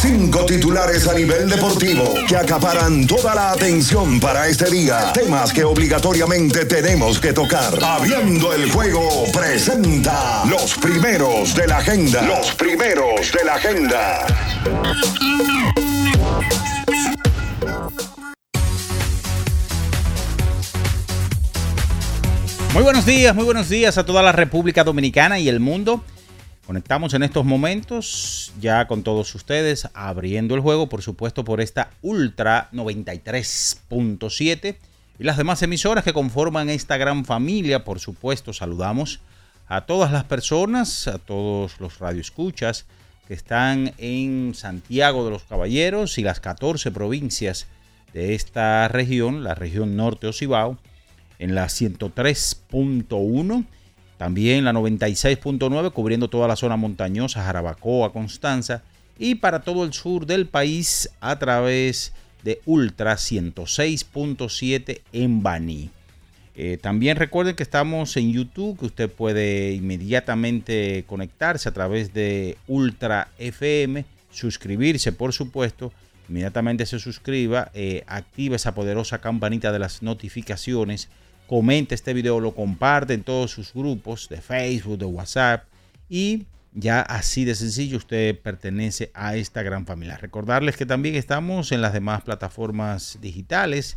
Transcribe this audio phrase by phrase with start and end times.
[0.00, 5.10] Cinco titulares a nivel deportivo que acaparan toda la atención para este día.
[5.14, 7.72] Temas que obligatoriamente tenemos que tocar.
[7.82, 12.22] Abriendo el juego presenta los primeros de la agenda.
[12.22, 14.26] Los primeros de la agenda.
[22.74, 26.04] Muy buenos días, muy buenos días a toda la República Dominicana y el mundo.
[26.66, 31.90] Conectamos en estos momentos ya con todos ustedes, abriendo el juego, por supuesto, por esta
[32.02, 34.76] Ultra 93.7
[35.20, 37.84] y las demás emisoras que conforman esta gran familia.
[37.84, 39.20] Por supuesto, saludamos
[39.68, 42.86] a todas las personas, a todos los radioescuchas
[43.28, 47.68] que están en Santiago de los Caballeros y las 14 provincias
[48.12, 50.78] de esta región, la región norte Ocibao,
[51.38, 53.66] en la 103.1
[54.18, 58.82] también la 96.9 cubriendo toda la zona montañosa, Jarabacoa, Constanza
[59.18, 65.90] y para todo el sur del país a través de Ultra 106.7 en Baní.
[66.54, 72.56] Eh, también recuerden que estamos en YouTube, que usted puede inmediatamente conectarse a través de
[72.66, 75.92] Ultra FM, suscribirse por supuesto,
[76.30, 81.08] inmediatamente se suscriba, eh, activa esa poderosa campanita de las notificaciones
[81.46, 85.64] comente este video, lo comparte en todos sus grupos de Facebook, de WhatsApp
[86.08, 90.18] y ya así de sencillo usted pertenece a esta gran familia.
[90.18, 93.96] Recordarles que también estamos en las demás plataformas digitales,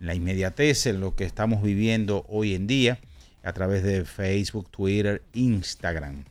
[0.00, 3.00] en la inmediatez, en lo que estamos viviendo hoy en día,
[3.42, 6.24] a través de Facebook, Twitter, Instagram.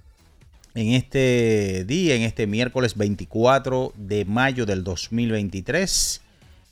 [0.75, 6.21] En este día, en este miércoles 24 de mayo del 2023,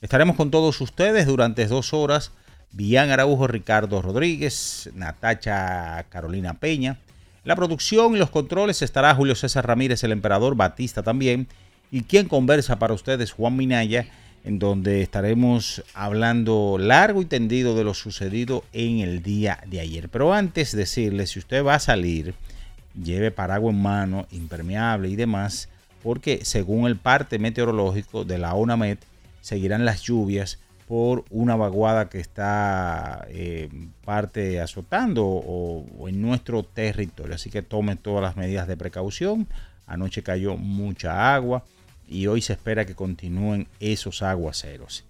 [0.00, 2.32] estaremos con todos ustedes durante dos horas
[2.72, 6.98] Bian Araujo, Ricardo Rodríguez, Natacha Carolina Peña.
[7.44, 11.48] La producción y los controles estará Julio César Ramírez, el emperador Batista también.
[11.90, 14.06] Y quien conversa para ustedes, Juan Minaya,
[14.44, 20.08] en donde estaremos hablando largo y tendido de lo sucedido en el día de ayer.
[20.08, 22.34] Pero antes decirle, si usted va a salir,
[23.02, 25.68] lleve paraguas en mano, impermeable y demás,
[26.02, 28.98] porque según el parte meteorológico de la ONAMED,
[29.40, 30.58] seguirán las lluvias
[30.88, 33.68] por una vaguada que está eh,
[34.06, 37.34] parte azotando o, en nuestro territorio.
[37.34, 39.46] Así que tome todas las medidas de precaución.
[39.86, 41.62] Anoche cayó mucha agua
[42.08, 45.04] y hoy se espera que continúen esos aguaceros.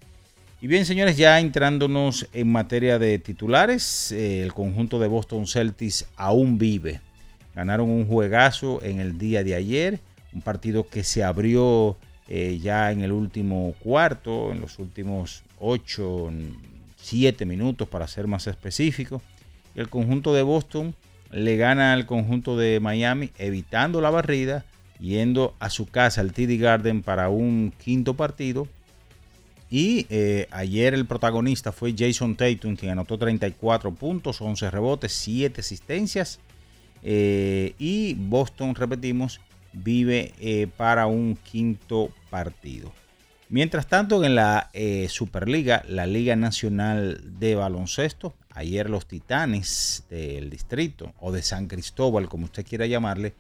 [0.61, 6.09] Y bien, señores, ya entrándonos en materia de titulares, eh, el conjunto de Boston Celtics
[6.17, 7.01] aún vive.
[7.55, 10.01] Ganaron un juegazo en el día de ayer,
[10.33, 11.97] un partido que se abrió
[12.27, 16.31] eh, ya en el último cuarto, en los últimos 8,
[16.97, 19.23] 7 minutos para ser más específico.
[19.75, 20.95] El conjunto de Boston
[21.31, 24.65] le gana al conjunto de Miami, evitando la barrida,
[24.99, 28.67] yendo a su casa, al TD Garden, para un quinto partido.
[29.71, 35.61] Y eh, ayer el protagonista fue Jason Tatum, quien anotó 34 puntos, 11 rebotes, 7
[35.61, 36.41] asistencias.
[37.03, 39.41] Eh, y Boston, repetimos,
[39.73, 42.93] vive eh, para un quinto partido.
[43.51, 50.51] Mientras tanto, en la eh, Superliga, la Liga Nacional de Baloncesto, ayer los Titanes del
[50.51, 53.33] distrito o de San Cristóbal, como usted quiera llamarle,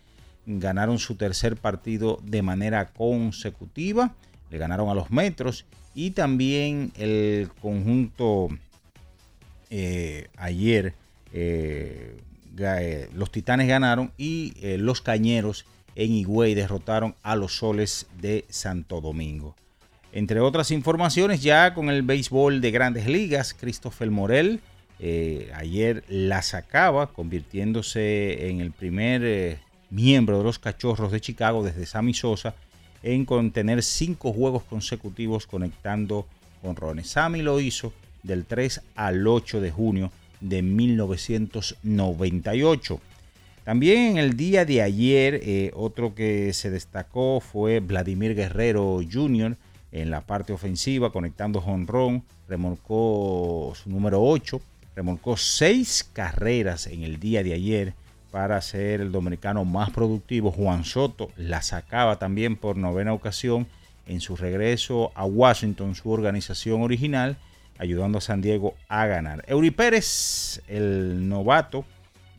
[0.47, 4.15] ganaron su tercer partido de manera consecutiva.
[4.51, 8.49] Le ganaron a los Metros y también el conjunto
[9.69, 10.95] eh, ayer,
[11.35, 12.17] eh,
[13.13, 15.67] los Titanes ganaron y los Cañeros
[15.97, 19.55] en Higüey derrotaron a los Soles de Santo Domingo.
[20.19, 24.59] Entre otras informaciones, ya con el béisbol de grandes ligas, Christopher Morel
[24.99, 29.59] eh, ayer la sacaba, convirtiéndose en el primer eh,
[29.91, 32.57] miembro de los Cachorros de Chicago desde Sammy Sosa
[33.05, 36.27] en contener cinco juegos consecutivos conectando
[36.63, 37.05] con Ron.
[37.05, 37.93] Sammy lo hizo
[38.25, 40.11] del 3 al 8 de junio
[40.41, 43.01] de 1998.
[43.63, 49.57] También en el día de ayer, eh, otro que se destacó fue Vladimir Guerrero Jr.
[49.93, 54.61] en la parte ofensiva, conectando honrón, remolcó su número 8,
[54.97, 57.95] remolcó seis carreras en el día de ayer
[58.31, 60.51] para ser el dominicano más productivo.
[60.51, 63.67] Juan Soto la sacaba también por novena ocasión
[64.07, 67.37] en su regreso a Washington, su organización original,
[67.79, 69.45] ayudando a San Diego a ganar.
[69.47, 71.85] Eury Pérez, el novato,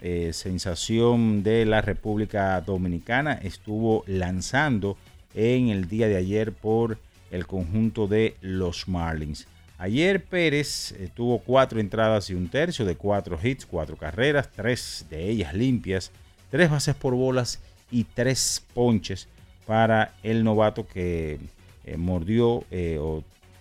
[0.01, 4.97] eh, sensación de la República Dominicana, estuvo lanzando
[5.33, 6.97] en el día de ayer por
[7.31, 9.47] el conjunto de los Marlins.
[9.77, 15.05] Ayer Pérez eh, tuvo cuatro entradas y un tercio de cuatro hits, cuatro carreras, tres
[15.09, 16.11] de ellas limpias,
[16.51, 19.29] tres bases por bolas y tres ponches
[19.65, 21.39] para el novato que
[21.85, 22.99] eh, mordió eh,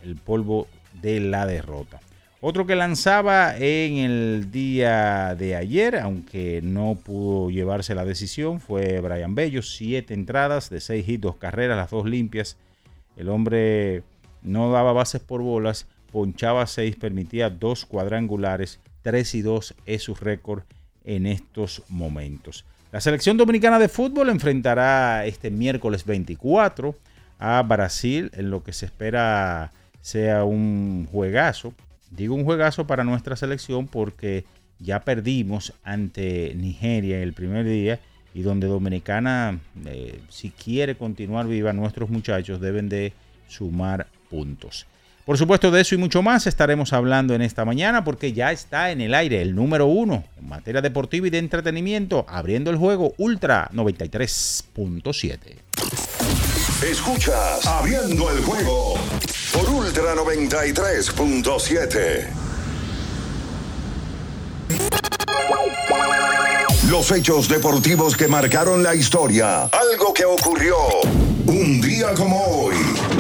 [0.05, 0.67] el polvo
[1.01, 2.01] de la derrota.
[2.41, 9.01] Otro que lanzaba en el día de ayer, aunque no pudo llevarse la decisión, fue
[9.01, 9.61] Brian Bello.
[9.61, 12.57] Siete entradas de seis hits, dos carreras, las dos limpias.
[13.19, 14.03] El hombre
[14.43, 20.15] no daba bases por bolas ponchaba 6, permitía dos cuadrangulares, 3 y 2 es su
[20.15, 20.63] récord
[21.05, 22.65] en estos momentos.
[22.93, 26.95] La selección dominicana de fútbol enfrentará este miércoles 24
[27.39, 31.75] a Brasil en lo que se espera sea un juegazo.
[32.11, 34.45] Digo un juegazo para nuestra selección porque
[34.79, 38.01] ya perdimos ante Nigeria en el primer día
[38.39, 43.13] y donde Dominicana, eh, si quiere continuar viva, nuestros muchachos deben de
[43.49, 44.87] sumar puntos.
[45.25, 48.93] Por supuesto, de eso y mucho más estaremos hablando en esta mañana porque ya está
[48.93, 53.13] en el aire el número uno en materia deportiva y de entretenimiento, abriendo el juego
[53.19, 55.39] Ultra 93.7.
[56.89, 58.95] Escuchas Abriendo el juego
[59.53, 62.29] por Ultra 93.7.
[66.91, 69.65] Los hechos deportivos que marcaron la historia.
[69.65, 70.75] Algo que ocurrió
[71.45, 72.77] un día como hoy.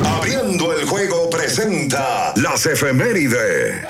[0.06, 3.86] Abriendo el juego presenta las efemérides.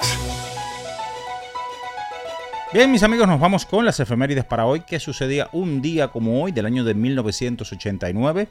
[2.73, 4.81] Bien, mis amigos, nos vamos con las efemérides para hoy.
[4.81, 8.49] ¿Qué sucedía un día como hoy del año de 1989?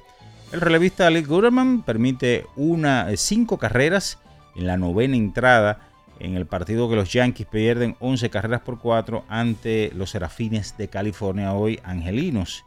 [0.53, 4.17] El relevista Lee Gutterman permite una, eh, cinco carreras
[4.55, 5.86] en la novena entrada
[6.19, 10.87] en el partido que los Yankees pierden 11 carreras por 4 ante los Serafines de
[10.87, 12.63] California, hoy angelinos.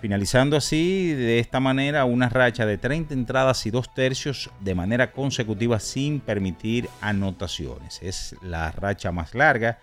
[0.00, 5.12] Finalizando así de esta manera una racha de 30 entradas y 2 tercios de manera
[5.12, 7.98] consecutiva sin permitir anotaciones.
[8.02, 9.78] Es la racha más larga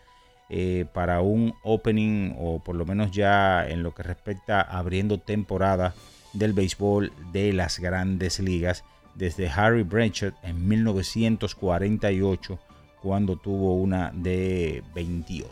[0.49, 5.93] eh, para un opening o por lo menos ya en lo que respecta abriendo temporada
[6.33, 8.83] del béisbol de las grandes ligas
[9.13, 12.59] desde Harry Blanchard en 1948
[13.07, 15.49] cuando tuvo una de 28.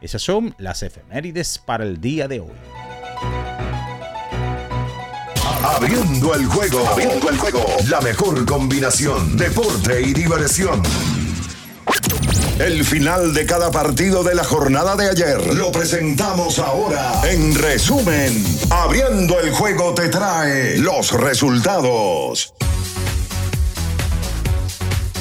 [0.00, 2.50] Esas son las efemérides para el día de hoy.
[5.62, 6.84] Abriendo el juego.
[6.88, 7.64] Abriendo el juego.
[7.88, 9.36] La mejor combinación.
[9.36, 10.82] Deporte y diversión.
[12.58, 17.22] El final de cada partido de la jornada de ayer lo presentamos ahora.
[17.30, 22.52] En resumen, Abriendo el juego te trae los resultados.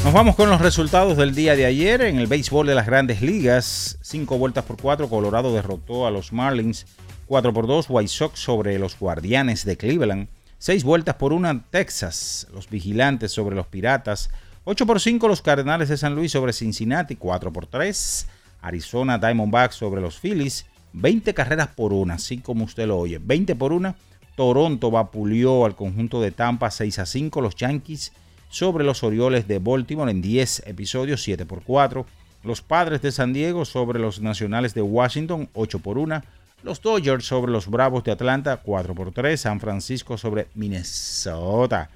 [0.03, 3.21] Nos vamos con los resultados del día de ayer en el béisbol de las grandes
[3.21, 3.99] ligas.
[4.01, 6.87] Cinco vueltas por cuatro, Colorado derrotó a los Marlins.
[7.27, 10.27] 4 por 2, White Sox sobre los Guardianes de Cleveland.
[10.57, 14.31] 6 vueltas por una, Texas, los Vigilantes sobre los Piratas.
[14.65, 17.15] 8 por 5, los Cardenales de San Luis sobre Cincinnati.
[17.15, 18.27] 4 por 3,
[18.63, 20.65] Arizona Diamondbacks sobre los Phillies.
[20.91, 23.17] 20 carreras por una, así como usted lo oye.
[23.17, 23.95] 20 por una,
[24.35, 27.39] Toronto vapuleó al conjunto de Tampa 6 a 5.
[27.39, 28.11] Los Yankees
[28.51, 32.05] sobre los Orioles de Baltimore en 10 episodios, 7 por 4.
[32.43, 36.21] Los Padres de San Diego sobre los Nacionales de Washington, 8 por 1.
[36.63, 39.39] Los Dodgers sobre los Bravos de Atlanta, 4 por 3.
[39.39, 41.89] San Francisco sobre Minnesota.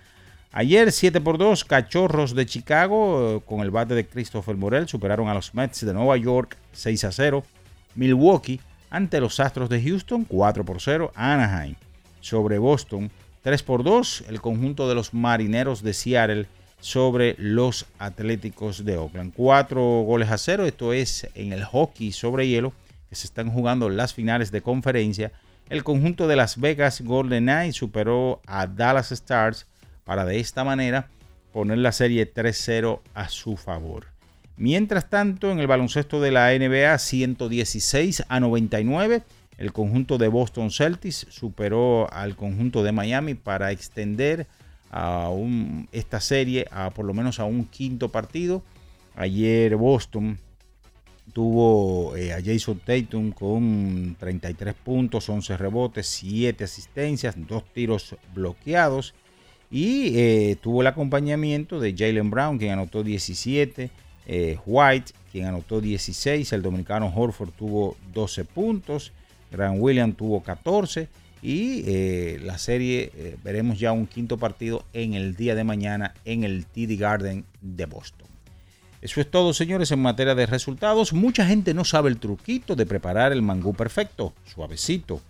[0.53, 5.33] Ayer 7 por 2, Cachorros de Chicago con el bate de Christopher Morel superaron a
[5.33, 7.43] los Mets de Nueva York 6 a 0.
[7.95, 11.11] Milwaukee ante los Astros de Houston 4 por 0.
[11.15, 11.75] Anaheim
[12.21, 13.11] sobre Boston
[13.45, 16.47] 3 por 2 el conjunto de los Marineros de Seattle
[16.79, 19.33] sobre los Atléticos de Oakland.
[19.35, 22.73] 4 goles a 0, esto es en el hockey sobre hielo,
[23.07, 25.31] que se están jugando las finales de conferencia.
[25.69, 29.67] El conjunto de Las Vegas Golden Knights superó a Dallas Stars
[30.05, 31.09] para de esta manera
[31.53, 34.07] poner la serie 3-0 a su favor.
[34.57, 39.21] Mientras tanto, en el baloncesto de la NBA, 116 a 99
[39.57, 44.47] el conjunto de Boston Celtics superó al conjunto de Miami para extender
[44.91, 45.29] a
[45.91, 48.63] esta serie a por lo menos a un quinto partido.
[49.15, 50.37] Ayer Boston
[51.33, 59.13] tuvo eh, a Jason Tatum con 33 puntos, 11 rebotes, 7 asistencias, 2 tiros bloqueados.
[59.71, 63.89] Y eh, tuvo el acompañamiento de Jalen Brown, quien anotó 17.
[64.27, 66.53] Eh, White, quien anotó 16.
[66.53, 69.11] El dominicano Horford tuvo 12 puntos.
[69.55, 71.07] Grant William tuvo 14.
[71.41, 76.65] Y la serie veremos ya un quinto partido en el día de mañana en el
[76.65, 78.27] TD Garden de Boston.
[79.01, 81.13] Eso es todo, señores, en materia de resultados.
[81.13, 85.21] Mucha gente no sabe el truquito de preparar el mangú perfecto, suavecito.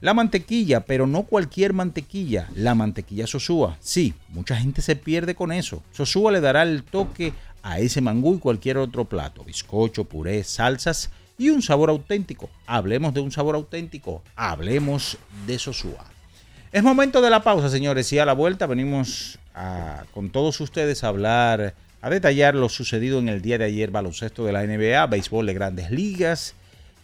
[0.00, 3.76] La mantequilla, pero no cualquier mantequilla, la mantequilla Sosúa.
[3.80, 5.84] Sí, mucha gente se pierde con eso.
[5.92, 11.10] Sosúa le dará el toque a ese mangú y cualquier otro plato, bizcocho, puré, salsas
[11.38, 12.50] y un sabor auténtico.
[12.66, 16.04] Hablemos de un sabor auténtico, hablemos de Sosúa.
[16.72, 19.38] Es momento de la pausa, señores, y a la vuelta venimos
[20.12, 21.74] con todos ustedes a hablar
[22.04, 25.54] a detallar lo sucedido en el día de ayer baloncesto de la NBA, béisbol de
[25.54, 26.54] grandes ligas,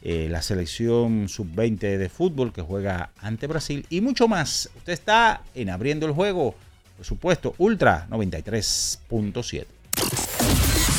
[0.03, 4.69] eh, la selección sub-20 de fútbol que juega ante Brasil y mucho más.
[4.77, 6.55] Usted está en Abriendo el Juego,
[6.97, 9.80] por supuesto, Ultra 93.7.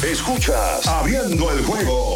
[0.03, 2.15] Escuchas Abriendo el Juego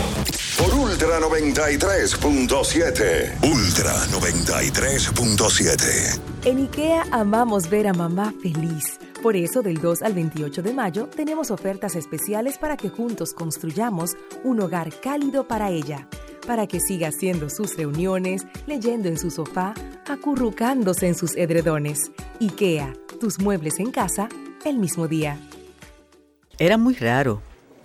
[0.57, 3.43] por Ultra 93.7.
[3.43, 6.19] Ultra 93.7.
[6.45, 8.97] En IKEA amamos ver a mamá feliz.
[9.21, 14.17] Por eso, del 2 al 28 de mayo, tenemos ofertas especiales para que juntos construyamos
[14.43, 16.07] un hogar cálido para ella,
[16.47, 19.75] para que siga haciendo sus reuniones, leyendo en su sofá,
[20.07, 22.09] acurrucándose en sus edredones.
[22.41, 24.27] IKEA, tus muebles en casa,
[24.63, 25.39] el mismo día.
[26.57, 27.41] Era muy raro.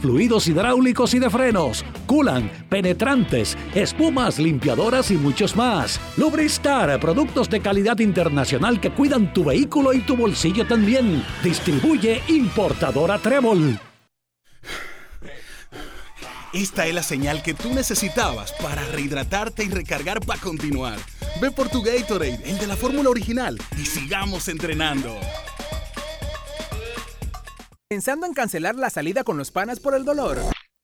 [0.00, 6.00] fluidos hidráulicos y de frenos, culan, penetrantes, espumas, limpiadoras y muchos más.
[6.16, 11.24] Lubristar, productos de calidad internacional que cuidan tu vehículo y tu bolsillo también.
[11.42, 13.78] Distribuye importadora Trébol.
[16.52, 20.98] Esta es la señal que tú necesitabas para rehidratarte y recargar para continuar.
[21.38, 25.20] Ve por tu Gatorade, el de la fórmula original, y sigamos entrenando.
[27.88, 30.38] ¿Pensando en cancelar la salida con los panas por el dolor?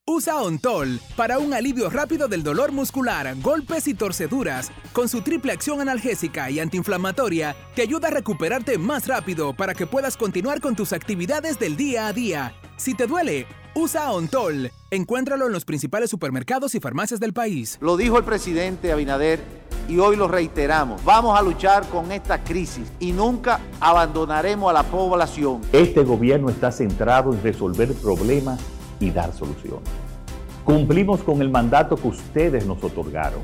[0.07, 4.71] Usa Ontol para un alivio rápido del dolor muscular, golpes y torceduras.
[4.93, 9.89] Con su triple acción analgésica y antiinflamatoria, te ayuda a recuperarte más rápido para que
[9.89, 12.55] puedas continuar con tus actividades del día a día.
[12.77, 14.71] Si te duele, usa Ontol.
[14.91, 17.79] Encuéntralo en los principales supermercados y farmacias del país.
[17.81, 19.41] Lo dijo el presidente Abinader
[19.89, 21.03] y hoy lo reiteramos.
[21.05, 25.61] Vamos a luchar con esta crisis y nunca abandonaremos a la población.
[25.73, 28.61] Este gobierno está centrado en resolver problemas
[29.01, 29.89] y dar soluciones.
[30.65, 33.41] Cumplimos con el mandato que ustedes nos otorgaron.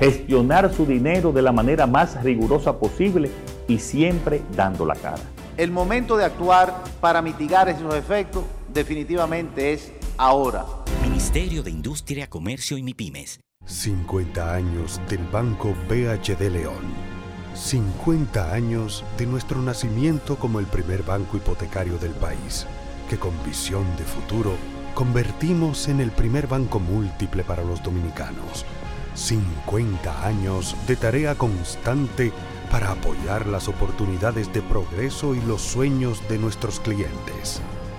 [0.00, 3.30] Gestionar su dinero de la manera más rigurosa posible
[3.68, 5.22] y siempre dando la cara.
[5.56, 10.64] El momento de actuar para mitigar esos efectos definitivamente es ahora.
[11.02, 17.12] Ministerio de Industria, Comercio y MIPIMES 50 años del Banco BHD León.
[17.54, 22.66] 50 años de nuestro nacimiento como el primer banco hipotecario del país,
[23.08, 24.56] que con visión de futuro
[24.94, 28.64] convertimos en el primer banco múltiple para los dominicanos.
[29.14, 32.32] 50 años de tarea constante
[32.70, 37.60] para apoyar las oportunidades de progreso y los sueños de nuestros clientes.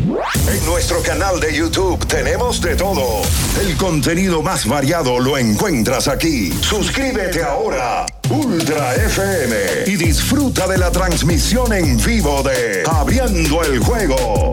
[0.00, 3.22] en nuestro canal de YouTube tenemos de todo.
[3.60, 6.52] El contenido más variado lo encuentras aquí.
[6.62, 14.52] Suscríbete ahora Ultra FM y disfruta de la transmisión en vivo de Abriendo el Juego.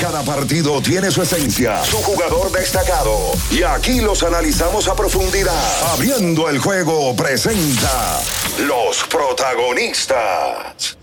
[0.00, 3.32] Cada partido tiene su esencia, su jugador destacado.
[3.50, 5.92] Y aquí los analizamos a profundidad.
[5.92, 8.20] Abriendo el juego presenta
[8.58, 10.96] los protagonistas.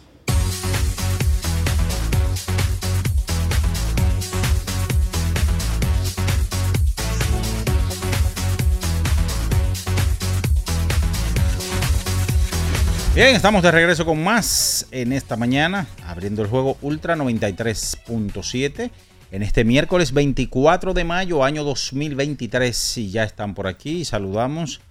[13.15, 18.89] Bien, estamos de regreso con más en esta mañana, abriendo el juego Ultra 93.7
[19.31, 22.97] en este miércoles 24 de mayo, año 2023.
[22.97, 24.03] Y ya están por aquí.
[24.03, 24.81] Saludamos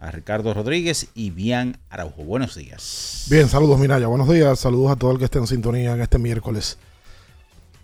[0.00, 2.24] a Ricardo Rodríguez y Bian Araujo.
[2.24, 3.26] Buenos días.
[3.28, 4.58] Bien, saludos Miraya, buenos días.
[4.58, 6.78] Saludos a todo el que esté en sintonía en este miércoles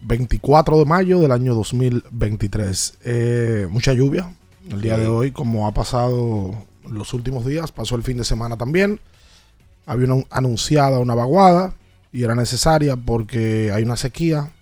[0.01, 2.95] 24 de mayo del año 2023.
[3.05, 4.33] Eh, mucha lluvia
[4.71, 7.73] el día de hoy, como ha pasado los últimos días.
[7.73, 8.99] Pasó el fin de semana también
[9.87, 11.75] había una, anunciada una vaguada
[12.13, 14.53] y era necesaria porque hay una sequía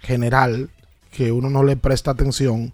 [0.00, 0.70] general
[1.10, 2.72] que uno no le presta atención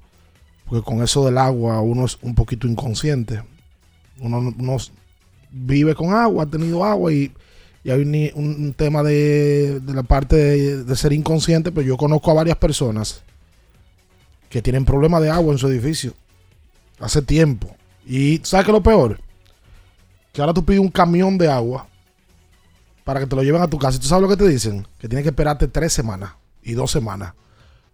[0.71, 3.43] porque con eso del agua uno es un poquito inconsciente.
[4.21, 4.55] Uno,
[5.51, 7.33] vive con agua, ha tenido agua y,
[7.85, 8.03] hay
[8.35, 13.23] un, tema de, la parte de, de, ser inconsciente, pero yo conozco a varias personas
[14.49, 16.13] que tienen problemas de agua en su edificio
[17.01, 17.75] hace tiempo.
[18.07, 19.21] Y ¿sabes qué es lo peor?
[20.33, 21.87] Que ahora tú pides un camión de agua
[23.05, 23.97] para que te lo lleven a tu casa.
[23.97, 24.87] ¿Y tú sabes lo que te dicen?
[24.99, 26.33] Que tienes que esperarte tres semanas
[26.63, 27.35] y dos semanas.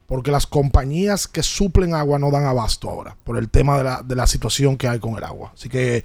[0.06, 3.16] Porque las compañías que suplen agua no dan abasto ahora.
[3.24, 5.52] Por el tema de la, de la situación que hay con el agua.
[5.54, 6.04] Así que,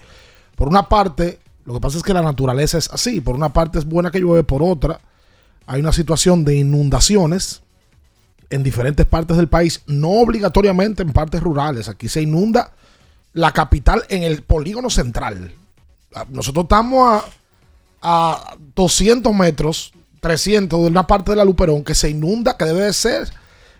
[0.55, 3.21] por una parte, lo que pasa es que la naturaleza es así.
[3.21, 5.01] Por una parte es buena que llueve, por otra,
[5.67, 7.61] hay una situación de inundaciones
[8.49, 9.81] en diferentes partes del país.
[9.87, 11.89] No obligatoriamente en partes rurales.
[11.89, 12.71] Aquí se inunda
[13.33, 15.53] la capital en el polígono central
[16.29, 17.23] nosotros estamos
[18.01, 22.81] a, 200 metros, 300 de una parte de la Luperón que se inunda, que debe
[22.81, 23.29] de ser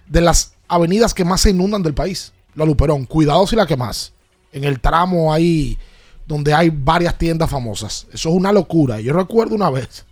[0.08, 2.34] de las avenidas que más se inundan del país.
[2.56, 4.14] La Luperón, cuidado si la que más.
[4.52, 5.78] En el tramo ahí
[6.28, 8.08] donde hay varias tiendas famosas.
[8.14, 9.00] Eso es una locura.
[9.00, 10.06] Yo recuerdo una vez,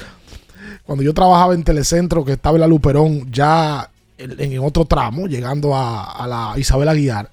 [0.86, 5.74] cuando yo trabajaba en Telecentro, que estaba en la Luperón, ya en, otro tramo, llegando
[5.74, 7.30] a, a la Isabel Aguiar,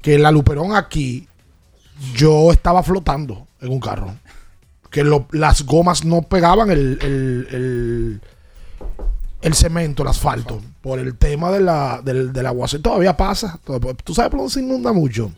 [0.00, 1.26] que la Luperón aquí
[2.14, 4.14] yo estaba flotando en un carro.
[4.90, 8.20] Que las gomas no pegaban el,
[9.42, 10.60] el, cemento, el asfalto.
[10.80, 12.46] Por el tema de la, del, del
[12.82, 13.60] Todavía pasa.
[14.04, 15.30] Tú sabes por dónde se inunda mucho.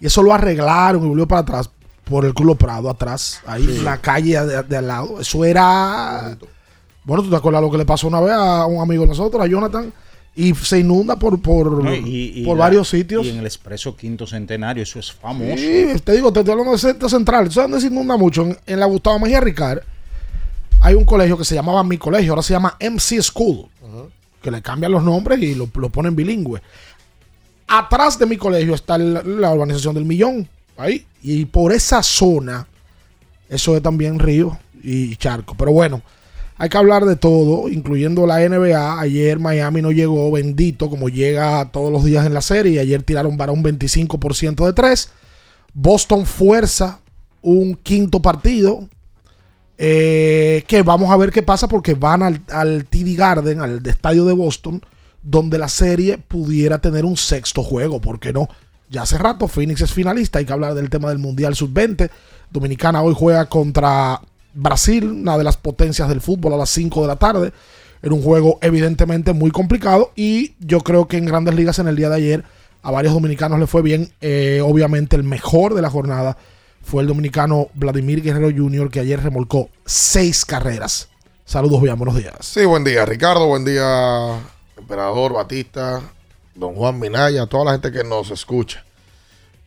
[0.00, 1.70] Y eso lo arreglaron y volvió para atrás.
[2.04, 3.40] Por el Club Prado, atrás.
[3.46, 5.20] Ahí en la calle de, al lado.
[5.20, 6.36] Eso era.
[7.04, 9.42] Bueno, ¿tú te acuerdas lo que le pasó una vez a un amigo de nosotros,
[9.42, 9.92] a Jonathan?
[10.34, 11.82] Y se inunda por, por,
[12.44, 13.26] por varios sitios.
[13.26, 15.58] Y en el expreso Quinto Centenario, eso es famoso.
[15.58, 17.52] Sí, te digo, te estoy hablando del centro central.
[17.52, 18.48] ¿Sabes dónde se inunda mucho?
[18.66, 19.80] En, la Gustavo Mejía Ricard
[20.80, 23.66] hay un colegio que se llamaba Mi Colegio, ahora se llama MC School,
[24.40, 26.60] que le cambian los nombres y lo, ponen bilingüe.
[27.68, 31.06] Atrás de mi colegio está la urbanización del Millón, ahí.
[31.22, 32.66] Y por esa zona,
[33.48, 35.54] eso es también río y charco.
[35.54, 36.02] Pero bueno,
[36.62, 39.00] hay que hablar de todo, incluyendo la NBA.
[39.00, 42.78] Ayer Miami no llegó, bendito, como llega todos los días en la serie.
[42.78, 45.10] Ayer tiraron para un 25% de 3.
[45.74, 47.00] Boston fuerza
[47.40, 48.88] un quinto partido.
[49.76, 54.24] Eh, que vamos a ver qué pasa porque van al, al TD Garden, al estadio
[54.24, 54.80] de Boston,
[55.20, 58.00] donde la serie pudiera tener un sexto juego.
[58.00, 58.48] ¿Por qué no?
[58.88, 60.38] Ya hace rato Phoenix es finalista.
[60.38, 62.08] Hay que hablar del tema del Mundial Sub-20.
[62.52, 64.20] Dominicana hoy juega contra
[64.54, 67.52] Brasil, una de las potencias del fútbol a las 5 de la tarde.
[68.02, 71.96] Era un juego evidentemente muy complicado y yo creo que en grandes ligas en el
[71.96, 72.44] día de ayer
[72.82, 74.12] a varios dominicanos le fue bien.
[74.20, 76.36] Eh, obviamente el mejor de la jornada
[76.82, 78.90] fue el dominicano Vladimir Guerrero Jr.
[78.90, 81.08] que ayer remolcó seis carreras.
[81.44, 82.34] Saludos, bien, buenos días.
[82.40, 84.40] Sí, buen día Ricardo, buen día
[84.76, 86.02] Emperador Batista,
[86.56, 88.84] don Juan Minaya, toda la gente que nos escucha.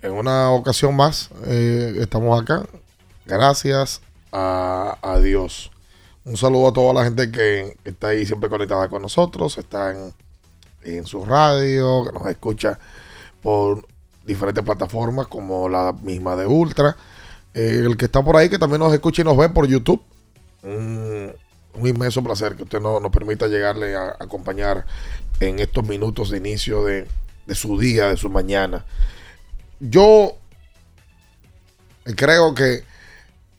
[0.02, 2.66] En una ocasión más eh, estamos acá.
[3.26, 4.02] Gracias
[4.36, 5.72] a, Dios.
[6.26, 9.94] Un saludo a toda la gente que, está ahí siempre conectada con nosotros, está
[10.84, 12.78] en, su radio, que nos escucha
[13.42, 13.88] por
[14.26, 16.96] diferentes plataformas como la misma de Ultra.
[17.54, 20.02] Eh, el que está por ahí que también nos escucha y nos ve por YouTube.
[20.64, 21.34] un
[21.88, 24.86] inmenso placer que usted nos permita llegarle a, acompañar
[25.40, 27.08] en estos minutos de inicio de,
[27.46, 28.86] de su día, de su mañana.
[29.80, 30.38] Yo
[32.16, 32.84] creo que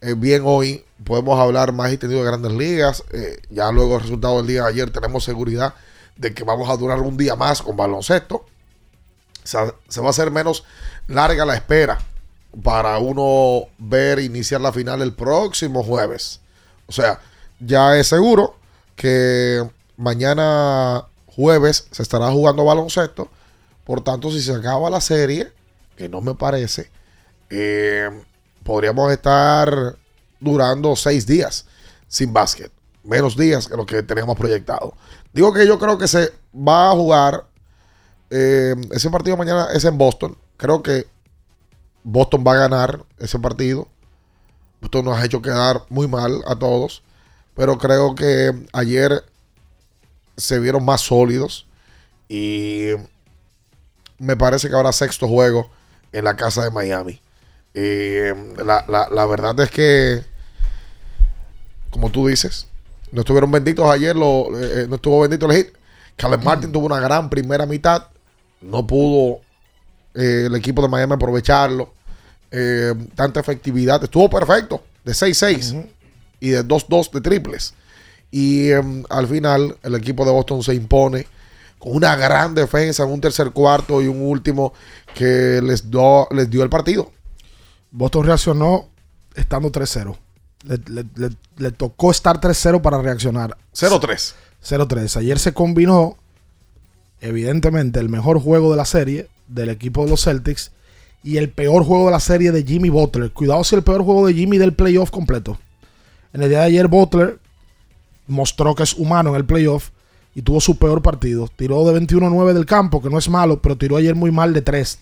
[0.06, 3.02] eh, bien hoy podemos hablar más y tenido de grandes ligas.
[3.12, 5.74] Eh, ya luego del resultado del día de ayer tenemos seguridad
[6.16, 8.46] de que vamos a durar un día más con baloncesto.
[9.42, 9.58] se
[10.00, 10.64] va a hacer menos
[11.08, 11.98] larga la espera
[12.62, 16.40] para uno ver iniciar la final el próximo jueves.
[16.86, 17.20] O sea,
[17.58, 18.56] ya es seguro
[18.94, 23.28] que mañana jueves se estará jugando baloncesto.
[23.84, 25.52] Por tanto, si se acaba la serie,
[25.96, 26.90] que no me parece,
[27.50, 28.10] eh,
[28.66, 29.96] podríamos estar
[30.40, 31.64] durando seis días
[32.08, 32.70] sin básquet.
[33.04, 34.94] Menos días que lo que teníamos proyectado.
[35.32, 37.46] Digo que yo creo que se va a jugar.
[38.28, 40.36] eh, ese partido mañana es en Boston.
[40.56, 41.06] Creo que
[42.02, 43.86] Boston va a ganar ese partido.
[44.80, 47.04] Boston nos ha hecho quedar muy mal a todos.
[47.54, 49.24] Pero creo que ayer
[50.36, 51.66] se vieron más sólidos.
[52.28, 52.88] Y
[54.18, 55.70] me parece que habrá sexto juego
[56.10, 57.20] en la casa de Miami.
[57.78, 58.34] Eh,
[58.64, 60.22] la, la- la verdad es que,
[61.90, 62.66] como tú dices,
[63.12, 65.68] no estuvieron benditos ayer, lo, eh, no estuvo bendito el hit.
[66.16, 68.04] Caleb Martin tuvo una gran primera mitad.
[68.62, 69.40] No pudo
[70.14, 71.92] eh, el equipo de Miami aprovecharlo.
[72.50, 74.02] Eh, tanta efectividad.
[74.02, 74.82] Estuvo perfecto.
[75.04, 75.86] De 6-6
[76.40, 77.74] y de 2-2 de triples.
[78.30, 81.26] Y em, al final el equipo de Boston se impone
[81.78, 84.72] con una gran defensa en un tercer cuarto y un último
[85.14, 87.12] que les, do- les dio el partido.
[87.96, 88.88] Boston reaccionó
[89.34, 90.16] estando 3-0.
[90.64, 93.56] Le, le- le- le tocó estar 3-0 para reaccionar.
[93.74, 94.34] 0-3.
[94.62, 95.16] 0-3.
[95.16, 96.16] Ayer se combinó,
[97.20, 100.72] evidentemente, el mejor juego de la serie del equipo de los Celtics
[101.22, 103.30] y el peor juego de la serie de Jimmy Butler.
[103.32, 105.58] Cuidado si el peor juego de Jimmy del playoff completo.
[106.32, 107.38] En el día de ayer, Butler
[108.26, 109.90] mostró que es humano en el playoff
[110.34, 111.48] y tuvo su peor partido.
[111.56, 114.60] Tiró de 21-9 del campo, que no es malo, pero tiró ayer muy mal de
[114.62, 114.98] 3,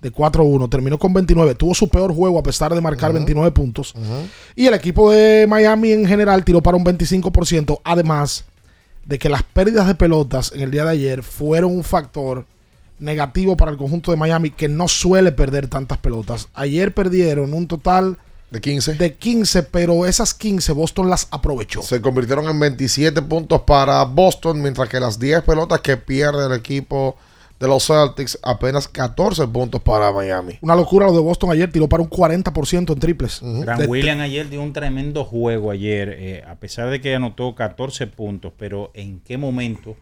[0.00, 0.68] de 4-1.
[0.70, 1.54] Terminó con 29.
[1.54, 3.94] Tuvo su peor juego a pesar de marcar 29 puntos.
[4.54, 8.44] Y el equipo de Miami en general tiró para un 25%, además
[9.04, 12.44] de que las pérdidas de pelotas en el día de ayer fueron un factor
[12.98, 16.48] negativo para el conjunto de Miami que no suele perder tantas pelotas.
[16.54, 18.18] Ayer perdieron un total
[18.50, 18.94] de 15.
[18.94, 21.82] De 15, pero esas 15 Boston las aprovechó.
[21.82, 26.52] Se convirtieron en 27 puntos para Boston, mientras que las 10 pelotas que pierde el
[26.52, 27.16] equipo
[27.58, 30.58] de los Celtics, apenas 14 puntos para Miami.
[30.60, 33.40] Una locura lo de Boston ayer, tiró para un 40% en triples.
[33.42, 37.54] Grant De- Williams ayer dio un tremendo juego ayer, eh, a pesar de que anotó
[37.54, 39.96] 14 puntos, pero ¿en qué momento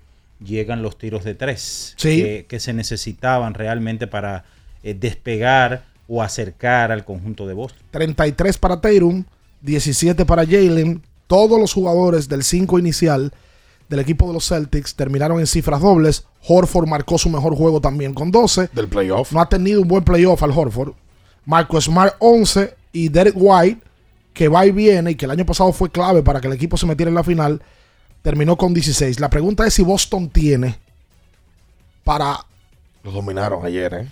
[0.45, 2.23] llegan los tiros de tres Sí.
[2.23, 4.45] que, que se necesitaban realmente para
[4.83, 7.83] eh, despegar o acercar al conjunto de Boston?
[7.93, 9.25] 33 para Tatum,
[9.63, 11.03] 17 para Jalen.
[11.27, 13.33] Todos los jugadores del 5 inicial
[13.89, 16.25] del equipo de los Celtics terminaron en cifras dobles.
[16.47, 18.71] Horford marcó su mejor juego también con 12.
[18.73, 19.33] Del playoff.
[19.33, 20.93] No ha tenido un buen playoff al Horford.
[21.45, 23.81] Marco Smart 11 y Derek White,
[24.33, 26.77] que va y viene y que el año pasado fue clave para que el equipo
[26.77, 27.63] se metiera en la final,
[28.23, 29.21] terminó con 16.
[29.21, 30.79] La pregunta es si Boston tiene
[32.03, 32.39] para...
[33.03, 34.09] Los dominaron ayer, ¿eh?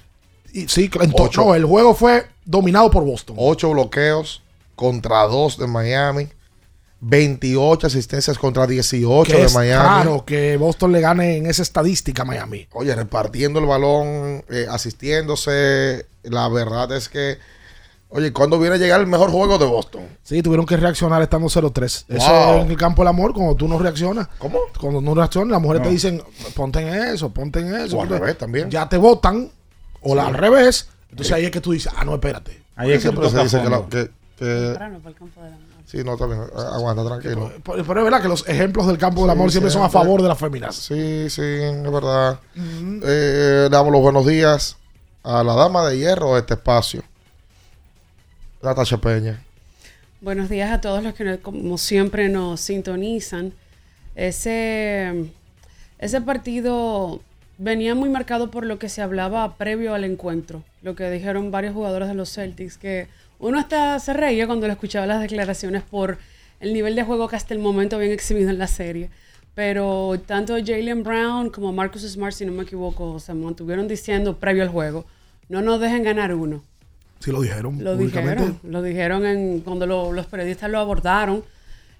[0.53, 1.45] y- sí, en to- Ocho.
[1.45, 3.37] no, el juego fue dominado por Boston.
[3.39, 4.43] 8 bloqueos
[4.77, 6.29] contra 2 de Miami.
[7.05, 9.83] 28 asistencias contra 18 que de Miami.
[9.89, 12.69] raro que Boston le gane en esa estadística a Miami.
[12.73, 16.07] Oye, repartiendo el balón, eh, asistiéndose.
[16.23, 17.39] La verdad es que,
[18.09, 20.03] oye, ¿cuándo viene a llegar el mejor juego de Boston?
[20.23, 22.05] Sí, tuvieron que reaccionar estando 0-3.
[22.09, 22.59] Eso Wow.
[22.59, 24.29] es en el campo del amor, cuando tú no reaccionas.
[24.39, 24.61] ¿Cómo?
[24.81, 25.89] Cuando no reaccionas, las mujeres No.
[25.89, 26.23] te dicen,
[26.55, 27.99] ponte en eso, ponte en eso.
[27.99, 28.71] O al revés también.
[28.71, 29.51] Ya te votan,
[30.03, 30.89] o la al revés.
[31.11, 32.63] Entonces ahí es que tú dices, ah, no, espérate.
[32.77, 33.89] Ahí es que se dice que, la- fondo.
[33.89, 35.57] que- que- Temprano para el campo de la
[35.93, 37.53] Sí, no, a- Aguanta, tranquilo.
[37.63, 39.91] Pero, pero es verdad que los ejemplos del campo del amor Sí, siempre son a
[39.91, 40.75] favor de las féminas.
[40.75, 42.41] Sí, sí, es verdad.
[42.57, 44.79] Eh, le damos los buenos días
[45.23, 47.03] a la dama de hierro de este espacio,
[48.63, 49.43] Natasha Peña.
[50.23, 53.53] Buenos días a todos los que como siempre nos sintonizan.
[54.15, 55.31] Ese,
[55.99, 57.21] ese partido
[57.59, 61.75] venía muy marcado por lo que se hablaba previo al encuentro, lo que dijeron varios
[61.75, 63.09] jugadores de los Celtics, que
[63.43, 66.17] uno hasta se reía cuando le escuchaba las declaraciones por
[66.61, 69.11] el nivel de juego que hasta el momento habían exhibido en la serie.
[69.55, 74.63] Pero tanto Jalen Brown como Marcus Smart, si no me equivoco, se mantuvieron diciendo previo
[74.63, 75.05] al juego,
[75.49, 76.63] no nos dejen ganar uno.
[77.19, 77.79] Sí, lo dijeron.
[77.85, 81.45] Lo dijeron, lo dijeron en, cuando lo- los periodistas lo abordaron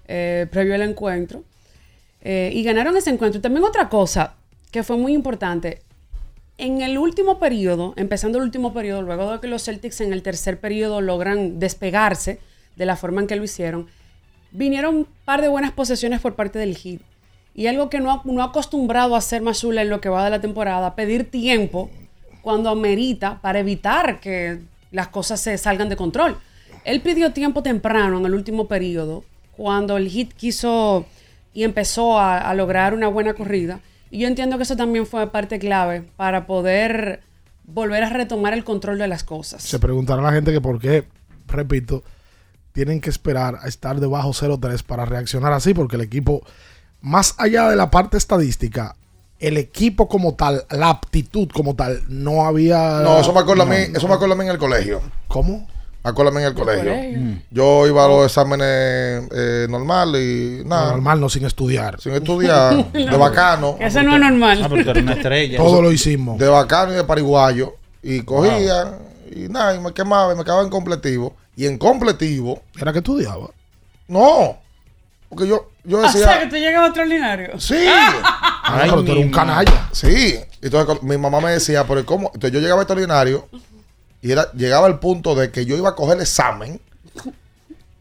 [0.07, 1.43] eh, previo al encuentro.
[2.21, 3.39] Eh, y ganaron ese encuentro.
[3.39, 4.33] Y también otra cosa
[4.71, 5.81] que fue muy importante.
[6.57, 10.21] En el último periodo, empezando el último periodo, luego de que los Celtics en el
[10.21, 12.39] tercer periodo logran despegarse
[12.75, 13.87] de la forma en que lo hicieron,
[14.51, 17.01] vinieron un par de buenas posesiones por parte del Heat.
[17.55, 20.29] Y algo que no ha, no acostumbrado a hacer Mazula en lo que va de
[20.29, 21.89] la temporada, pedir tiempo
[22.43, 24.59] cuando amerita para evitar que
[24.91, 26.37] las cosas se salgan de control.
[26.83, 29.23] Él pidió tiempo temprano en el último periodo,
[29.57, 31.05] cuando el Heat quiso
[31.53, 33.79] y empezó a lograr una buena corrida.
[34.13, 37.23] Y yo entiendo que eso también fue parte clave para poder
[37.63, 39.63] volver a retomar el control de las cosas.
[39.63, 41.07] Se preguntará la gente que por qué,
[41.47, 42.03] repito,
[42.73, 46.43] tienen que esperar a estar debajo 0-3 para reaccionar así, porque el equipo,
[47.01, 48.95] más allá de la parte estadística,
[49.39, 52.99] el equipo como tal, la aptitud como tal, no había.
[52.99, 55.01] No, eso me acuerda a mí, no, eso me acuerda a mí en el colegio.
[55.27, 55.67] ¿Cómo?
[56.03, 56.83] A en el colegio.
[56.91, 57.19] colegio?
[57.19, 57.41] Mm.
[57.49, 58.67] Yo iba a los exámenes
[59.33, 60.91] eh, normal y nada.
[60.91, 61.99] Normal, no sin estudiar.
[62.01, 63.77] Sin estudiar, de bacano.
[63.79, 64.61] Eso no es normal.
[64.63, 65.57] Ah, pero tú eres una estrella.
[65.57, 66.37] Todo lo hicimos.
[66.37, 67.75] De bacano y de pariguayo.
[68.01, 68.97] Y cogía
[69.33, 71.35] y nada, y me quemaba y me quedaba en completivo.
[71.55, 73.49] Y en completivo, ¿Era que estudiaba?
[74.07, 74.57] no.
[75.29, 77.59] Porque yo, yo O sea, que decía, tú llegas a extraordinario.
[77.59, 77.75] sí.
[78.65, 79.89] Ah, pero tú eres un canalla.
[79.91, 80.39] Sí.
[80.61, 82.27] Entonces mi mamá me decía, pero ¿cómo?
[82.33, 83.49] Entonces yo llegaba a extraordinario
[84.23, 86.79] y era, llegaba al punto de que yo iba a coger el examen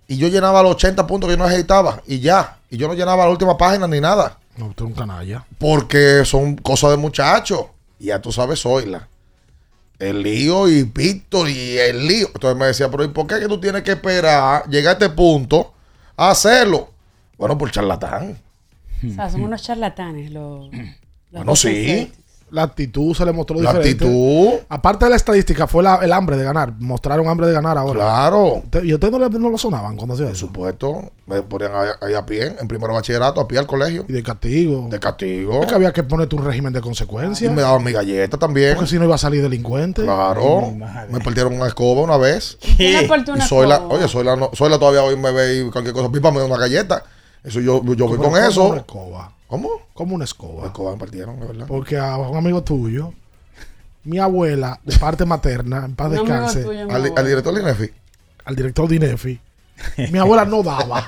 [0.07, 2.59] y yo llenaba los 80 puntos que yo no necesitaba y ya.
[2.71, 4.39] Y yo no llenaba la última página ni nada.
[4.57, 5.45] No, tú eres un canalla.
[5.59, 7.65] Porque son cosas de muchachos.
[7.99, 9.09] Y ya tú sabes, Zoila.
[9.99, 12.29] El lío y Víctor y el lío.
[12.33, 15.09] Entonces me decía, pero ¿y por qué que tú tienes que esperar, llegar a este
[15.09, 15.75] punto,
[16.17, 16.91] a hacerlo?
[17.37, 18.39] Bueno, por charlatán.
[19.05, 20.71] O sea, son unos charlatanes los.
[20.71, 20.81] los
[21.33, 22.13] Bueno, sí.
[22.53, 24.05] La actitud se le mostró La diferente.
[24.05, 24.51] actitud.
[24.69, 26.75] Aparte de la estadística, fue la- el hambre de ganar.
[26.79, 27.95] Mostraron hambre de ganar ahora.
[27.95, 28.63] Claro.
[28.83, 30.47] ¿Y ustedes no, le- no lo sonaban cuando hacía Por eso?
[30.47, 31.13] supuesto.
[31.27, 34.05] Me ponían ahí, ahí a pie, en primero bachillerato, a pie al colegio.
[34.07, 34.87] Y de castigo.
[34.91, 35.63] De castigo.
[35.63, 37.51] Es que había que ponerte un régimen de Y consecuencias.
[37.53, 38.75] me daban mi galleta también.
[38.75, 40.03] Porque si no iba a salir delincuente.
[40.03, 40.73] Claro.
[41.11, 42.59] Me partieron una escoba una vez.
[42.77, 43.95] ¿Quién le una Y Zoila, escoba?
[43.95, 46.59] oye, Zoila, no, Zoila todavía hoy me ve y cualquier cosa, pipa me da una
[46.59, 47.03] galleta.
[47.43, 48.65] Eso yo, yo voy con ¿cómo eso.
[48.69, 49.33] Una escoba.
[49.53, 49.69] ¿Cómo?
[49.93, 50.67] Como una La escoba.
[50.67, 51.67] escoba partieron, de verdad.
[51.69, 53.13] Porque a un amigo tuyo,
[54.05, 57.91] mi abuela, de parte materna, en paz amigo descanse, tuyo, Al, director de INEFI.
[58.47, 59.41] al director de INEFI,
[60.11, 61.05] mi abuela no daba.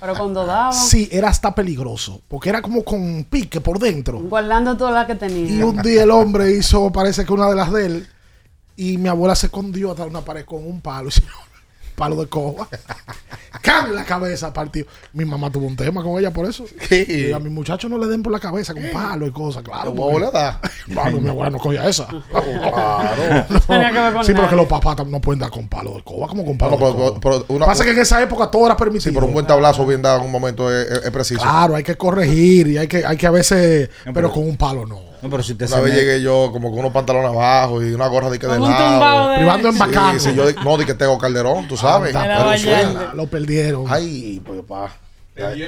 [0.00, 2.22] Pero cuando daban, Sí, era hasta peligroso.
[2.26, 4.18] Porque era como con pique por dentro.
[4.20, 5.66] guardando todas las que Y tenía.
[5.66, 8.06] un día el hombre hizo, parece que una de las de él,
[8.76, 11.10] y mi abuela se escondió atrás de una pared con un palo,
[11.94, 12.68] palo de coba.
[13.62, 13.86] ¡Cam!
[13.86, 14.86] en la cabeza partido.
[15.12, 16.64] Mi mamá tuvo un tema con ella por eso.
[16.90, 19.90] Y a mis muchachos no le den por la cabeza con palo y cosas, claro.
[19.90, 20.60] ¿Cómo porque- abuela da?
[20.92, 22.06] Claro, mi abuela no cogía esa.
[22.32, 23.60] Claro.
[23.66, 26.02] Tenía que ver con Sí, pero que los papás no pueden dar con palo de
[26.02, 27.20] coba, como con palo No, de pero- coba.
[27.20, 29.10] pero una- Pasa que en esa época todo era permitido.
[29.10, 31.40] Sí, pero un buen tablazo bien dado en un momento es, es- es preciso.
[31.40, 34.56] Claro, hay que corregir y hay que, hay que a veces, No, pero- con un
[34.56, 35.13] palo no.
[35.24, 38.06] No, pero si usted Una vez llegué yo como con unos pantalones abajo y una
[38.08, 39.30] gorra de que de lado.
[39.30, 40.20] de- Privando en Sí, bacano.
[40.20, 42.12] sí, yo di- no di que tengo Calderón, tú sabes.
[42.14, 42.82] Pero Allende.
[42.84, 43.14] suena.
[43.14, 43.86] Lo perdieron.
[43.88, 44.92] Ay, pues pa.
[45.34, 45.66] De allá,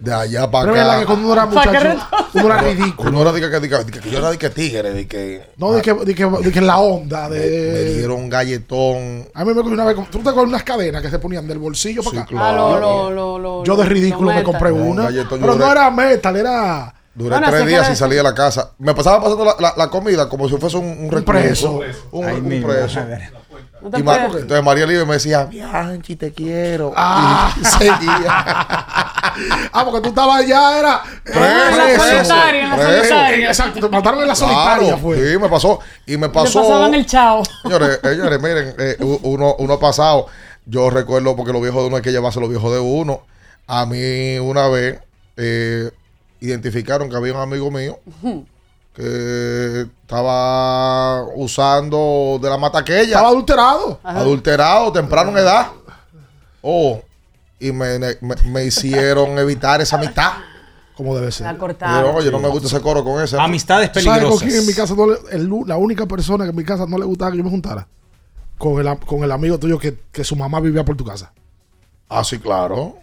[0.00, 1.06] de allá para Pero es verdad que acá.
[1.06, 3.10] cuando uno era muchacho, uno era ridículo.
[3.10, 5.42] Uno era de que, de que- de que yo era de que tigre, de que
[5.58, 7.28] No, de que, de que, de que en la onda.
[7.28, 7.94] me De...
[7.96, 9.28] dieron un galletón.
[9.34, 9.96] A mí me cogió una vez.
[10.10, 12.26] ¿Tú te acuerdas unas cadenas que se ponían del bolsillo para Sí, acá?
[12.28, 12.68] claro.
[12.76, 15.02] Ah, lo, lo, lo, lo- Yo de lo- ridículo lo me compré una.
[15.04, 18.70] galletón, Pero no era metal, era Duré Bueno, tres días sin salir de la casa.
[18.78, 22.08] Me pasaba pasando la, la- la comida como si fuese un, un recluso, preso.
[22.10, 23.00] Un, Ay, un preso.
[23.82, 26.92] No te Y entonces María Libre me decía, Bianchi, te quiero.
[26.96, 27.54] Ah.
[27.60, 29.08] Y seguía.
[29.72, 31.02] Ah, porque tú estabas allá, era.
[31.24, 33.48] En la Preso, solitaria, en la solitaria.
[33.48, 35.16] Exacto, te mataron en la solitaria, Claro, fue.
[35.32, 35.80] sí, me pasó.
[36.06, 36.60] Y me pasó.
[36.60, 37.42] pasaban el chao.
[37.62, 40.26] Señores, señores, miren, eh, uno, uno ha pasado.
[40.66, 43.22] Yo recuerdo porque los viejos de uno hay que llevarse los viejos de uno.
[43.66, 44.98] A mí una vez
[45.38, 45.90] eh,
[46.46, 47.98] identificaron que había un amigo mío
[48.94, 53.02] que estaba usando de la mata aquella.
[53.04, 54.00] Estaba adulterado.
[54.02, 55.68] adulterado, temprano en edad.
[56.60, 57.00] Oh,
[57.58, 60.32] y me, me- me hicieron evitar esa amistad.
[60.96, 61.46] Como debe ser.
[61.46, 62.14] La yo, cortaron.
[62.14, 63.38] oye, no me gusta ese coro con ese.
[63.40, 64.42] Amistades ¿Sabes con peligrosas.
[64.48, 66.98] quién en mi casa no le- el la única persona que en mi casa no
[66.98, 67.88] le gustaba que yo me juntara?
[68.58, 71.32] Con el, am- con el amigo tuyo que, que su mamá vivía por tu casa.
[72.10, 72.98] Ah, sí, claro.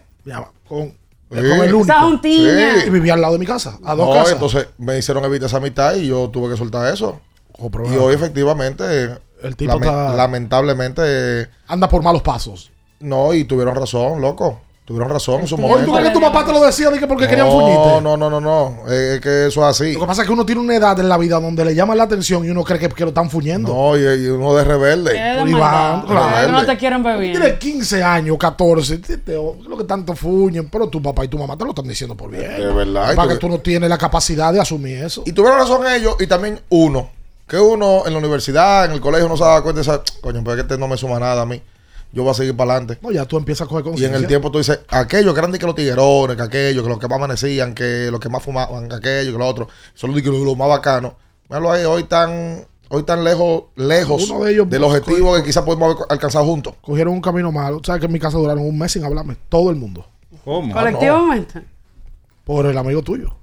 [0.68, 0.94] Con,
[1.30, 1.36] Sí.
[1.36, 1.82] con el único.
[1.92, 2.74] Esa juntiña.
[2.80, 2.86] Sí.
[2.86, 4.32] Y vivía al lado de mi casa, a dos No, casas.
[4.32, 7.20] entonces me hicieron evitar esa amistad y yo tuve que soltar eso.
[7.58, 8.84] Oh, Y hoy efectivamente,
[9.42, 12.70] El tipo lame- está- lamentablemente, anda por malos pasos.
[13.00, 14.60] no, y tuvieron razón, loco.
[14.84, 15.54] Tuvieron razón en su.
[15.54, 15.92] Oye, ¿tú momento.
[15.92, 18.00] crees que tu papá te lo decía de que porque querían No, fuñirte?
[18.02, 18.92] no, no, no, no.
[18.92, 19.92] Es que eso es así.
[19.92, 21.94] Lo que pasa es que uno tiene una edad en la vida donde le llama
[21.94, 23.72] la atención y uno cree que, que lo están fuñendo.
[23.72, 25.16] No, y, y uno de rebelde.
[25.16, 26.04] Iván, maldad.
[26.08, 26.52] claro.
[26.52, 27.58] No te quieren ver Tienes bien.
[27.60, 31.56] 15 años, 14, te- te- lo que tanto fuñen, pero tu papá y tu mamá
[31.56, 32.42] te lo están diciendo por bien.
[32.42, 33.12] De verdad.
[33.12, 35.22] Y Para que tú no tienes la capacidad de asumir eso.
[35.24, 37.10] Y tuvieron razón ellos y también uno.
[37.46, 40.40] Que uno en la universidad, en el colegio, no se daba cuenta de esa, coño,
[40.42, 41.62] pero es que este no me suma nada a mí.
[42.12, 42.98] Yo voy a seguir para adelante.
[43.02, 44.18] No, ya tú empiezas a coger Y en conciencia.
[44.18, 46.98] el tiempo tú dices, aquellos que eran de que los tiguerones, que aquellos, que los
[46.98, 50.22] que más amanecían, que los que más fumaban, que aquellos, que los otros, son los,
[50.24, 51.12] los más bacanos.
[51.48, 55.62] Míralo ahí, hoy tan, hoy tan lejos, lejos Uno de ellos- del objetivo que quizás
[55.64, 56.74] podemos haber alcanzado juntos.
[56.80, 57.80] Cogieron un camino malo.
[57.84, 59.36] ¿Sabes que en mi casa duraron un mes sin hablarme?
[59.48, 60.04] Todo el mundo.
[60.44, 60.72] ¿Cómo?
[60.74, 61.62] Colectivamente.
[62.44, 63.36] Por el amigo tuyo.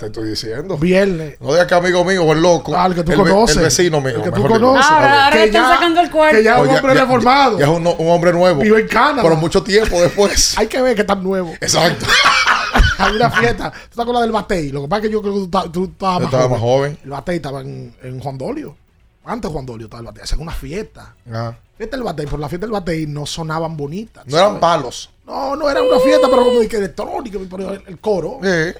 [0.00, 0.76] Te estoy diciendo.
[0.78, 1.40] Viernes.
[1.40, 2.74] No digas que amigo mío o el loco.
[2.76, 3.56] Al que tú el, conoces.
[3.58, 4.16] El vecino mío.
[4.16, 4.86] El que tú conoces.
[4.90, 6.36] Ahora, ahora Que le están ya- sacando el cuerpo.
[6.38, 7.58] Que ya es un hombre ya- reformado.
[7.58, 8.60] Ya es un, un hombre nuevo.
[8.62, 9.22] Vive en Canadá.
[9.22, 10.54] Pero mucho tiempo después.
[10.58, 11.50] Hay que ver que tan nuevo.
[11.60, 12.06] Exacto.
[12.98, 13.70] Hay una fiesta.
[13.90, 14.70] ¿Tú te acuerdas del Batey?
[14.70, 16.42] Lo que pasa es que yo creo que tú, ta- tú estabas Yo más, estaba
[16.44, 16.50] joven.
[16.52, 16.98] más joven.
[17.04, 18.76] El Batey estaba en, en Juan Dolio.
[19.24, 20.22] Antes de Juan Dolio estaba el Batey.
[20.22, 21.14] Hacían una fiesta.
[21.32, 21.54] Ah.
[21.76, 22.26] Fiesta del Batey.
[22.26, 24.26] Pero las fiestas del Batey no sonaban bonitas.
[24.26, 25.10] No eran palos.
[25.26, 28.40] No, no era una fiesta, pero como de que electrónica, el, el coro.
[28.42, 28.74] Eh.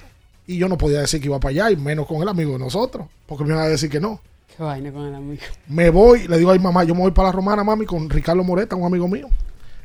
[0.51, 2.59] Y yo no podía decir que iba para allá, y menos con el amigo de
[2.59, 4.21] nosotros, porque me iban a decir que no.
[4.57, 5.43] Qué vaina con el amigo.
[5.69, 8.11] Me voy, le digo a mi mamá, yo me voy para la Romana, mami, con
[8.11, 9.29] Ricardo Moreta, un amigo mío,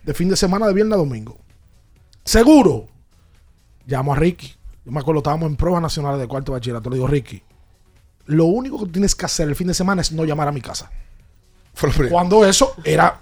[0.04, 1.38] de fin de semana, de viernes a domingo.
[2.24, 2.88] Seguro.
[3.86, 4.56] Llamo a Ricky.
[4.84, 6.90] Yo me acuerdo, estábamos en pruebas nacionales de cuarto bachillerato.
[6.90, 7.44] Le digo, Ricky,
[8.26, 10.62] lo único que tienes que hacer el fin de semana es no llamar a mi
[10.62, 10.90] casa.
[12.10, 13.22] Cuando eso era...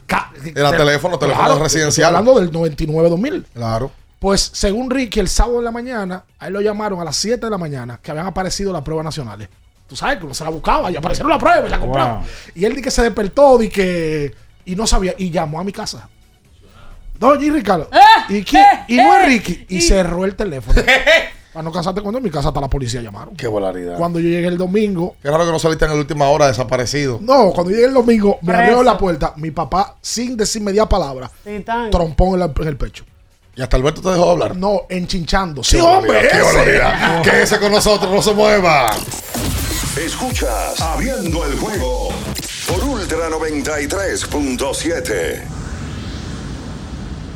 [0.56, 2.16] Era teléfono, teléfono Claro, residencial.
[2.16, 3.46] estoy Hablando del 99-2000.
[3.54, 3.92] Claro.
[4.24, 7.46] Pues según Ricky, el sábado de la mañana, a él lo llamaron a las 7
[7.46, 9.50] de la mañana que habían aparecido las pruebas nacionales.
[9.86, 12.14] Tú sabes que uno se la buscaba y aparecieron las pruebas y la compraba.
[12.20, 12.24] Wow.
[12.56, 14.34] Y él di que se despertó di que
[14.64, 16.08] y no sabía y llamó a mi casa.
[17.20, 17.90] Doña y Ricardo.
[18.30, 18.64] ¿Y, quién?
[18.88, 19.66] y no es Ricky.
[19.68, 20.82] Y cerró el teléfono.
[21.54, 23.36] Para no casarte cuando en mi casa hasta la policía llamaron.
[23.36, 23.98] Qué volaridad.
[23.98, 27.20] Cuando yo llegué el domingo, Qué raro que no saliste en la última hora desaparecido.
[27.22, 31.30] no, cuando llegué el domingo, me abrió la puerta, mi papá, sin decir media palabra,
[31.92, 33.04] trompón en, la- en el pecho.
[33.56, 34.56] Y hasta Alberto te dejó hablar.
[34.56, 35.64] No, enchinchando.
[35.64, 36.22] Sí, Qué hombre.
[36.22, 36.42] qué ese.
[36.42, 37.22] volaridad.
[37.22, 38.92] Que ese con nosotros no se mueva.
[39.96, 42.10] Escuchas Abriendo el juego
[42.68, 45.44] por Ultra 93.7.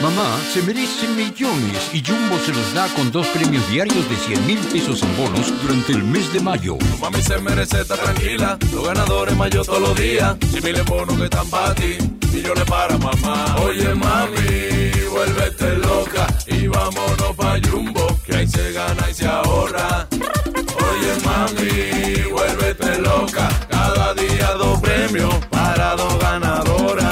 [0.00, 4.46] Mamá se merece millones y Jumbo se los da con dos premios diarios de 100
[4.46, 6.76] mil pesos en bonos durante el mes de mayo.
[7.00, 10.36] Mami se merece estar tranquila, los ganadores mayo todos los días.
[10.52, 11.98] Si miles bonos que están para ti,
[12.32, 13.56] millones para mamá.
[13.62, 20.08] Oye mami, vuélvete loca y vámonos pa' Jumbo, que ahí se gana y se ahorra.
[20.10, 27.11] Oye mami, vuélvete loca, cada día dos premios para dos ganadoras.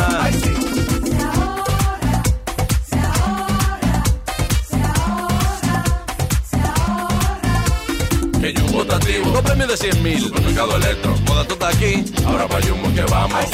[9.41, 10.21] Dos premios de 100 mil.
[10.21, 11.15] Supermercado Electro,
[11.47, 13.45] tú estás aquí, ahora pa' Jumbo que vamos.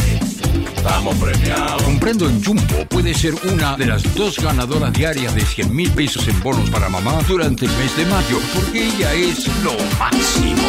[0.77, 1.83] Estamos premiados.
[1.83, 6.27] Comprando en Jumbo puede ser una de las dos ganadoras diarias de 100 mil pesos
[6.29, 10.69] en bonos para mamá durante el mes de mayo, porque ella es lo máximo.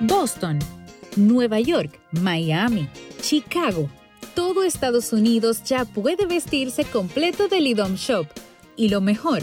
[0.00, 0.58] Boston,
[1.16, 2.88] Nueva York, Miami,
[3.20, 3.88] Chicago.
[4.34, 8.26] Todo Estados Unidos ya puede vestirse completo del IDOM Shop.
[8.76, 9.42] Y lo mejor,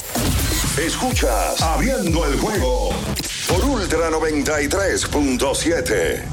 [0.77, 2.91] Escuchas Abriendo el juego
[3.49, 6.23] por Ultra 93.7.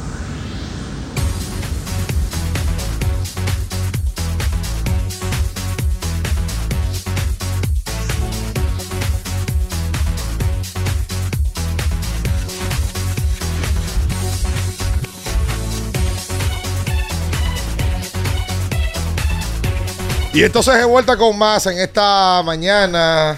[20.32, 23.36] Y entonces de vuelta con más en esta mañana.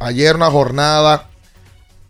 [0.00, 1.28] Ayer una jornada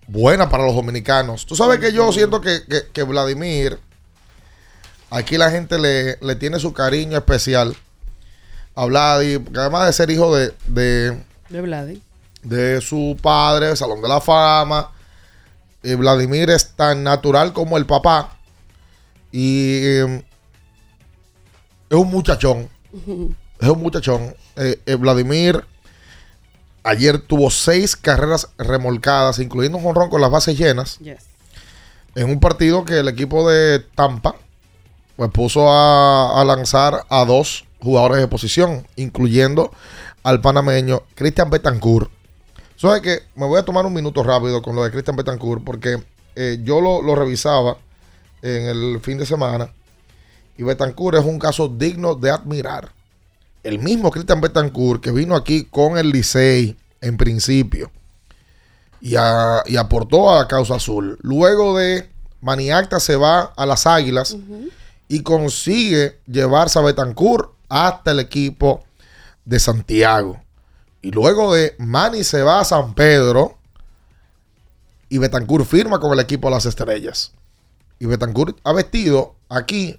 [0.06, 1.44] buena para los dominicanos.
[1.44, 3.78] Tú sabes que yo siento que, que- que Vladimir,
[5.10, 7.76] aquí la gente le, le tiene su cariño especial
[8.74, 12.00] a Vladi, porque además de ser hijo de, de, De Vladi.
[12.42, 14.90] de su padre, Salón de la Fama,
[15.82, 18.36] y Vladimir es tan natural como el papá.
[19.32, 20.24] Y eh,
[21.90, 22.68] es un muchachón.
[23.60, 24.34] Es un muchachón.
[24.56, 25.62] Eh, eh, Vladimir
[26.84, 30.98] ayer tuvo seis carreras remolcadas, incluyendo un jonrón con las bases llenas.
[30.98, 31.24] Yes.
[32.14, 34.34] En un partido que el equipo de Tampa
[35.16, 39.70] pues puso a, a lanzar a dos jugadores de posición, incluyendo
[40.22, 42.10] al panameño Cristian Betancourt.
[42.76, 46.02] ¿Sabes que Me voy a tomar un minuto rápido con lo de Cristian Betancourt porque
[46.34, 47.76] eh, yo lo, lo revisaba
[48.42, 49.70] en el fin de semana
[50.56, 52.92] y Betancourt es un caso digno de admirar.
[53.62, 57.90] El mismo Cristian Betancourt que vino aquí con el Licey en principio
[59.00, 61.18] y, aportó a causa azul.
[61.22, 64.36] Luego de Maniacta se va a las Águilas
[65.08, 68.84] y consigue llevarse a Betancourt hasta el equipo
[69.44, 70.40] de Santiago.
[71.02, 73.58] Y luego de Manny se va a San Pedro
[75.08, 77.32] y Betancourt firma con el equipo de las Estrellas.
[77.98, 79.98] Y Betancourt ha vestido aquí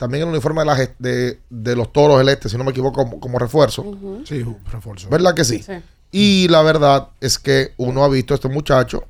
[0.00, 3.04] también el uniforme de, la de, de los Toros del Este, si no me equivoco,
[3.04, 3.84] como, como refuerzo.
[4.24, 4.42] Sí,
[4.72, 5.10] refuerzo.
[5.10, 5.62] ¿Verdad que sí?
[5.62, 5.74] Sí.
[6.10, 9.04] Y la verdad es que uno ha visto a este muchacho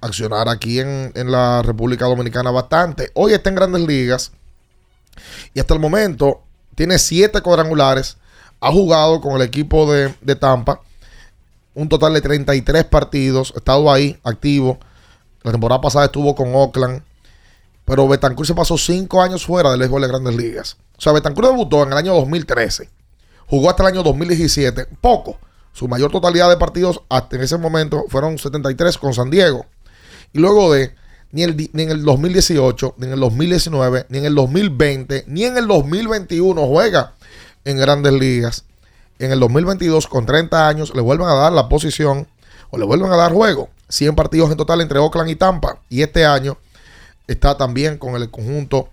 [0.00, 3.12] accionar aquí en, en la República Dominicana bastante.
[3.14, 4.32] Hoy está en grandes ligas
[5.54, 6.42] y hasta el momento
[6.74, 8.16] tiene siete cuadrangulares.
[8.60, 10.80] Ha jugado con el equipo de, de Tampa
[11.74, 13.52] un total de 33 partidos.
[13.54, 14.80] Ha estado ahí activo.
[15.44, 17.02] La temporada pasada estuvo con Oakland.
[17.88, 20.76] Pero Betancourt se pasó cinco años fuera del béisbol de grandes ligas.
[20.98, 22.90] O sea, Betancourt debutó en el año 2013.
[23.46, 24.86] Jugó hasta el año 2017.
[25.00, 25.38] Poco.
[25.72, 29.64] Su mayor totalidad de partidos hasta en ese momento fueron 73 con San Diego.
[30.34, 30.94] Y luego de
[31.32, 35.66] ni, en el 2018, ni en el 2019, ni en el 2020, ni en el
[35.66, 37.14] 2021 juega
[37.64, 38.64] en grandes ligas.
[39.18, 42.28] En el 2022, con 30 años, le vuelven a dar la posición
[42.68, 43.70] o le vuelven a dar juego.
[43.88, 45.80] 100 partidos en total entre Oakland y Tampa.
[45.88, 46.58] Y este año
[47.28, 48.88] está también con el conjunto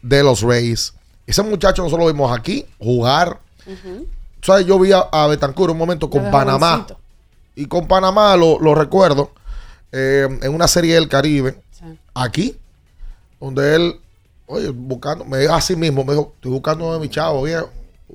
[0.00, 0.94] de los Rays.
[1.26, 3.38] Ese muchacho nosotros lo vimos aquí jugar.
[4.42, 4.64] ¿Sabes?
[4.66, 6.76] Yo vi a, a Betancourt un momento con Panamá.
[7.54, 9.32] Y con Panamá lo, lo recuerdo
[9.92, 11.60] eh, en una serie del Caribe.
[12.14, 12.56] Aquí,
[13.38, 14.00] donde él,
[14.46, 17.42] oye, buscando, me dijo así mismo, me dijo, estoy buscando de mi chavo.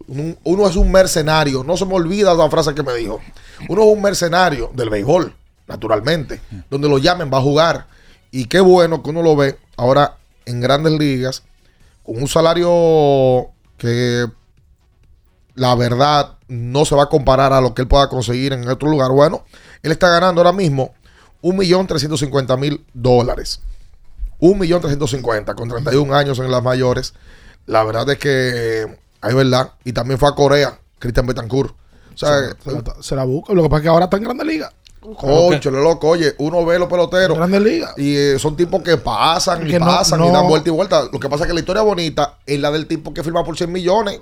[0.08, 3.22] Un- Uno es un mercenario, no se me olvida la frase que me dijo.
[3.70, 5.34] Uno es un mercenario del béisbol,
[5.68, 6.42] naturalmente.
[6.70, 7.88] Donde lo llamen va a jugar.
[8.36, 11.44] Y qué bueno que uno lo ve ahora en grandes ligas,
[12.04, 14.26] con un salario que
[15.54, 18.90] la verdad no se va a comparar a lo que él pueda conseguir en otro
[18.90, 19.12] lugar.
[19.12, 19.46] Bueno,
[19.84, 20.94] él está ganando ahora mismo
[21.44, 23.62] 1.350.000 dólares.
[24.42, 27.14] 1.350.000 con 31 años en las mayores.
[27.68, 29.72] La verdad es que hay verdad.
[29.86, 31.74] Y también fue a Corea, Cristian Betancourt.
[32.14, 33.54] O sea, Se la, se la busca.
[33.54, 34.74] Lo que pasa es que ahora está en Grandes Ligas.
[35.14, 37.38] Concho, le loco, oye, uno ve los peloteros.
[37.38, 37.94] Grandes Ligas.
[37.98, 41.04] Y eh, son tipos que pasan y no- pasan no- y dan vuelta y vuelta.
[41.12, 43.58] Lo que pasa es que la historia bonita es la del tipo que firma por
[43.58, 44.20] 100 millones,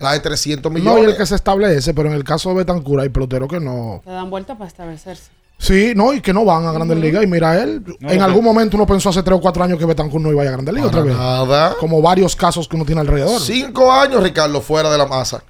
[0.00, 1.04] la de 300 No, y millones.
[1.12, 4.02] el que se establece, pero en el caso de Betancur hay peloteros que no.
[4.04, 5.30] Te dan vuelta para establecerse.
[5.58, 7.24] Sí, no, y que no van a Grandes Ligas.
[7.24, 9.86] Y mira, él, No, en algún momento uno pensó hace 3 o 4 años que
[9.86, 11.16] Betancourt no iba a Grandes Ligas otra vez.
[11.16, 11.74] nada.
[11.80, 13.40] Como varios casos que uno tiene alrededor.
[13.40, 15.42] Cinco años, Ricardo, fuera de la masa.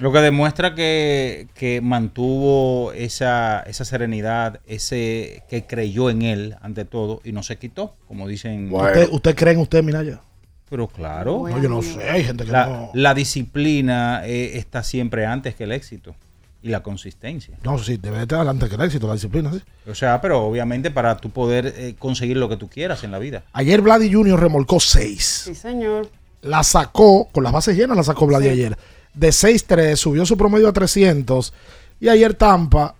[0.00, 6.84] Lo que demuestra que, que mantuvo esa, esa serenidad, ese que creyó en él ante
[6.84, 8.68] todo y no se quitó, como dicen.
[8.72, 10.20] ¿Usted, ¿Usted cree en usted, Minaya?
[10.68, 11.44] Pero claro.
[11.48, 12.90] No, yo no sé, hay gente que la, no.
[12.94, 16.14] la disciplina eh, está siempre antes que el éxito
[16.62, 17.58] y la consistencia.
[17.64, 19.60] No, sí, debe estar adelante que el éxito, la disciplina, sí.
[19.90, 23.18] O sea, pero obviamente para tú poder eh, conseguir lo que tú quieras en la
[23.18, 23.44] vida.
[23.52, 24.38] Ayer Vladi Jr.
[24.38, 25.42] remolcó 6.
[25.46, 26.08] Sí, señor.
[26.42, 28.78] La sacó, con las bases llenas la sacó Vladi ayer.
[29.12, 31.52] De 6-3, subió su promedio a 300.
[32.00, 32.94] Y ayer Tampa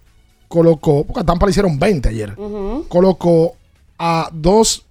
[0.49, 2.35] colocó, porque a Tampa le hicieron 20 ayer.
[2.89, 3.57] Colocó
[3.99, 4.85] a dos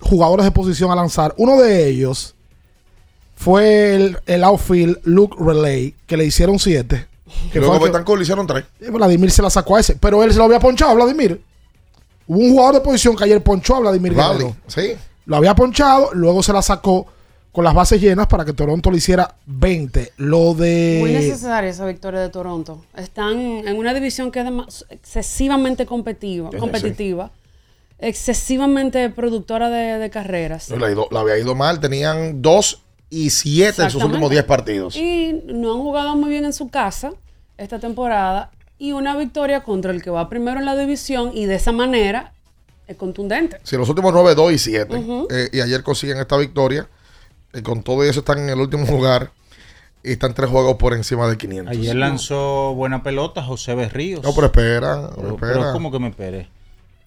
[0.00, 1.34] jugadores de posición a lanzar.
[1.36, 2.34] Uno de ellos
[3.34, 7.11] fue el, el outfield Luke Relay, que le hicieron 7.
[7.52, 8.64] Que Luego Betancourt le hicieron tres.
[8.80, 11.42] y Vladimir se la sacó a ese, pero él se lo había ponchado a Vladimir.
[12.26, 14.56] Hubo un jugador de posición que ayer ponchó a Vladimir Vale, Guerrero.
[14.66, 14.92] sí.
[15.26, 17.06] Lo había ponchado, luego se la sacó
[17.52, 20.12] con las bases llenas para que Toronto le hiciera 20.
[20.16, 20.98] Lo de.
[21.00, 22.84] Muy necesaria esa victoria de Toronto.
[22.96, 27.30] Están en una división que es excesivamente competitiva, Sí, competitiva
[28.06, 30.70] excesivamente productora de, de carreras.
[30.70, 30.86] Le
[31.18, 31.78] había ido mal.
[31.80, 32.82] Tenían 2
[33.12, 34.96] y 7 en sus últimos 10 partidos.
[34.96, 37.12] Y no han jugado muy bien en su casa
[37.58, 38.50] esta temporada.
[38.78, 42.32] Y una victoria contra el que va primero en la división y de esa manera
[42.88, 43.60] es contundente.
[43.64, 44.96] Sí, los últimos 9, 2 y 7.
[44.96, 45.28] Ujú.
[45.30, 46.88] Eh, y ayer consiguen esta victoria.
[47.52, 49.30] Y con todo eso están en el último lugar.
[50.02, 51.76] Y están tres juegos por encima de 500.
[51.76, 54.22] Ayer lanzó buena pelota José Berríos.
[54.22, 55.10] No, pero espera.
[55.14, 55.52] Pero, espera.
[55.52, 56.48] pero ¿cómo que me esperé?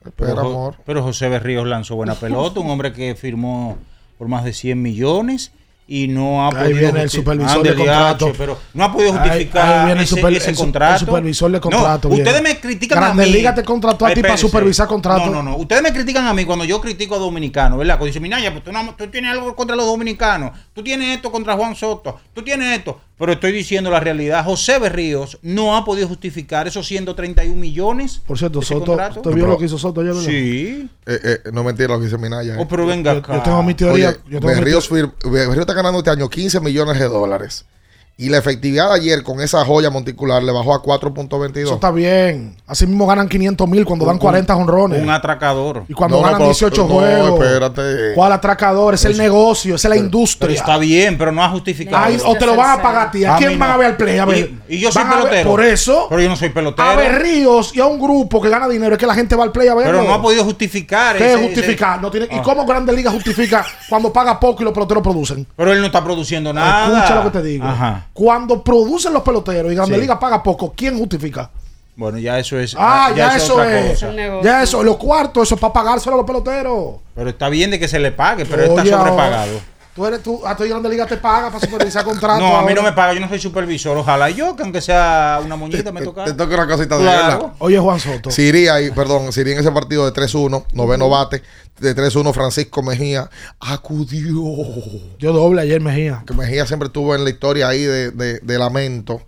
[0.06, 0.76] Espera, pero, amor.
[0.86, 3.80] pero José Berríos lanzó buena pelota, un hombre que firmó
[4.20, 5.52] por más de 100 millones
[5.88, 8.34] y no ha Ahí podido viene el supervisor de contrato.
[8.36, 10.94] pero no ha podido Ahí- justificar ahí viene el ese, super- ese el contrato.
[10.94, 12.24] el supervisor de No, contrato viene.
[12.24, 13.34] ustedes me critican Grandes a mí.
[13.36, 15.28] Ligas te contrató a ti para supervisar contrato.
[15.28, 15.58] No, no, no.
[15.58, 17.96] Ustedes me critican a mí cuando yo critico a dominicanos, ¿verdad?
[17.98, 20.52] Cuando dicen, Minaya, pues tú, no- tú tienes algo contra los dominicanos.
[20.74, 22.20] Tú tienes esto contra Juan Soto.
[22.34, 23.00] Tú tienes esto.
[23.18, 24.44] Pero estoy diciendo la realidad.
[24.44, 28.22] José Berríos no ha podido justificar esos 131 millones.
[28.28, 28.92] Por cierto, Soto.
[29.16, 30.14] ¿usted vio lo que hizo Soto ayer?
[30.16, 30.90] Sí.
[31.06, 32.56] Eh, eh, no mentira lo que dice Minaya.
[32.56, 32.58] eh.
[32.60, 33.38] Oh, pero venga Yo- acá.
[33.38, 34.10] yo tengo mi teoría.
[34.10, 37.66] Oye, yo tengo mi Berríos, fir- Berríos está ganando este año 15 millones de dólares.
[38.18, 41.58] Y la efectividad de ayer con esa joya monticular le bajó a 4.22.
[41.66, 42.56] Eso está bien.
[42.66, 45.04] Así mismo ganan 500 mil cuando dan Un- 40 honrones.
[45.04, 45.84] Un atracador.
[45.90, 47.42] Y cuando No, no, ganan pero- 18 no, juegos.
[47.44, 48.14] espérate.
[48.16, 48.94] ¿Cuál atracador?
[48.94, 50.48] Es el negocio, esa es la industria.
[50.48, 52.06] Pero está bien, pero no ha justificado.
[52.06, 53.26] Ay, o te lo van a pagar a ti.
[53.26, 53.76] ¿A, A quién van no.
[53.76, 54.18] a ver al play?
[54.18, 54.50] A ver.
[54.70, 55.50] Y, y yo soy ver- pelotero.
[55.50, 56.88] Por eso, Pero yo no soy pelotero.
[56.88, 59.44] a ver Ríos y a un grupo que gana dinero es que la gente va
[59.44, 59.92] al play a verlo.
[59.92, 61.18] pero no ha podido justificar.
[61.18, 61.96] ¿Qué ese- justificar?
[61.96, 62.42] ese- No tiene, ¿Y Ah.
[62.42, 65.46] cómo Grandes Ligas justifica cuando paga poco y los peloteros producen?
[65.58, 66.98] Pero él no está produciendo nada.
[67.00, 67.66] Escucha lo que te digo.
[67.66, 68.05] Ajá.
[68.14, 70.02] Cuando producen los peloteros y Grandes Sí.
[70.02, 71.50] Ligas paga poco, ¿quién justifica?
[71.98, 72.76] Bueno, ya eso es.
[72.78, 73.92] Ah, ya, eso otra es.
[74.02, 74.14] cosa.
[74.44, 76.96] Ya eso, los cuartos, eso es para pagárselo a los peloteros.
[77.16, 79.60] Pero está bien de que se le pague, pero está sobrepagado.
[79.96, 82.42] Tú eres tú, a tu Grandes Ligas te paga para supervisar contratos.
[82.42, 82.76] No, a mí ahora.
[82.76, 83.98] no me paga, yo no soy supervisor.
[83.98, 86.26] Ojalá yo, que aunque sea una moñita, me toca.
[86.26, 87.38] Te toca una cosita de Claro.
[87.40, 87.54] verdad.
[87.60, 88.30] Oye, Juan Soto.
[88.30, 91.42] Siri ahí, perdón, Siri en ese partido de 3-1, noveno bate,
[91.80, 93.30] de 3-1 Francisco Mejía
[93.60, 94.44] acudió.
[95.18, 96.24] Yo doble ayer Mejía.
[96.28, 99.22] Que Mejía siempre estuvo en la historia ahí de, de, de lamento.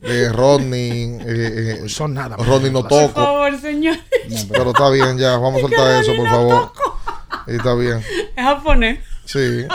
[0.00, 1.18] De Rodney.
[1.20, 2.36] eh, eh, Son nada.
[2.36, 3.14] Rodney no Por toco.
[3.14, 3.96] favor, señor.
[4.50, 6.72] Pero está bien, ya, vamos a soltar eso, por favor.
[7.46, 8.02] Y está bien.
[8.36, 9.00] Es japonés.
[9.24, 9.66] Sí.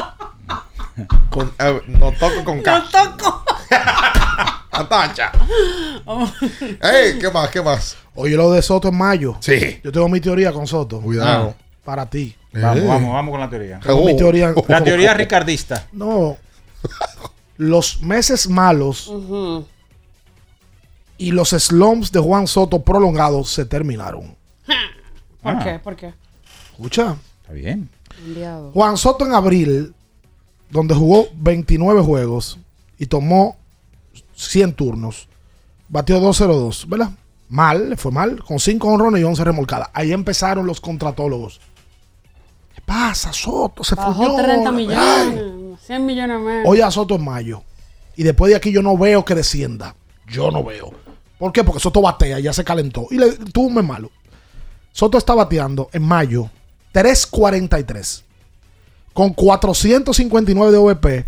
[1.29, 2.79] Con, eh, no toco con K.
[2.79, 3.43] No toco.
[4.71, 5.31] Atacha.
[6.81, 7.49] Ey, ¿qué más?
[7.49, 7.97] ¿Qué más?
[8.15, 9.35] Oye, lo de Soto en mayo.
[9.39, 9.79] Sí.
[9.83, 11.01] Yo tengo mi teoría con Soto.
[11.01, 11.55] Cuidado.
[11.83, 12.35] Para ti.
[12.53, 12.87] Vamos, Eh.
[12.87, 13.79] vamos, vamos con la teoría.
[13.79, 14.53] Tengo mi teoría.
[14.67, 15.85] La teoría ricardista.
[15.91, 16.37] No.
[17.57, 19.65] Los meses malos Ujú.
[21.17, 24.35] y los slumps de Juan Soto prolongados se terminaron.
[25.41, 25.61] ¿Por Ah.
[25.63, 25.79] qué?
[25.79, 26.13] ¿Por qué?
[26.71, 27.15] Escucha.
[27.41, 27.89] Está bien.
[28.73, 29.93] Juan Soto en abril,
[30.69, 32.57] donde jugó 29 juegos
[32.97, 33.57] y tomó
[34.35, 35.27] 100 turnos,
[35.87, 37.11] batió 2-0-2, ¿verdad?
[37.49, 39.89] Mal, le fue mal, con 5 honrones y 11 remolcadas.
[39.93, 41.59] Ahí empezaron los contratólogos.
[42.75, 43.83] ¿Qué pasa, Soto?
[43.83, 45.79] Se Bajó fue 30 millones.
[45.85, 46.63] 100 millones más.
[46.65, 47.63] Oye a Soto en mayo.
[48.15, 49.95] Y después de aquí yo no veo que descienda.
[50.27, 50.93] Yo no veo.
[51.39, 51.63] ¿Por qué?
[51.63, 53.07] Porque Soto batea, ya se calentó.
[53.09, 54.11] Y le tuvo un mes malo.
[54.91, 56.49] Soto está bateando en mayo
[56.93, 58.23] 3.43.
[59.19, 61.25] Con 459 de OVP.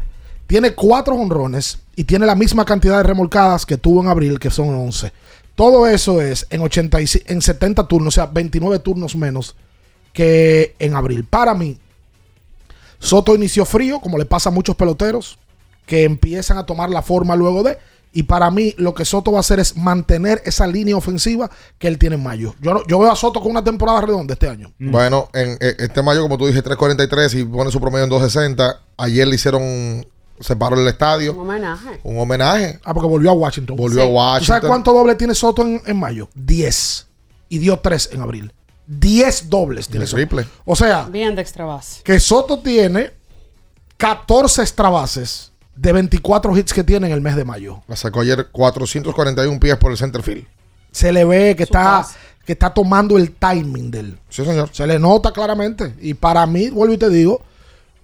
[0.48, 4.50] Tiene 4 honrones y tiene la misma cantidad de remolcadas que tuvo en abril, que
[4.50, 5.12] son 11.
[5.56, 9.58] Todo eso es en, 85 en 70 turnos, o sea, 29 turnos menos
[10.14, 11.26] que en abril.
[11.26, 11.80] Para mí,
[12.98, 15.38] Soto inició frío, como le pasa a muchos peloteros,
[15.86, 17.78] que empiezan a tomar la forma luego de,
[18.14, 21.88] Y para mí, lo que Soto va a hacer es mantener esa línea ofensiva que
[21.88, 22.54] él tiene en mayo.
[22.60, 24.74] Yo, no- yo veo a Soto con una temporada redonda este año.
[24.80, 28.78] Bueno, en eh, este mayo, como tú dije, 3.43 y pone su promedio en 2.60.
[28.98, 30.06] Ayer le hicieron,
[30.42, 32.02] se paró el estadio, Un homenaje.
[32.04, 32.80] un homenaje.
[32.84, 33.78] Ah, porque volvió a Washington.
[33.78, 34.46] Volvió a ¿Tú Washington.
[34.56, 36.28] sabes cuánto doble tiene Soto en, en mayo?
[36.36, 37.08] 10.
[37.48, 38.54] Y dio 3 en abril.
[38.88, 40.46] 10 dobles tiene triple.
[40.66, 42.02] O sea, Bien de extra base.
[42.04, 43.12] que Soto tiene
[43.96, 47.82] 14 extra bases de 24 hits que tiene en el mes de mayo.
[47.88, 50.46] La sacó ayer 441 pies por el center field.
[50.92, 52.06] Se le ve que está,
[52.46, 54.20] que está tomando el timing de él.
[54.30, 54.70] Sí, señor.
[54.72, 55.94] Se le nota claramente.
[56.02, 57.42] Y para mí, vuelvo y te digo,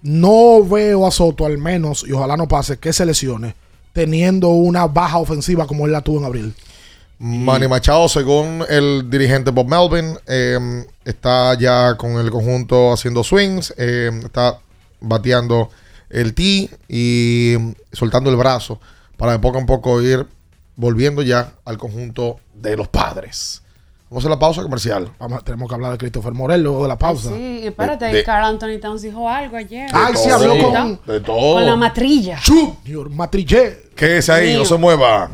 [0.02, 3.54] no veo a Soto al menos, y ojalá no pase, que se lesione,
[3.92, 6.54] teniendo una baja ofensiva como él la tuvo en abril.
[7.20, 13.74] Manny Machado, según el dirigente Bob Melvin, eh, está ya con el conjunto haciendo swings,
[13.76, 14.60] eh, está
[15.00, 15.68] bateando
[16.10, 17.54] el tee y
[17.92, 18.80] soltando el brazo
[19.16, 20.26] para de poco a poco ir
[20.76, 23.62] volviendo ya al conjunto de los padres.
[24.10, 25.10] Vamos a la pausa comercial.
[25.18, 27.28] Vamos, tenemos que hablar de Christopher Morel luego de la pausa.
[27.30, 29.86] Sí, espérate, De- de- Carl Anthony Towns dijo algo ayer.
[29.92, 31.54] Ay, sí, habló con, de todo.
[31.56, 32.40] Con la matrilla.
[32.46, 33.90] Junior Matrillé.
[33.94, 35.28] Quédese ahí, no se mueva.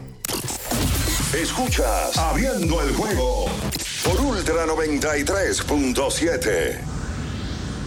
[1.41, 3.45] Escuchas Abriendo el juego
[4.05, 6.79] por Ultra 93.7.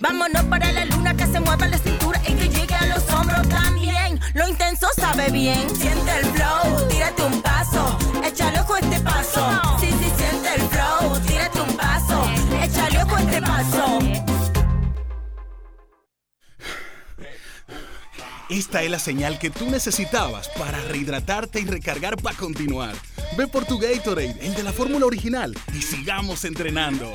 [0.00, 3.46] Vámonos para la luna que se mueva la cintura y que llegue a los hombros
[3.50, 4.18] también.
[4.32, 9.60] Lo intenso sabe bien, siente el flow, tírate un paso, échale ojo a este paso.
[9.78, 12.30] Sí, sí, siente el flow, tírate un paso,
[12.62, 13.98] échale ojo a este paso.
[18.48, 22.94] Esta es la señal que tú necesitabas para rehidratarte y recargar para continuar.
[23.36, 27.14] Ve por tu Gatorade, el de la fórmula original, y sigamos entrenando.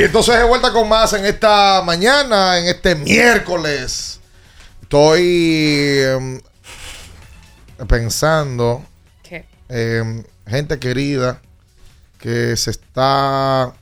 [0.00, 4.18] Y entonces de vuelta con más en esta mañana, en este miércoles.
[4.80, 6.40] Estoy em,
[7.86, 8.82] pensando,
[9.22, 9.44] ¿Qué?
[10.46, 11.42] gente querida
[12.18, 13.74] que se está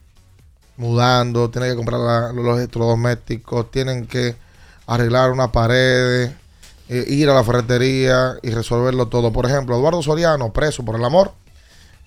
[0.77, 4.35] mudando, tiene que comprar la- los electrodomésticos, tienen que
[4.89, 6.33] arreglar una pared,
[6.89, 9.33] eh, ir a la ferretería y resolverlo todo.
[9.33, 11.33] Por ejemplo, Eduardo Soriano, preso por el amor,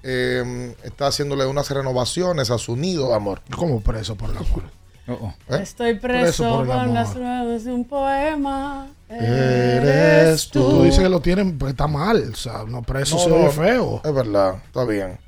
[0.03, 3.41] em, está haciéndole unas renovaciones a su nido amor.
[3.55, 4.63] ¿Cómo preso por el amor?
[5.07, 5.59] ¿Eh?
[5.61, 8.87] Estoy Preso preso por con las ruedas de un poema.
[9.09, 10.69] Eres tú.
[10.69, 12.31] Tú dices que lo tienen, pues está mal.
[12.31, 14.01] O sea, no preso No, se no, feo.
[14.03, 15.19] Es verdad, está bien.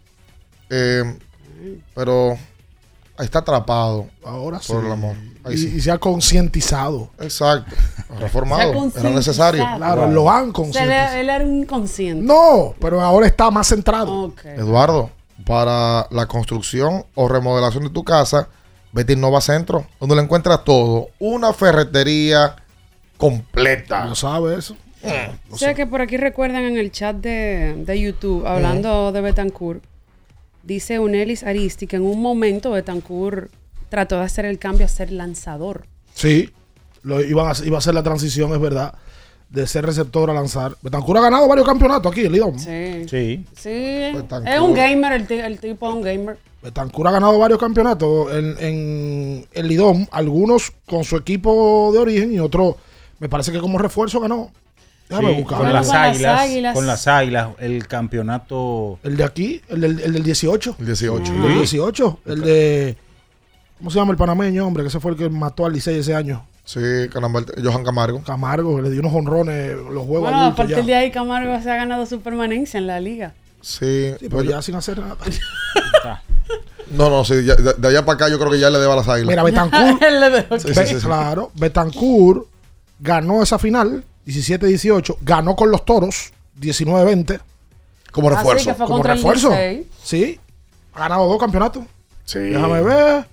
[0.69, 1.03] Eh,
[1.93, 2.31] pero
[3.17, 4.07] ahí está atrapado.
[4.23, 4.71] Ahora sí.
[4.71, 5.15] Por el amor.
[5.49, 5.73] Y, sí.
[5.75, 7.09] y se ha concientizado.
[7.19, 7.75] Exacto.
[8.19, 8.91] Reformado.
[8.95, 9.65] Era necesario.
[9.77, 11.15] Claro, lo han O sea, concientizado.
[11.17, 12.23] él, era un inconsciente.
[12.25, 14.33] No, pero ahora está más centrado.
[14.43, 15.09] Eduardo,
[15.45, 18.47] para la construcción o remodelación de tu casa,
[18.93, 21.09] vete a Innova Centro, donde lo encuentras todo.
[21.19, 22.55] Una ferretería
[23.17, 24.05] completa.
[24.05, 24.75] ¿Lo sabe eso?
[25.53, 29.83] sé que por aquí recuerdan en el chat de, de YouTube, hablando de Betancourt,
[30.63, 33.51] dice Unelis Aristi que en un momento Betancourt
[33.93, 35.85] trató de hacer el cambio a ser lanzador.
[36.15, 36.49] Sí,
[37.03, 38.95] lo, iban a, iba a ser la transición, es verdad,
[39.51, 40.75] de ser receptor a lanzar.
[40.81, 42.57] Betancur ha ganado varios campeonatos aquí, el Lidón.
[42.57, 43.05] Sí.
[43.07, 43.45] Sí.
[43.55, 43.69] Sí.
[44.47, 46.39] Es un gamer, el, el tipo es un gamer.
[46.63, 52.33] Betancur ha ganado varios campeonatos en, en el Lidón, algunos con su equipo de origen
[52.33, 52.77] y otros,
[53.19, 54.49] me parece que como refuerzo ganó.
[55.07, 55.65] Déjame Sí, buscarlo.
[55.65, 56.73] con las Con las águilas, Águilas.
[56.73, 57.49] Con las águilas.
[57.59, 58.97] El campeonato.
[59.03, 60.77] El de aquí, el del, el del 18.
[60.79, 61.31] El 18.
[61.33, 62.19] El del 18.
[62.25, 62.97] El de.
[63.83, 64.81] ¿Cómo se llama el panameño, hombre?
[64.83, 66.45] Que ese fue el que mató al Licey ese año.
[66.63, 66.79] Sí,
[67.11, 68.23] Johan Camargo.
[68.23, 70.83] Camargo, le dio unos honrones, los juegos Bueno, a partir ya.
[70.83, 73.33] de ahí Camargo se ha ganado su permanencia en la liga.
[73.59, 75.17] Sí, Sí, pero pues yo- ya sin hacer nada.
[76.91, 78.95] no, no, sí, ya- de, de allá para acá yo creo que ya le deba
[78.95, 79.27] las águilas.
[79.31, 80.01] Mira, Betancourt.
[80.01, 81.05] Él le dejó Sí, sí, sí, sí.
[81.05, 82.45] Claro, Betancourt
[83.01, 86.31] ganó esa final, 17-18, ganó con los toros,
[86.61, 87.37] 19-20.
[88.13, 88.69] Como Así refuerzo.
[88.69, 89.51] que fue Como refuerzo.
[90.01, 90.39] Sí,
[90.93, 91.83] ha ganado dos campeonatos.
[92.23, 92.39] Sí.
[92.39, 93.32] Déjame ver.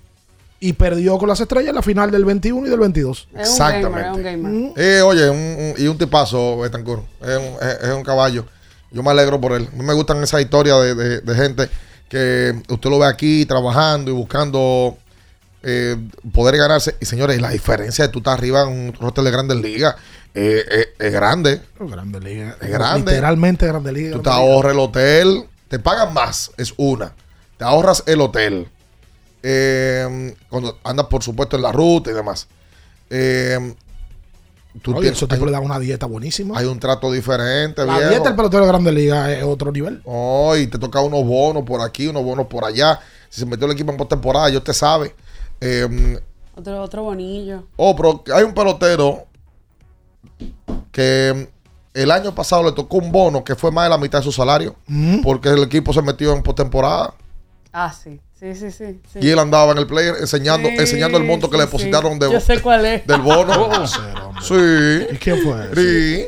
[0.63, 3.17] Y perdió con las estrellas en la final del 21 y del 22.
[3.17, 3.51] Es un gamer, es un
[3.89, 4.23] Exactamente.
[4.23, 4.71] gamer.
[4.77, 7.03] Eh, oye, un- un- y un tipazo, Betancourt.
[7.21, 8.45] Es un, es- es un caballo.
[8.91, 9.67] Yo me alegro por él.
[9.73, 11.67] A mí me gustan esas historias de, de- de gente
[12.07, 14.97] que usted lo ve aquí trabajando y buscando
[15.63, 15.95] eh,
[16.33, 16.95] poder ganarse.
[16.99, 19.95] Y señores, la diferencia de tú estar arriba en un roster de grandes ligas
[20.33, 21.61] eh, eh, es grande.
[21.79, 22.55] Grande Liga.
[22.61, 23.11] Es grande.
[23.11, 24.11] Literalmente Grande Liga.
[24.13, 24.35] Tú te Liga.
[24.41, 27.13] ahorras el hotel, te pagan más, es una.
[27.57, 28.67] Te ahorras el hotel.
[29.43, 32.47] Eh, cuando andas, por supuesto, en la ruta y demás.
[33.09, 33.75] Eh,
[34.81, 36.57] tú Oye, tienes- hay, tipos le dan una dieta buenísima.
[36.57, 38.09] hay un trato diferente, la viejo.
[38.09, 40.01] dieta del pelotero de Grande Liga es otro nivel.
[40.05, 42.99] Oh, y te toca unos bonos por aquí, unos bonos por allá.
[43.29, 45.15] Si se metió el equipo en postemporada, yo te sabe.
[45.59, 46.19] Eh,
[46.55, 47.63] Otro, otro bonillo.
[47.77, 49.25] oh, pero hay un pelotero
[50.91, 51.49] que
[51.93, 54.31] el año pasado le tocó un bono que fue más de la mitad de su
[54.31, 54.75] salario.
[55.23, 57.13] Porque el equipo se metió en postemporada.
[57.73, 58.19] Ah, sí.
[58.39, 58.99] Sí, sí, sí.
[59.13, 59.19] sí.
[59.21, 62.19] Y él andaba en el player enseñando, Sí, enseñando el monto que le depositaron sí.
[62.19, 63.05] de- Yo sé cuál es.
[63.07, 63.85] del bono.
[64.41, 65.07] sí.
[65.11, 65.75] ¿Y quién fue?
[65.75, 66.27] Sí.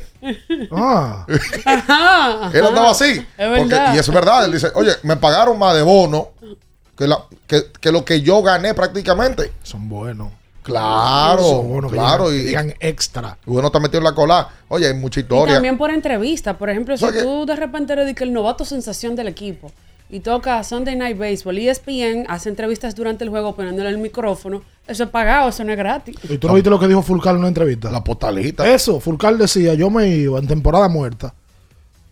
[0.72, 1.26] Ah,
[1.66, 3.12] Ajá, Él andaba así.
[3.38, 3.94] Es Porque- verdad.
[3.96, 4.46] y es verdad.
[4.46, 6.30] Él dice, oye, me pagaron más de bono
[6.98, 9.52] que, la- que, que lo que yo gané prácticamente.
[9.64, 10.32] son buenos.
[10.62, 12.30] Claro, Son buenos que claro.
[12.32, 13.38] llegan- y, llegan extra.
[13.46, 14.48] y uno está metido en la cola.
[14.70, 15.56] Oye, hay mucha Y historia.
[15.56, 16.58] también por entrevista.
[16.58, 19.74] Por ejemplo, si O sea que- tú de repente eres el novato sensación del equipo
[20.14, 24.61] y toca Sunday Night Baseball, E ESPN hace entrevistas durante el juego poniéndole el micrófono,
[24.86, 26.16] eso es pagado, eso no es gratis.
[26.30, 27.89] ¿Y tú no viste lo que dijo Fulcal en una entrevista?
[27.89, 28.72] La postalita.
[28.72, 31.34] Eso, Fulcal decía, yo me iba en temporada muerta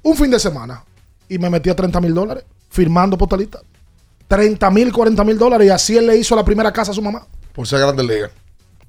[0.01, 0.83] un fin de semana
[1.29, 3.59] y me metí a 30 mil dólares firmando postalita.
[4.27, 7.03] 30 mil, 40 mil dólares y así él le hizo la primera casa a su
[7.03, 7.27] mamá.
[7.53, 8.31] Por ser grande liga.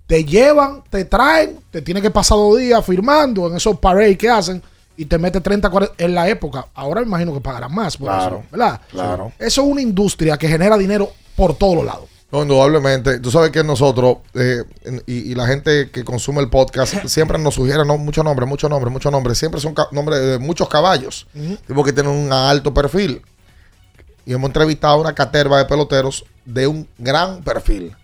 [0.06, 4.30] Te llevan, te traen, te tiene que pasar dos días firmando en esos parades que
[4.30, 4.62] hacen
[5.02, 6.66] y te mete 30, 40 en la época.
[6.74, 8.80] Ahora me imagino que pagarán más por Claro, eso, ¿verdad?
[8.90, 9.32] claro.
[9.38, 12.08] Eso es una industria que genera dinero por todos los lados.
[12.30, 13.18] No, indudablemente.
[13.20, 14.62] Tú sabes que nosotros eh,
[15.06, 18.70] y, y la gente que consume el podcast siempre nos sugiere no, muchos nombres, muchos
[18.70, 19.36] nombres, muchos nombres.
[19.38, 21.26] Siempre son nombres de muchos caballos.
[21.66, 23.20] Tipo que tienen un alto perfil.
[24.24, 27.94] Y hemos entrevistado a una caterva de peloteros de un gran perfil.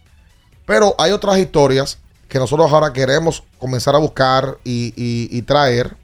[0.66, 5.96] Pero hay otras historias que nosotros ahora queremos comenzar a buscar y, y- y traer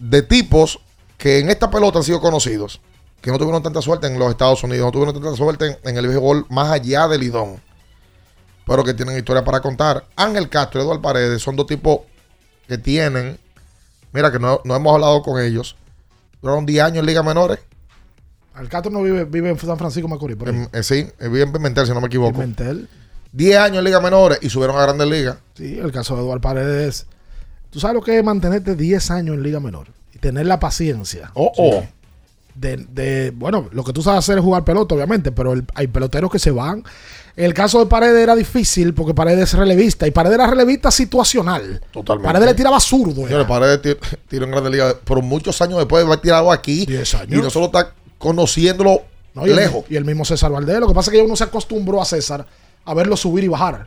[0.00, 0.80] de tipos
[1.16, 2.80] que en esta pelota han sido conocidos,
[3.20, 5.96] que no tuvieron tanta suerte en los Estados Unidos, no tuvieron tanta suerte en, en
[5.96, 7.60] el béisbol más allá del Lidón,
[8.66, 10.04] pero que tienen historia para contar.
[10.16, 12.00] Ángel Castro y Eduardo Paredes son dos tipos
[12.66, 13.38] que tienen,
[14.12, 15.76] mira que no, no hemos hablado con ellos,
[16.40, 17.58] duraron 10 años en ligas menores
[18.54, 20.36] Al Castro no vive, vive en San Francisco Macorís.
[20.36, 20.48] por.
[20.48, 22.32] En- eh, sí, eh, vive en Pimentel, si no me equivoco.
[22.32, 22.88] Pimentel.
[23.32, 25.36] 10 años en Liga Menores y subieron a Grandes Ligas.
[25.54, 27.06] Sí, el caso de Eduardo Paredes.
[27.70, 29.86] ¿Tú sabes lo que es mantenerte 10 años en Liga Menor?
[30.14, 31.30] Y tener la paciencia.
[31.34, 31.84] Oh, oh.
[32.54, 35.86] De, de- bueno, lo que tú sabes hacer es jugar pelota, obviamente, pero el- hay
[35.86, 36.82] peloteros que se van.
[37.36, 41.80] El caso de Paredes era difícil porque Paredes es relevista y Paredes era relevista situacional.
[41.92, 42.26] Totalmente.
[42.26, 43.24] Paredes le tiraba zurdo.
[43.24, 43.98] Señores, Paredes tir-
[44.28, 46.86] tiró en Grandes Ligas, pero muchos años después de haber tirado aquí.
[47.28, 49.02] Y nosotros está conociéndolo
[49.34, 49.46] ¿no?
[49.46, 49.84] Y el- lejos.
[49.88, 50.80] y el mismo César Valdés.
[50.80, 52.44] Lo que pasa es que uno se acostumbró a César
[52.84, 53.86] a verlo subir y bajar.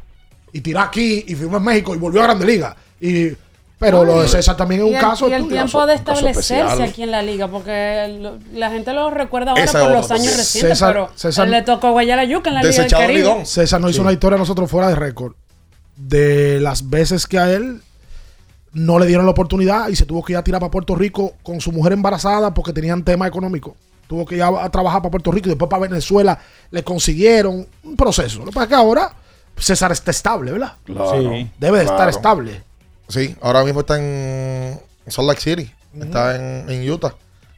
[0.53, 2.75] Y tirar aquí y firmó en México y volvió a Grande Liga.
[3.01, 3.31] Y,
[3.83, 5.65] pero lo de César también es un el, caso y el estudioso.
[5.65, 6.81] tiempo de establecerse especial.
[6.89, 10.15] aquí en la liga, porque lo- la gente lo recuerda ahora Esa por los otra
[10.17, 13.45] años recientes, César- pero César- le tocó guayar la yuca en la Liga del Caribe.
[13.45, 14.01] César nos hizo Sí.
[14.01, 15.33] una historia a nosotros fuera de récord
[15.95, 17.81] de las veces que a él
[18.73, 21.33] no le dieron la oportunidad y se tuvo que ir a tirar para Puerto Rico
[21.43, 23.75] con su mujer embarazada porque tenían tema económico.
[24.07, 26.39] Tuvo que ir a, a trabajar para Puerto Rico y después para Venezuela
[26.71, 28.39] le consiguieron un proceso.
[28.39, 29.13] Lo que pasa es que ahora
[29.57, 30.73] César está estable, ¿verdad?
[30.83, 31.11] Claro.
[31.31, 31.49] Sí.
[31.59, 32.63] Debe de estar estable.
[33.07, 35.71] Sí, ahora mismo está en Salt Lake City.
[35.99, 37.13] Está en, en Utah.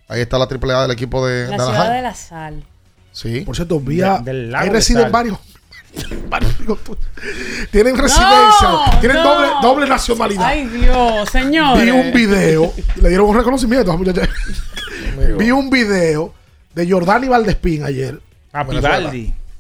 [0.08, 2.64] Ahí está la AAA del equipo de, La de ciudad de la sal.
[3.12, 3.42] Sí.
[3.42, 5.38] Por cierto, vía, De- del lago ahí de residen varios.
[7.72, 9.24] tienen residencia, tienen no.
[9.24, 10.46] doble, doble nacionalidad.
[10.46, 11.80] Ay, Dios, señor.
[11.80, 14.30] Vi un video, le dieron un reconocimiento a esa muchacha.
[15.38, 16.34] Vi un video
[16.74, 18.20] de Jordani Valdespín ayer.
[18.52, 19.14] A Venezuela.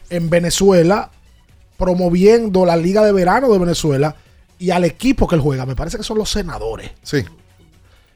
[0.10, 1.10] En Venezuela,
[1.78, 4.16] promoviendo la Liga de Verano de Venezuela
[4.60, 5.66] y al equipo que él juega.
[5.66, 6.92] Me parece que son los senadores.
[7.04, 7.18] Sí.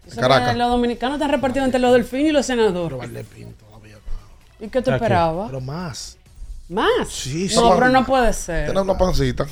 [0.07, 2.99] Eso que Los dominicanos están repartidos entre los delfines y los senadores.
[4.59, 4.97] ¿Y qué tú ¿A qué?
[4.97, 5.47] esperabas?
[5.47, 6.17] Pero más.
[6.69, 7.07] ¿Más?
[7.09, 7.67] Sí, No, sí.
[7.75, 8.65] pero no puede ser.
[8.65, 9.45] Tiene una pancita.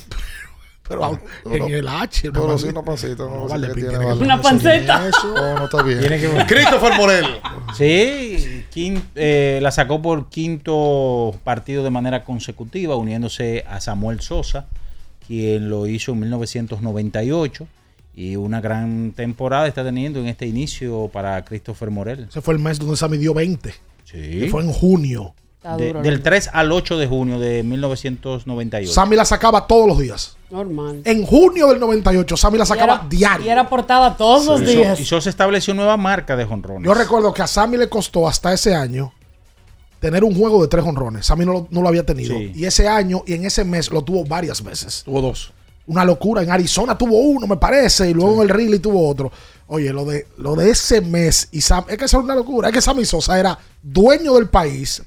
[0.88, 3.24] Pero en el H, Pero no, sí, una pancita.
[3.24, 4.22] No, No, sé tiene, tiene que vale.
[4.24, 5.10] Una panceta.
[5.24, 6.00] No, no está bien.
[6.00, 7.40] Tiene que- Christopher Morel.
[7.76, 8.64] Sí,
[9.14, 14.66] eh, la sacó por quinto partido de manera consecutiva, uniéndose a Samuel Sosa,
[15.28, 17.68] quien lo hizo en 1998.
[18.14, 22.26] Y una gran temporada está teniendo en este inicio para Christopher Morel.
[22.28, 23.70] Ese fue el mes donde Sammy dio 20.
[24.02, 24.40] Sí.
[24.40, 25.34] Que fue en junio.
[25.76, 28.90] De- del 3 al 8 de junio de 1998.
[28.92, 30.36] Sammy la sacaba todos los días.
[30.50, 31.02] Normal.
[31.04, 33.46] En junio del 98, Sammy la sacaba Y era- diario.
[33.46, 34.98] Y era portada todos los Y días.
[34.98, 36.84] Y Sosa estableció nueva marca de jonrones.
[36.86, 39.12] Yo recuerdo que a Sammy le costó hasta ese año
[40.00, 41.26] tener un juego de tres honrones.
[41.26, 42.36] Sammy no lo, no lo había tenido.
[42.36, 42.52] Sí.
[42.54, 45.02] Y ese año y en ese mes lo tuvo varias veces.
[45.04, 45.52] Tuvo dos.
[45.86, 46.42] Una locura.
[46.42, 48.10] En Arizona tuvo uno, me parece.
[48.10, 49.32] Y luego en el Ridley tuvo otro.
[49.68, 51.48] Oye, lo de, lo de ese mes.
[51.52, 52.68] Y Sam, es que eso es una locura.
[52.68, 55.02] Es que Sammy Sosa era dueño del país.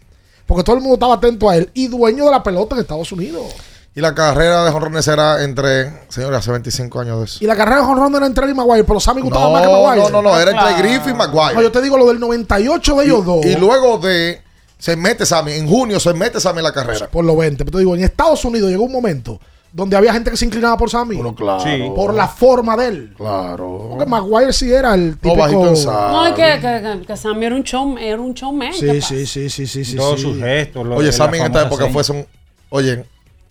[0.45, 1.69] Porque todo el mundo estaba atento a él.
[1.73, 3.45] Y dueño de la pelota en Estados Unidos.
[3.93, 7.37] Y la carrera de jonrones era entre, señores, hace 25 años de eso.
[7.41, 8.85] Y la carrera de jonrón era entre él y Maguire.
[8.85, 10.01] Pero Sammy gustaba No, más que Maguire.
[10.01, 11.55] no, no, no, era entre Griffith y Maguire.
[11.55, 13.45] No, yo te digo lo del 98 de ellos dos.
[13.45, 14.41] Y luego de,
[14.81, 17.07] se mete Sammy, en junio se mete Sammy en la carrera.
[17.07, 17.63] por los 20.
[17.65, 19.39] Pero te digo, en Estados Unidos llegó un momento
[19.71, 21.17] donde había gente que se inclinaba por Sammy.
[21.35, 21.59] claro.
[21.63, 21.91] Sí.
[21.95, 23.13] Por la forma de él.
[23.15, 23.89] Claro.
[23.91, 25.35] Porque Maguire sí era el típico...
[25.37, 26.11] bajito en sal.
[26.11, 28.71] No, es que, que, que- Sammy era un show, era un showman.
[28.71, 29.95] ¿qué Sí, sí, sí, sí, sí, sí.
[29.95, 30.25] Todos sí.
[30.25, 30.85] sus gestos.
[30.85, 32.03] lo- Oye, Sammy en esta época seña.
[32.03, 32.25] fue un,
[32.71, 33.05] oye,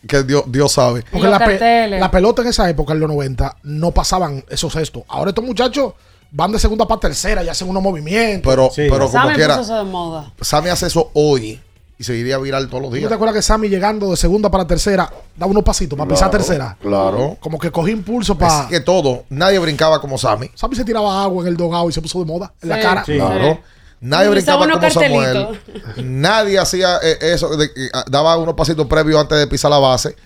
[0.08, 1.04] que Dios, Dios sabe.
[1.10, 5.04] Porque la, pe- la pelota en esa época, en los 90, no pasaban esos gestos.
[5.08, 5.92] Ahora estos muchachos
[6.32, 8.50] van de segunda para tercera y hacen unos movimientos.
[8.50, 10.32] Pero, pero como Sammy quiera, puso eso de moda.
[10.40, 11.60] Sammy hace eso hoy
[11.98, 13.08] y seguiría viral todos los ¿Tú días.
[13.08, 16.76] te acuerdas que Sammy llegando de segunda para tercera daba unos pasitos para pisar tercera?
[16.80, 17.36] claro.
[17.40, 18.68] Como que cogí impulso Es para...
[18.68, 20.50] que todo, nadie brincaba como Sammy.
[20.54, 22.82] Sammy se tiraba agua en el dogado y se puso de moda en la Sí,
[22.82, 23.04] cara.
[23.04, 23.16] sí.
[23.16, 23.60] Claro.
[24.02, 25.60] Nadie Y brincaba como unos Samuel.
[25.98, 30.16] Nadie hacía eh, eso, de ah, daba unos pasitos previos antes de pisar la base.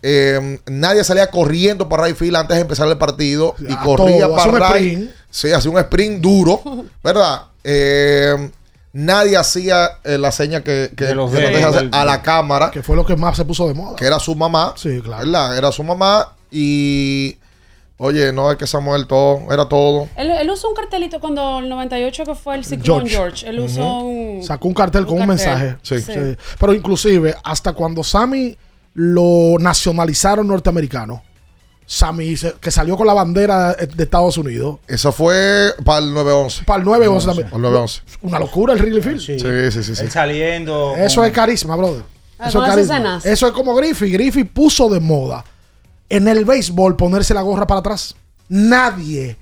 [0.00, 4.26] Eh, nadie salía corriendo para right field antes de empezar el partido y A corría
[4.28, 5.10] todo, para right.
[5.30, 6.60] Sí, hacía un sprint duro,
[7.04, 7.42] ¿verdad?
[7.64, 8.50] Eh,
[8.92, 11.94] nadie hacía eh, la seña que, que, De los que nos dedos, deja hacer del-
[11.94, 13.96] a la cámara, Que fue lo que más se puso de moda.
[13.96, 14.72] que era su mamá.
[14.76, 15.24] Sí, claro.
[15.24, 15.56] ¿verdad?
[15.58, 17.36] Era su mamá y,
[17.98, 20.08] oye, no es que Samuel todo, era todo.
[20.16, 23.44] Él, él usó un cartelito cuando el 98 que fue el ciclón George.
[23.44, 23.48] George.
[23.48, 24.42] Él usó un...
[24.42, 25.76] Sacó un cartel con un mensaje.
[25.82, 26.00] Sí.
[26.00, 26.12] Sí.
[26.58, 28.56] Pero inclusive, hasta cuando Sammy
[28.94, 31.22] lo nacionalizaron norteamericano,
[31.90, 36.64] Sammy, que salió con la bandera de Estados Unidos, Eso fue para el 911.
[36.64, 37.46] para el 9-11 también.
[37.48, 38.02] Para el 911.
[38.20, 39.20] Una locura el Wrigley Field.
[39.20, 39.38] Sí.
[39.40, 39.96] Sí, sí, sí.
[39.96, 40.02] sí.
[40.02, 40.94] Él saliendo.
[40.96, 42.02] Eso con- es carisma, brother.
[42.46, 43.20] Eso es carisma.
[43.24, 44.10] Eso es como Griffey.
[44.12, 45.42] Griffey puso de moda
[46.10, 48.14] en el béisbol ponerse la gorra para atrás.
[48.48, 49.36] Nadie.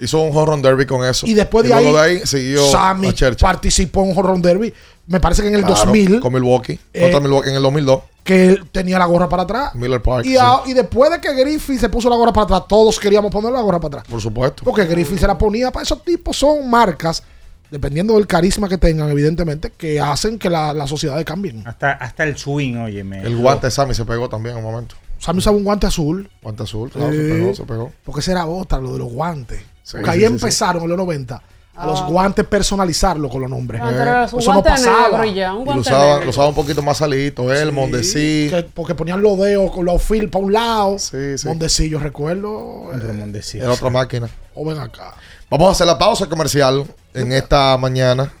[0.00, 1.26] Hizo un home run derby con eso.
[1.26, 4.72] Y después de, ahí, de ahí siguió Sammy participó en un home run derby.
[5.08, 6.78] Me parece que en el Claro, 2000, Con Milwaukee.
[6.92, 8.02] Eh, Contra Milwaukee en el 2002.
[8.28, 9.74] Que él tenía la gorra para atrás.
[9.74, 10.26] Miller Park.
[10.26, 10.36] Y, sí.
[10.38, 13.50] a- y después de que Griffith se puso la gorra para atrás, todos queríamos poner
[13.50, 14.04] la gorra para atrás.
[14.10, 14.62] Por supuesto.
[14.64, 17.22] Porque Griffith se la ponía para esos tipos, son marcas
[17.70, 21.66] dependiendo del carisma que tengan, evidentemente, que hacen que la- las sociedades cambien.
[21.66, 23.22] Hasta, hasta el swing, óyeme.
[23.22, 24.94] El guante de Sammy se pegó también en un momento.
[25.18, 26.30] Sammy usaba un guante azul.
[26.42, 27.32] Guante azul, claro, se Sí.
[27.32, 27.92] pegó, se pegó.
[28.04, 29.60] Porque esa era otra, lo de los guantes.
[29.82, 31.42] Sí, Porque ahí sí, sí, empezaron en los 90
[31.78, 32.06] a los Ah.
[32.08, 33.80] guantes personalizarlo con los nombres.
[33.80, 35.08] Era un Eso no guante pasaba.
[35.10, 36.24] negro y ya, un Y lo usaba, negro.
[36.24, 38.48] lo usaba un poquito más salito, él, Mondesi.
[38.50, 40.98] Que- porque ponían los dedos con los fil para un lado.
[40.98, 41.46] Sí, sí.
[41.46, 42.90] Mondesi, yo recuerdo.
[42.92, 43.58] Eh, Mondesi.
[43.58, 44.28] Era otra máquina.
[44.54, 45.14] o ven acá.
[45.48, 48.32] Vamos a hacer la pausa comercial en esta mañana.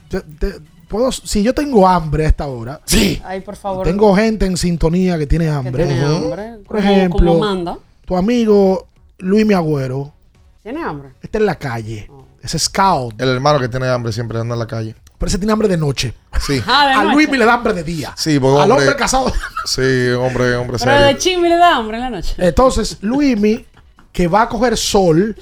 [0.88, 3.20] Puedo, si yo tengo hambre a esta hora, Sí.
[3.24, 3.84] Ay, por favor.
[3.86, 5.86] tengo gente en sintonía que tiene que hambre.
[5.86, 6.54] tiene hambre.
[6.66, 7.78] Por como- ejemplo, como manda.
[8.06, 8.86] tu amigo
[9.18, 10.12] Luis Mi Agüero
[10.62, 11.10] ¿Tiene hambre?
[11.22, 12.08] está en la calle.
[12.42, 13.20] Es scout.
[13.20, 14.94] El hermano que tiene hambre siempre anda en la calle.
[15.18, 16.14] Pero ese tiene hambre de noche.
[16.46, 16.62] Sí.
[16.66, 17.14] Ah, de a noche.
[17.14, 18.12] Luis le da hambre de día.
[18.16, 19.32] Sí, porque Al hombre- hombre casado.
[19.64, 19.80] Sí,
[20.18, 21.06] hombre, hombre Pero serio.
[21.06, 22.34] de chimi le da hambre en la noche.
[22.38, 23.66] Entonces, Luismi,
[24.12, 25.36] que va a coger sol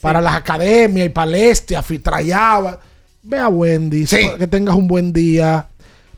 [0.00, 2.80] para las academias y palestias, fitrayaba.
[3.22, 4.30] Ve a Wendy's, Sí.
[4.38, 5.66] que tengas un buen día.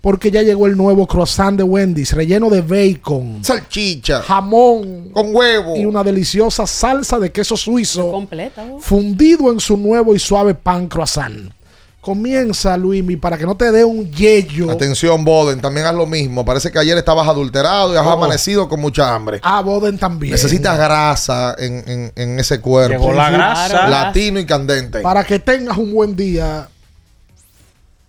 [0.03, 4.21] Porque ya llegó el nuevo croissant de Wendy's, relleno de bacon, Salchicha.
[4.23, 5.77] jamón Con huevo.
[5.77, 8.65] y una deliciosa salsa de queso suizo Completa.
[8.81, 11.53] fundido en su nuevo y suave pan croissant.
[12.01, 14.69] Comienza, Luismi, para que no te dé un yello.
[14.73, 16.45] Atención, Boden, también haz lo mismo.
[16.45, 18.11] Parece que ayer estabas adulterado y has Oh.
[18.11, 19.39] amanecido con mucha hambre.
[19.45, 20.33] A Boden también.
[20.33, 22.99] Necesitas grasa en, en- en ese cuerpo.
[22.99, 23.87] Llegó la grasa.
[23.89, 24.99] Latino y candente.
[24.99, 26.69] Para que tengas un buen día,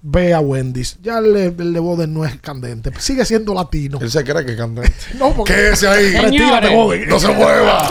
[0.03, 0.97] ve a Wendy's.
[1.01, 3.97] Ya el, de- el de Boden no es candente, sigue siendo latino.
[4.01, 4.93] Él se cree que es candente.
[5.17, 6.11] No, porque Quédese ahí.
[6.15, 6.75] Retírate.
[6.75, 7.09] Boden.
[7.09, 7.89] No se mueva.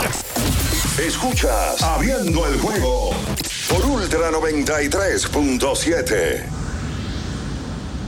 [1.05, 3.09] Escuchas Abriendo el juego
[3.67, 6.62] por Ultra 93.7.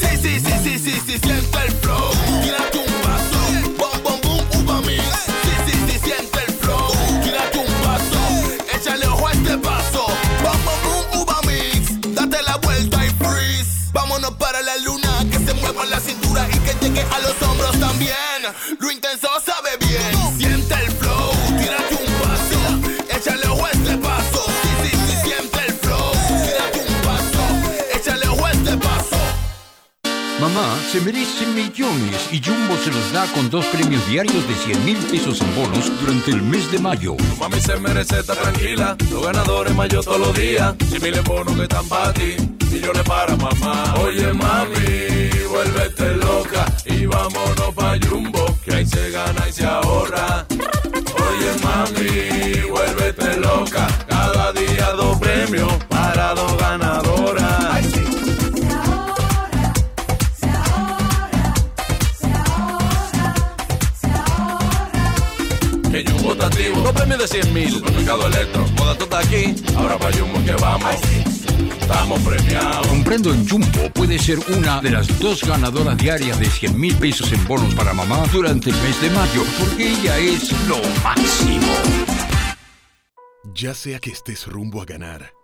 [0.00, 2.10] Sí, sí, sí, sí, sí, sí, siente el flow.
[2.42, 3.38] Tírate un paso.
[3.78, 5.02] Bom, bom, boom, uva mix.
[5.44, 6.88] Sí, sí, sí, siente el flow.
[7.22, 8.20] Tírate un paso.
[8.74, 10.06] Échale ojo a este paso.
[10.42, 12.14] Bom, bom, boom, uva mix.
[12.14, 13.90] Date la vuelta y freeze.
[13.92, 15.26] Vámonos para la luna.
[15.30, 18.16] Que se mueva la cintura y que llegue a los hombros también.
[18.78, 18.90] Lo
[30.92, 34.96] se merece millones y Jumbo se los da con dos premios diarios de 100 mil
[34.98, 37.16] pesos en bonos durante el mes de mayo.
[37.40, 38.94] Mami se merece estar tranquila.
[39.10, 40.74] Los ganadores mayo todos los días.
[40.90, 42.36] Si miles bonos que están para ti,
[42.70, 43.94] millones para mamá.
[44.02, 48.44] Oye, mami, vuélvete loca y vámonos pa' Jumbo.
[48.62, 50.46] Que ahí se gana y se ahorra.
[50.50, 53.86] Oye, mami, vuélvete loca.
[54.06, 56.81] Cada día dos premios para dos ganadoras.
[66.82, 67.70] Dos premios de 100 mil.
[67.70, 69.54] Supermercado Electro, moda todo está aquí.
[69.76, 70.96] Ahora pa' Jumbo que vamos.
[71.80, 72.86] Estamos premiados.
[72.86, 77.32] Comprando en Jumbo puede ser una de las dos ganadoras diarias de 100 mil pesos
[77.32, 81.72] en bonos para mamá durante el mes de mayo, porque ella es lo máximo.
[83.54, 85.34] Ya sea que estés rumbo a ganar,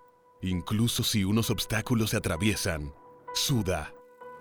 [0.43, 2.95] incluso si unos obstáculos se atraviesan,
[3.35, 3.93] suda,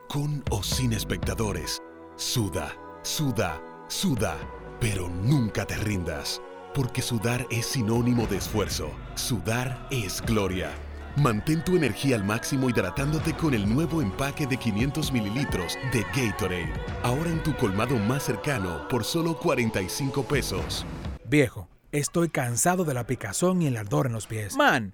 [0.08, 1.82] con o sin espectadores,
[2.16, 4.38] suda, suda, suda,
[4.80, 6.41] pero nunca te rindas,
[6.78, 10.69] porque sudar es sinónimo de esfuerzo, sudar es gloria.
[11.15, 16.71] Mantén tu energía al máximo hidratándote con el nuevo empaque de 500 mililitros de Gatorade.
[17.01, 20.86] Ahora en tu colmado más cercano por solo 45 pesos.
[21.25, 24.55] Viejo, estoy cansado de la picazón y el ardor en los pies.
[24.55, 24.93] Man,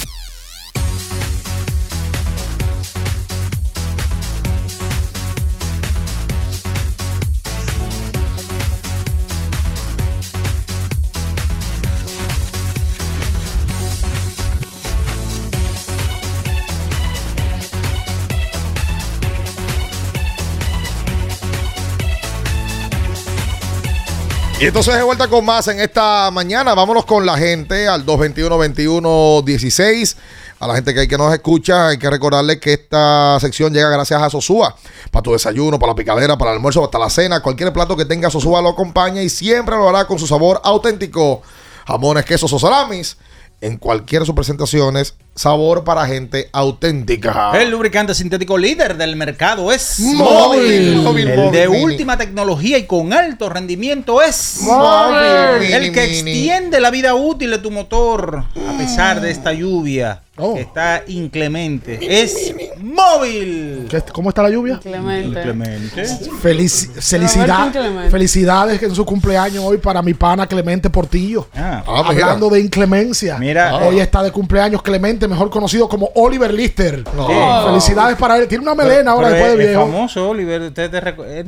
[24.61, 26.75] Y entonces de vuelta con más en esta mañana.
[26.75, 30.15] Vámonos con la gente al 221-21-16.
[30.59, 33.89] A la gente que, hay que nos escucha, hay que recordarle que esta sección llega
[33.89, 34.75] gracias a Sosúa.
[35.09, 37.41] Para tu desayuno, para la picadera, para el almuerzo, hasta la cena.
[37.41, 41.41] Cualquier plato que tenga Sosúa lo acompaña y siempre lo hará con su sabor auténtico.
[41.87, 43.17] Jamones, quesos o salamis.
[43.61, 47.51] En cualquiera de sus presentaciones, sabor para gente auténtica.
[47.59, 50.97] El lubricante sintético líder del mercado es Móvil.
[50.97, 51.83] Móvil, el móvil, de mini.
[51.83, 55.73] última tecnología y con alto rendimiento es Móvil.
[55.73, 60.55] El que extiende la vida útil de tu motor a pesar de esta lluvia Oh.
[60.55, 61.99] que está inclemente.
[62.23, 63.85] Es móvil.
[63.89, 64.79] ¿Qué- ¿Cómo está la lluvia?
[64.81, 65.27] Clemente.
[65.39, 66.03] Inclemente.
[66.41, 68.09] Felici- felicidad- Roberto Clemente.
[68.09, 71.47] felicidades en su cumpleaños hoy para mi pana Clemente Portillo.
[71.53, 72.25] Ah, Ah, mira.
[72.25, 73.37] Hablando de inclemencia.
[73.37, 74.03] Mira, hoy eh.
[74.03, 77.03] está de cumpleaños Clemente, mejor conocido como Oliver Lister.
[77.15, 77.27] No.
[77.67, 78.47] Felicidades para él.
[78.47, 79.81] Tiene una melena ahora Pero después es- de viejo.
[79.81, 80.61] famoso, Oliver.
[80.61, 81.45] Usted te recu- Era,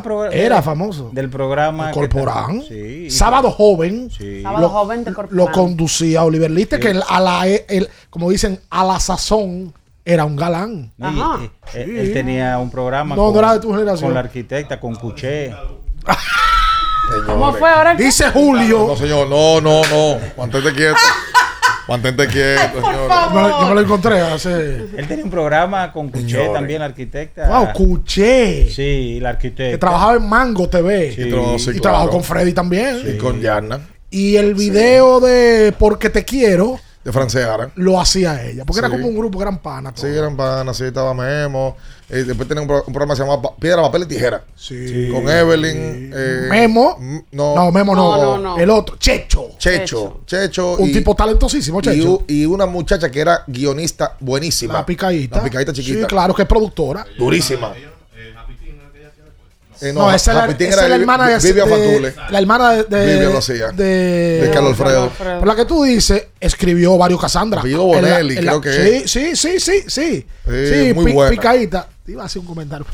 [0.00, 1.10] del era famoso.
[1.12, 1.90] Del programa.
[1.90, 2.62] Corporán.
[2.62, 3.10] Sí.
[3.10, 4.10] Sábado joven.
[4.10, 4.42] Sí.
[4.42, 5.52] Sábado Lo- joven de Lo Corporán.
[5.52, 9.72] conducía Oliver Lister, que a la, el- como dicen, a la sazón
[10.04, 10.92] era un galán.
[10.98, 11.38] No, y- Ajá.
[11.74, 14.08] y- él, él tenía un programa No, no era de tu generación.
[14.08, 15.54] con la arquitecta, con Cuché.
[17.26, 17.94] ¿Cómo fue ahora?
[17.94, 18.96] Dice No, Julio.
[18.96, 20.18] señor, no, no, no.
[20.38, 20.96] Mantente quieto.
[21.88, 23.08] Mantente quieto, señor.
[23.10, 24.76] Yo me lo- yo me lo encontré hace.
[24.96, 26.52] Él tenía un programa con Cuché Señores.
[26.54, 27.46] también, la arquitecta.
[27.48, 28.70] Wow, Cuché.
[28.70, 29.70] Sí, la arquitecta.
[29.72, 31.12] Que trabajaba en Mango TV.
[31.14, 31.22] Sí.
[31.22, 33.00] Y sí, trabajó con Freddy también.
[33.06, 33.80] Y con Yarna.
[34.10, 37.70] Y el video de Porque te quiero De Franceara.
[37.76, 38.64] lo hacía ella.
[38.64, 39.92] Porque era como un grupo que eran panas.
[39.96, 41.76] Sí, eran panas, sí, estaba Memo.
[42.08, 44.44] Eh, después tenía un, pro- un programa que se llamaba Piedra, Papel y Tijera.
[44.56, 45.10] Sí.
[45.12, 46.12] Con Evelyn.
[46.14, 46.96] eh, Memo.
[47.32, 48.16] no, No, Memo no.
[48.16, 48.58] No, no, no.
[48.58, 49.50] El otro, Checho.
[49.58, 50.20] Checho.
[50.26, 50.76] Checho.
[50.78, 52.22] Un y- tipo talentosísimo, Checho.
[52.26, 54.74] y una muchacha que era guionista buenísima.
[54.74, 55.36] La picadita.
[55.38, 56.00] La picadita chiquita.
[56.00, 57.06] Sí, claro, que es productora.
[57.18, 57.72] Durísima.
[59.84, 62.14] Eh, No, esa es la, esa es la hermana de, Vivian Fatule.
[62.30, 62.84] La hermana de.
[62.84, 63.68] de Vivian lo hacía.
[63.72, 65.10] De, De Carlos Alfredo.
[65.38, 67.62] Por la que tú dices, escribió varios Cassandra.
[67.64, 70.26] La- Bonelli, creo que sí, sí, sí, sí, sí.
[70.46, 71.30] Sí, Sí, muy pi- buena.
[71.30, 71.88] picadita.
[72.04, 72.84] Te iba a hacer un comentario.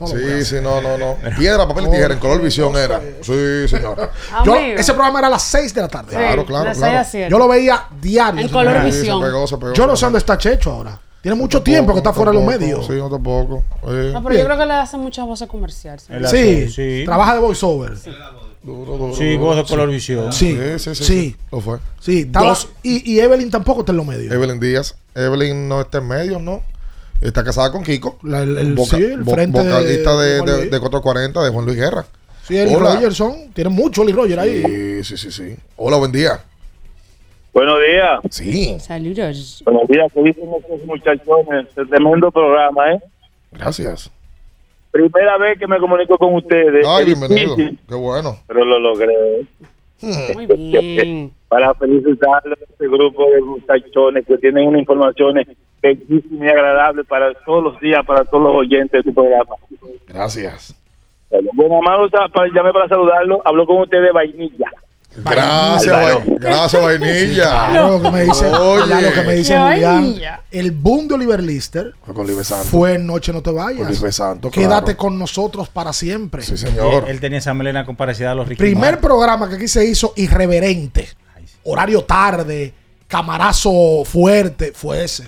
[0.00, 1.16] No Sí, sí, no, no, no.
[1.38, 3.00] Piedra, papel y tijera en color visión era.
[3.22, 4.10] Sí, señor.
[4.44, 4.80] Yo- Amigo.
[4.80, 6.10] ese programa era a las 6 de la tarde.
[6.10, 7.08] Sí, Claro, claro, claro.
[7.30, 8.40] Yo lo veía diario.
[8.40, 9.22] En color visión.
[9.72, 10.98] Yo no sé dónde está Checho ahora.
[11.22, 12.86] Tiene mucho tiempo que está fuera de los medios.
[12.86, 13.64] Sí, no tampoco.
[13.88, 16.06] Eh, No, pero yo creo que le hacen muchas voces comerciales.
[16.30, 17.02] Sí, sí.
[17.04, 17.94] trabaja de voiceover.
[18.62, 19.44] duro, duro, Sí, duro.
[19.46, 20.32] voz de color visión.
[20.32, 21.04] Sí, Sí, sí, sí.
[21.04, 21.36] sí.
[21.52, 21.78] Lo fue.
[22.00, 22.68] Sí, Dos.
[22.82, 24.32] y, y Evelyn tampoco está en los medios.
[24.32, 24.96] Evelyn Díaz.
[25.14, 26.62] Evelyn no está en medio, ¿no?
[27.20, 28.18] Está casada con Kiko.
[28.22, 31.64] La- el- el- Voca- sí, el frente vocalista de, de de, de 440 de Juan
[31.64, 32.04] Luis Guerra.
[32.46, 32.74] Sí, Eli.
[32.76, 33.50] Rogerson.
[33.54, 34.62] Tiene mucho Eli Roger ahí.
[35.02, 35.56] Sí, sí, sí, sí.
[35.76, 36.40] Hola, buen día.
[37.56, 38.20] Buenos días.
[38.28, 39.62] Sí, Saludos.
[39.64, 41.66] Buenos días, ¿qué dicen estos muchachones?
[41.74, 43.00] Es tremendo programa, ¿eh?
[43.50, 44.12] gracias.
[44.90, 46.86] Primera vez que me comunico con ustedes.
[46.86, 47.56] Ay, Es bienvenido.
[47.56, 48.36] difícil, Qué bueno.
[48.46, 49.46] pero lo logré.
[50.34, 51.32] Muy bien.
[51.48, 55.36] Para felicitarles a este grupo de muchachones que tienen una información
[55.80, 59.54] bellísima y agradable para todos los días, para todos los oyentes de su programa.
[60.06, 60.74] Gracias.
[61.54, 63.40] Bueno, amado, para, llamé para saludarlo.
[63.46, 64.70] Habló con usted de vainilla.
[65.24, 66.22] Gracias, Álvaro.
[66.26, 67.68] gracias, vainilla.
[67.70, 69.00] Claro, lo que me dice, Oye.
[69.02, 70.14] lo que me dice Julián.
[70.50, 72.64] El boom de Oliver Lister Fue con Libre Santo.
[72.66, 73.86] fue en Noche No Te Vayas.
[73.88, 74.98] Oliver Santo, Quédate claro.
[74.98, 76.42] con nosotros para siempre.
[76.42, 77.04] Sí, señor.
[77.04, 79.84] Él, él tenía esa melena con parecida a los Ricky Primer programa que aquí se
[79.84, 81.08] hizo irreverente.
[81.64, 82.72] Horario tarde,
[83.08, 85.24] camarazo fuerte, fue ese.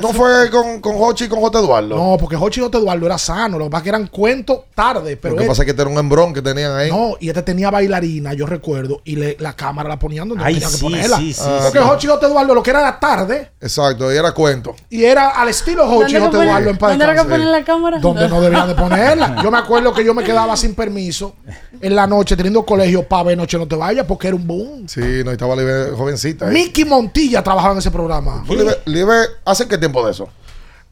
[0.00, 1.58] ¿No fue con, con Hochi y con J.
[1.58, 1.96] Eduardo?
[1.96, 3.58] No, porque Jochi y Otto Eduardo era sano.
[3.58, 5.16] Lo que pasa es que eran cuentos tarde.
[5.16, 6.90] Pero Lo que este- pasa es que este era un embrón que tenían ahí.
[6.90, 10.54] No, y este tenía bailarina, yo recuerdo, y le- la cámara la ponían donde Ay,
[10.54, 11.16] tenía que sí, ponerla.
[11.16, 11.84] sí, sí, porque sí.
[11.84, 14.74] Jochi y Otto Eduardo lo que era la tarde Exacto, y era cuento.
[14.90, 17.50] y era al estilo Jochi y ¿Dónde Otto que Eduardo en ¿Dónde era que ponen
[17.52, 17.98] la cámara?
[18.00, 19.36] donde no debían de ponerla.
[19.42, 21.34] Yo me acuerdo que yo me quedaba sin permiso
[21.80, 24.88] en la noche teniendo colegio para ver Noche No Te Vayas porque era un boom.
[24.88, 26.46] Sí, no estaba Libre jovencita.
[26.48, 26.52] ahí.
[26.52, 28.44] Mickey Montilla trabajaba en ese programa.
[28.48, 29.16] Libre, Libre,
[29.54, 30.28] ¿hace qué tiempo de eso?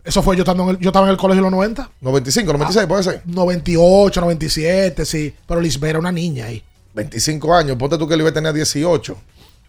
[0.04, 1.90] Eso fue yo estando en el, yo estaba en el colegio en los 90.
[2.00, 3.22] 95, 96, puede ser.
[3.24, 5.34] 98, 97, sí.
[5.46, 6.62] Pero Lisbeth era una niña ahí.
[6.94, 9.16] 25 años, ponte tú que Libre tenía 18.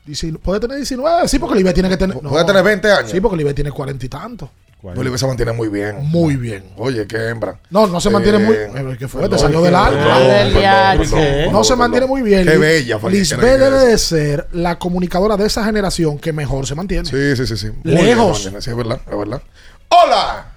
[0.08, 1.28] Dici- ¿Puede tener 19?
[1.28, 2.18] Sí, porque Lisbeth tiene que tener.
[2.18, 3.12] Puede tener 20 años.
[3.12, 4.50] Sí, porque Lisbeth tiene 40 y tanto.
[4.84, 5.96] No, Libre se mantiene muy bien.
[6.02, 6.66] Muy bien.
[6.76, 7.58] Oye, qué hembra.
[7.70, 8.54] No, no se mantiene muy.
[8.54, 9.22] Eh, eh, ¿Qué fue?
[9.22, 11.52] perdón, Te salió del alma.
[11.52, 12.46] No se mantiene muy bien.
[12.46, 17.06] Qué bella Lisbeth debe de ser la comunicadora de esa generación que mejor se mantiene.
[17.06, 17.72] Sí, sí, sí, sí.
[17.84, 18.50] Muy Lejos.
[18.50, 19.42] bien, sí, es verdad, es verdad.
[19.88, 20.53] ¡Hola!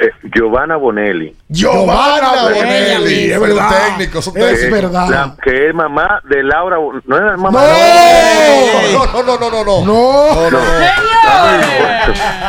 [0.00, 1.34] Eh, Giovanna Bonelli.
[1.48, 2.60] Giovanna Bonelli,
[2.94, 3.70] Bonelli, es verdad.
[3.88, 4.70] técnicos, son Es técnicos.
[4.82, 5.08] verdad.
[5.08, 6.76] La- que es mamá de Laura.
[7.04, 7.60] No es la mamá
[8.92, 9.84] No, no, no, no, no, no.
[9.84, 10.50] No.
[10.50, 10.58] No.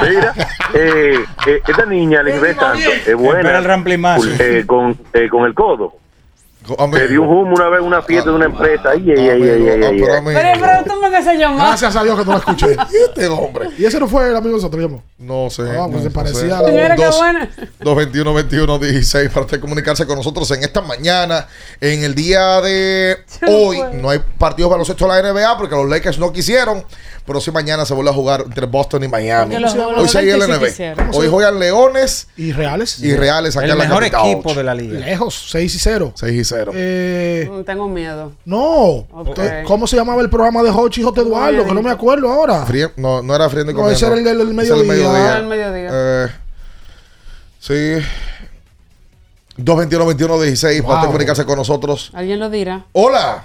[0.07, 0.33] Mira,
[0.73, 1.13] eh,
[1.47, 3.63] eh, esta niña, Elizabeth Santos, es Espera buena el
[4.39, 5.93] eh, con, eh, con el codo.
[6.93, 8.89] Se dio un humo una vez en una fiesta de una empresa.
[8.91, 10.01] Ay, ay, ay, ay, ay, ay,
[10.59, 11.57] pero tú me que se llamó.
[11.57, 12.75] Gracias a Dios que no lo escuché.
[13.09, 13.69] Este hombre.
[13.77, 15.03] y ese no fue el amigo de nosotros, llamó.
[15.17, 15.63] No sé.
[15.71, 16.51] Ah, pues no, se no parecía sé.
[16.53, 17.49] a la- Señora, qué Dos- buena.
[17.79, 21.47] 221 21 16 para usted comunicarse con nosotros en esta mañana.
[21.81, 23.17] En el día de
[23.47, 26.83] hoy no hay partidos baloncesto de la NBA porque los Lakers no quisieron.
[27.29, 29.55] Pero sí mañana se vuelve a jugar entre Boston y Miami.
[29.55, 30.65] Hoy sí LNB.
[30.65, 31.11] quisieron.
[31.13, 32.99] Hoy juegan Leones ¿Y Reales?
[33.03, 34.31] y Reales acá El en la mejor capital.
[34.31, 34.99] equipo de la liga.
[34.99, 36.11] Lejos, 6 y 0.
[36.15, 36.71] 6 y 0.
[36.73, 38.31] Eh, Mm, Tengo miedo.
[38.45, 39.05] no.
[39.13, 39.37] Ok.
[39.37, 41.21] Eh, ¿Cómo se llamaba el programa de Hochi y J.
[41.21, 41.63] Eduardo?
[41.65, 42.65] Que no me acuerdo ahora.
[42.65, 45.35] Frie- no, no era friendo y No, ese era el del- era el mediodía.
[45.35, 45.89] Ah, el mediodía.
[45.91, 46.27] Eh,
[47.59, 48.05] sí.
[49.55, 51.05] 221 21 16 para Wow.
[51.07, 52.09] comunicarse con nosotros.
[52.13, 52.85] Alguien lo dirá.
[52.93, 53.43] Hola.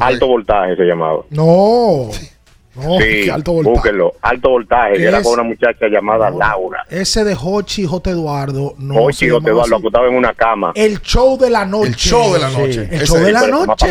[0.00, 1.20] Alto voltaje se llamaba.
[1.30, 2.08] No.
[2.76, 3.74] No, sí, qué alto voltaje.
[3.74, 4.12] búsquenlo.
[4.22, 4.92] Alto voltaje.
[4.92, 5.24] ¿Qué que era es?
[5.24, 6.84] con una muchacha llamada Laura.
[6.90, 8.10] Ese de Hochi y J.
[8.10, 8.74] Eduardo.
[8.78, 9.74] No va, lo así.
[9.74, 10.72] acostaba en una cama.
[10.74, 11.88] El show de la noche.
[11.88, 12.88] El show de la noche.
[12.90, 13.86] El Ese- show de la pero noche.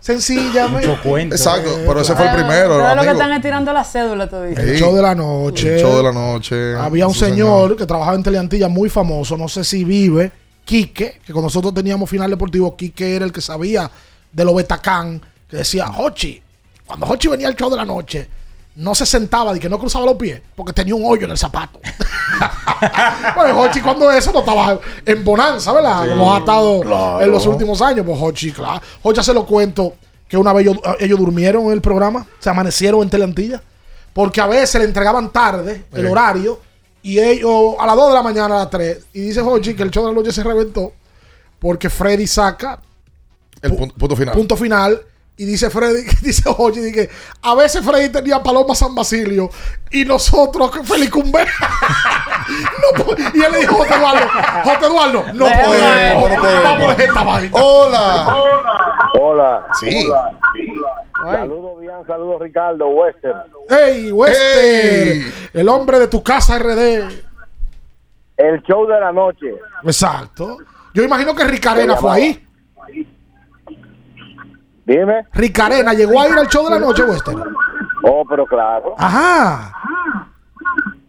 [0.00, 0.86] Sencillamente.
[0.88, 1.34] Mucho cuento.
[1.34, 2.68] Exacto, pero ese fue el primero.
[2.78, 4.64] Todo lo que están estirando la cédula, tú dices.
[4.64, 5.74] El show de la noche.
[5.74, 6.74] El show de la noche.
[6.76, 10.30] Había un señor que trabajaba en Teleantilla muy famoso, no sé si vive,
[10.64, 13.90] Quique, que con nosotros teníamos final deportivo, Quique era el que sabía
[14.32, 16.42] de lo betacán, que decía, Hochi,
[16.86, 18.28] cuando Hochi venía al show de la noche,
[18.76, 21.38] no se sentaba y que no cruzaba los pies, porque tenía un hoyo en el
[21.38, 21.80] zapato.
[23.34, 26.08] pues Hochi cuando eso no estaba en bonanza, ¿verdad?
[26.08, 27.20] Como ha estado Claro.
[27.22, 28.80] en los últimos años, pues Hochi, claro.
[29.02, 29.94] Hochi se lo cuento
[30.28, 33.62] que una vez ellos, ellos durmieron en el programa, se amanecieron en Teleantilla,
[34.12, 36.12] porque a veces le entregaban tarde el Sí.
[36.12, 36.60] horario
[37.02, 39.06] y ellos a las 2 de la mañana, a las 3.
[39.14, 40.92] Y dice Hochi que el show de la noche se reventó
[41.58, 42.80] porque Freddy saca
[43.62, 44.34] El punto, punto final.
[44.34, 45.00] punto final.
[45.38, 47.10] Y dice Freddy, dice Hochi, dice,
[47.42, 49.50] a veces Freddy tenía Paloma San Basilio
[49.90, 51.44] y nosotros que Félix Cumbe.
[52.96, 54.28] no, y él le dijo, José Eduardo,
[54.64, 56.98] José Eduardo, no podemos, No podemos.
[56.98, 57.50] esta vaina.
[57.52, 58.36] Hola.
[59.20, 59.66] Hola.
[59.78, 60.08] Sí.
[61.22, 63.42] Saludos, bien, saludos, Ricardo Western.
[63.68, 65.32] Hey, Wester, Hey.
[65.54, 67.08] el hombre de tu casa RD.
[68.36, 69.54] El show de la noche.
[69.84, 70.58] Exacto.
[70.94, 72.45] Yo imagino que Ricarena fue ahí.
[74.86, 75.26] Dime.
[75.32, 77.34] Ricarena llegó a ir al show de la noche, Wester.
[78.04, 78.94] Oh, pero claro.
[78.96, 79.72] Ajá.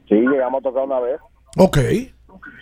[0.10, 1.20] Sí, llegamos a tocar una vez.
[1.58, 1.78] Ok.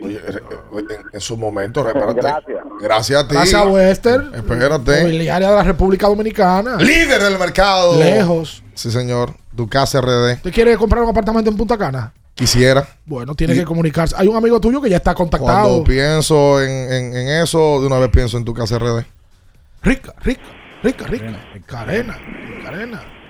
[0.01, 2.19] Oye, en, en su momento, repárate.
[2.21, 2.63] Gracias.
[2.81, 3.33] Gracias a ti.
[3.35, 4.21] Gracias a Wester.
[4.33, 5.01] Espérate.
[5.03, 6.75] Mobiliaria de la República Dominicana.
[6.77, 7.97] Líder del mercado.
[7.97, 8.61] Lejos.
[8.73, 9.31] Sí, señor.
[9.53, 10.33] Ducas RD.
[10.33, 12.11] ¿Usted quiere comprar un apartamento en Punta Cana?
[12.33, 12.85] Quisiera.
[13.05, 14.13] Bueno, tiene que comunicarse.
[14.17, 15.67] Hay un amigo tuyo que ya está contactado.
[15.67, 19.05] Cuando pienso en, en- en eso, de una vez pienso en tu casa RD.
[19.81, 20.41] Rica, rica,
[20.85, 21.33] rica, rica.
[21.51, 23.24] Ricarena, Ricarena.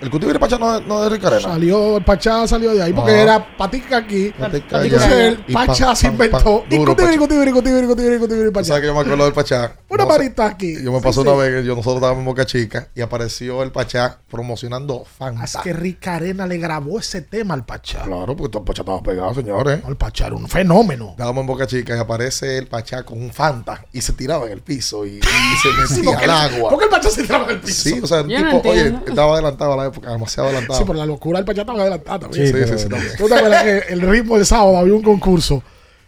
[0.00, 1.42] El Pacha no, es- no es de Ricarena.
[1.42, 3.22] Salió, el Pachá salió de ahí porque Ah.
[3.22, 4.30] era patica aquí.
[4.38, 5.26] Patica allá.
[5.28, 6.64] el Y Pachá pam, se inventó.
[6.70, 7.18] Y Cutibiri, Pachá.
[7.18, 8.80] Cutibiri, Cutibiri, Cutibiri, Cutibiri, ¿Sabes Pachá.
[8.80, 9.72] que yo me acuerdo del Pachá?
[9.88, 10.18] Una No sé.
[10.18, 10.82] manita aquí.
[10.82, 11.28] Yo me Sí, pasó sí.
[11.28, 15.08] una vez que yo, nosotros estábamos en Boca Chica y apareció el Pachá promocionando Es
[15.16, 15.62] Fanta.
[15.62, 18.02] que Rica Arena le grabó ese tema al Pachá.
[18.02, 19.80] Claro, porque todo el Pachá estaba pegado, señores.
[19.86, 21.10] El Pachá era un fenómeno.
[21.10, 24.52] Estábamos en Boca Chica y aparece el Pachá con un Fanta y se tiraba en
[24.52, 25.22] el piso y, y se
[25.88, 26.70] Sí, metía porque al el- agua.
[26.70, 27.82] porque el Pachá se tiraba en el piso.
[27.88, 30.78] Sí, o sea, el Yo no tipo, oye, estaba adelantado a la época, demasiado adelantado.
[30.78, 32.46] Sí, pero la locura del Pachá estaba adelantada también.
[32.46, 33.12] Sí, sí, sí, también.
[33.18, 35.62] ¿Tú te acuerdas que el ritmo del sábado había un concurso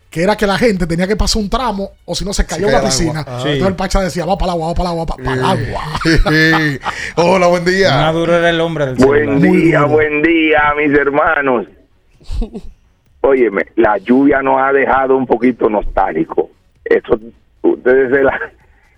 [0.09, 2.65] que era que la gente tenía que pasar un tramo o si no se cayó
[2.67, 3.21] en caía la piscina?
[3.21, 3.65] Entonces Sí.
[3.67, 6.81] el Pachá decía, va para el agua, va para el agua, va para el agua.
[7.17, 7.95] Hola, buen día.
[7.97, 9.63] Maduro era el hombre del Buen celular.
[9.63, 11.67] día, buen día, mis hermanos.
[13.23, 16.51] Óyeme, la lluvia nos ha dejado un poquito nostálgico.
[16.85, 17.19] Eso
[17.63, 18.39] ustedes se la,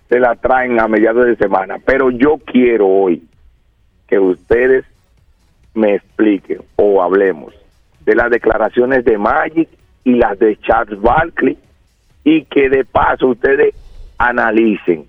[0.09, 1.77] se la traen a mediados de semana.
[1.85, 3.21] Pero yo quiero hoy
[4.13, 4.85] que ustedes
[5.73, 7.51] me expliquen o hablemos
[8.05, 9.67] de las declaraciones de Magic
[10.03, 11.57] y las de Charles Barkley
[12.23, 13.73] y que de paso ustedes
[14.19, 15.05] analicen.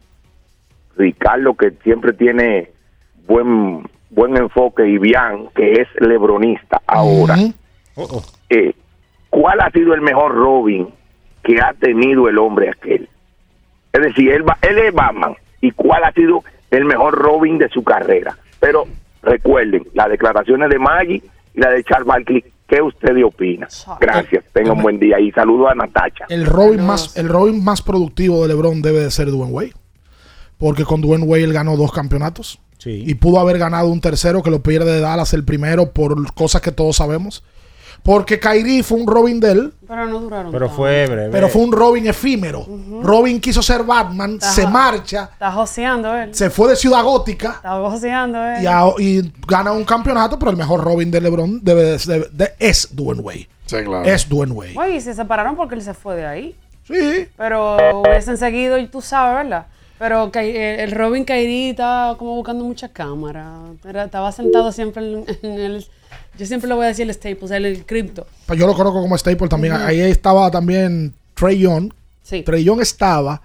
[0.97, 2.71] Ricardo, que siempre tiene
[3.27, 7.35] buen buen enfoque, y Bian, que es lebronista ahora.
[8.49, 8.73] Eh,
[9.29, 10.89] ¿Cuál ha sido el mejor Robin
[11.43, 13.09] que ha tenido el hombre aquel?
[13.93, 15.35] Es decir, él, va- él es Batman.
[15.61, 18.37] ¿Y cuál ha sido el mejor Robin de su carrera?
[18.65, 18.86] Pero
[19.23, 21.23] recuerden, las declaraciones de Maggie
[21.55, 23.69] y la de Charles Barkley, ¿qué ustedes opinan?
[24.01, 26.24] Gracias, tengan un buen día y saludo a Natacha.
[26.31, 29.74] El Robin, más, el Robin más productivo de LeBron debe de ser Dwayne Wade.
[30.57, 32.59] Porque con Dwayne Wade él ganó dos campeonatos.
[32.86, 36.61] Y pudo haber ganado un tercero que lo pierde de Dallas el primero por cosas
[36.61, 37.43] que todos sabemos.
[38.05, 40.53] Porque Kyrie fue un Robin de él, Pero no duraron.
[40.53, 40.77] Pero tanto.
[40.77, 41.31] fue breve.
[41.33, 42.67] pero fue un Robin efímero.
[43.03, 46.35] Robin quiso ser Batman, Está se marcha, Está joseando él.
[46.35, 48.63] se fue de Ciudad Gótica Está joseando él.
[48.63, 52.89] y, a- y gana un campeonato, pero el mejor Robin de LeBron debe de- es
[52.95, 53.49] Dwayne Wade.
[53.65, 54.05] Sí, claro.
[54.05, 54.75] Es Dwayne Wade.
[54.77, 56.55] Oye, y se separaron porque él se fue de ahí.
[56.87, 57.27] Sí.
[57.39, 59.67] Pero hubiesen seguido y tú sabes, ¿verdad?
[59.99, 63.55] Pero Kai- el, Robin Kairi estaba como buscando mucha cámara.
[63.89, 65.87] Era- estaba sentado siempre en, en el...
[66.39, 68.27] Yo siempre le voy a decir el Staples, el, el cripto.
[68.47, 69.74] Pues yo lo conozco como Staple también.
[69.74, 71.93] Ahí estaba también Trey Young.
[72.23, 72.43] Sí.
[72.43, 73.40] Trey Young estaba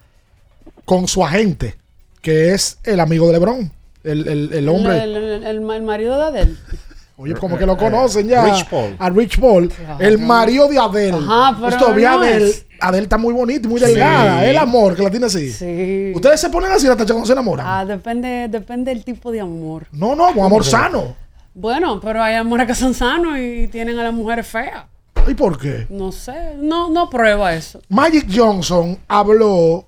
[0.86, 1.76] con su agente,
[2.22, 3.72] que es el amigo de LeBron.
[4.04, 5.04] El, el- el hombre.
[5.04, 6.56] El, el- el- el marido de Adele.
[7.18, 8.46] Oye, como que lo conocen ya.
[8.46, 8.96] Rich Paul.
[8.98, 9.70] A Rich Paul.
[10.00, 11.18] El marido de Adele.
[11.18, 12.66] Ajá, pero Pues no es.
[12.80, 14.40] Adele está muy bonita y muy delgada.
[14.42, 14.46] Sí.
[14.52, 15.52] El amor que la tiene así.
[15.52, 16.14] Sí.
[16.16, 17.66] Ustedes se ponen así, Natacha, cuando se enamoran.
[17.68, 19.86] Ah, depende, depende del tipo de amor.
[19.92, 21.14] No, no, un amor sano.
[21.60, 24.86] Bueno, pero hay amores que son sanos y tienen a las mujeres feas.
[25.28, 25.88] ¿Y por qué?
[25.90, 27.82] No sé, no, no prueba eso.
[27.90, 29.86] Magic Johnson habló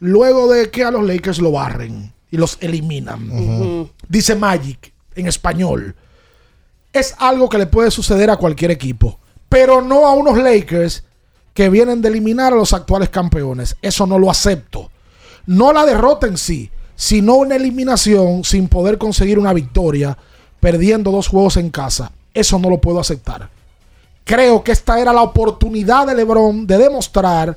[0.00, 3.88] luego de que a los Lakers lo barren y los eliminan.
[4.06, 5.96] Dice Magic en español.
[6.92, 9.18] Es algo que le puede suceder a cualquier equipo,
[9.48, 11.04] pero no a unos Lakers
[11.54, 13.76] que vienen de eliminar a los actuales campeones.
[13.80, 14.90] Eso no lo acepto.
[15.46, 20.18] No la derrota en sí, sino una eliminación sin poder conseguir una victoria,
[20.64, 22.10] perdiendo dos juegos en casa.
[22.32, 23.50] Eso no lo puedo aceptar.
[24.24, 27.54] Creo que esta era la oportunidad de LeBron de demostrar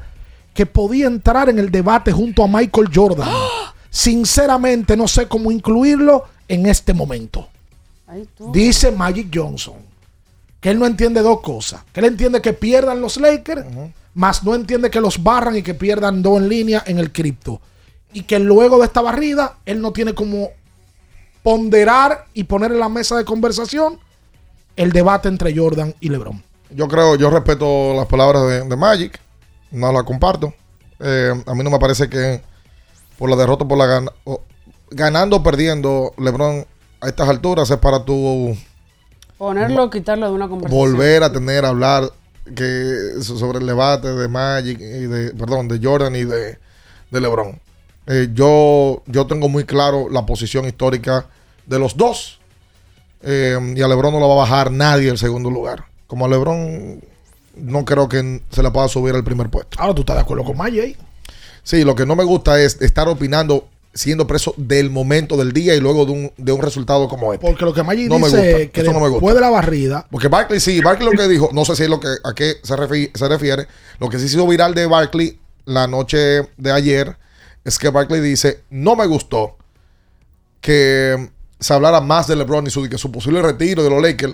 [0.54, 3.30] que podía entrar en el debate junto a Michael Jordan.
[3.90, 7.48] Sinceramente no sé cómo incluirlo en este momento.
[8.08, 8.52] Ay, tú.
[8.52, 9.76] Dice Magic Johnson
[10.60, 11.86] que él no entiende dos cosas.
[11.94, 13.66] Que él entiende que pierdan los Lakers,
[14.16, 17.62] más no entiende que los barran y que pierdan dos en línea en el cripto.
[18.12, 20.50] Y que luego de esta barrida, él no tiene como
[21.52, 24.00] ponderar y poner en la mesa de conversación
[24.76, 26.44] el debate entre Jordan y LeBron.
[26.72, 29.18] Yo creo, yo respeto las palabras de, de Magic,
[29.72, 30.54] no las comparto.
[31.00, 32.42] Eh, a mí no me parece que
[33.18, 34.42] por la derrota, por la gana, o-
[34.92, 36.66] ganando o perdiendo, LeBron
[37.00, 38.54] a estas alturas es para tu
[39.38, 40.78] Ponerlo o quitarlo de una conversación.
[40.92, 42.12] volver a tener a hablar
[42.54, 46.58] que so- sobre el debate de Magic y de perdón de Jordan y de,
[47.10, 47.58] de LeBron.
[48.08, 51.28] Eh, yo yo tengo muy claro la posición histórica
[51.68, 52.40] de los dos
[53.22, 55.86] Eh, y a LeBron no lo va a bajar nadie el segundo lugar.
[56.06, 57.02] Como a LeBron
[57.56, 59.78] no creo que se le pueda subir al primer puesto.
[59.82, 60.98] Ahora tú estás de acuerdo con Magic ahí.
[61.64, 65.74] Sí, lo que no me gusta es estar opinando siendo preso del momento del día
[65.74, 67.46] y luego de un, de un resultado como este.
[67.46, 69.34] Porque lo que No me dice gusta, que eso no me después gusta.
[69.34, 72.00] de la barrida, Porque Barkley sí, Barkley lo que dijo, no sé si es lo
[72.00, 72.76] que a qué se
[73.28, 73.68] refiere.
[74.00, 77.18] Lo que sí se hizo viral de Barkley la noche de ayer
[77.66, 79.58] es que Barkley dice, no me gustó
[80.62, 84.34] que se hablara más de LeBron y su, que su posible retiro de los Lakers,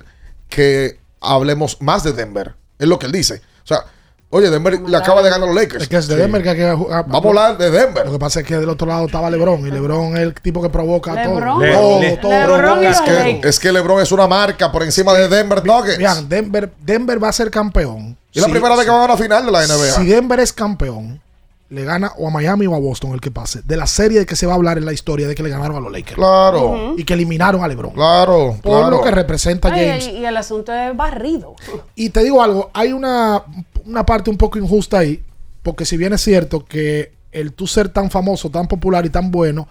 [0.50, 2.56] que hablemos más de Denver.
[2.80, 3.41] Es lo que él dice.
[3.64, 3.86] O sea,
[4.30, 5.84] oye, Denver le acaba de ganar a los Lakers.
[5.84, 6.22] es que es de Sí.
[6.22, 7.06] Denver que hay que jugar.
[7.08, 8.06] Vamos a hablar de Denver.
[8.06, 10.62] Lo que pasa es que del otro lado estaba LeBron y LeBron es el tipo
[10.62, 11.40] que provoca LeBron.
[11.40, 11.60] todo.
[11.62, 12.32] Le- todo, le- todo.
[12.32, 15.98] LeBron y Es que, es que LeBron es una marca por encima de Denver Nuggets.
[15.98, 18.18] Vean, Denver, Denver va a ser campeón.
[18.34, 19.91] Y la Sí, primera vez que van a una final de la NBA.
[19.95, 21.22] Si Denver es campeón,
[21.69, 23.61] le gana o a Miami o a Boston el que pase.
[23.64, 25.49] De la serie de que se va a hablar en la historia de que le
[25.49, 26.15] ganaron a los Lakers.
[26.15, 26.94] Claro.
[26.98, 27.91] Y que eliminaron a LeBron.
[27.94, 28.98] Claro, Por claro.
[28.98, 30.07] lo que representa Ay, James.
[30.07, 31.56] y, y el asunto es barrido.
[31.95, 33.44] Y te digo algo, hay una,
[33.85, 35.23] una parte un poco injusta ahí,
[35.64, 39.31] porque si bien es cierto que el tú ser tan famoso, tan popular y tan
[39.31, 39.68] bueno,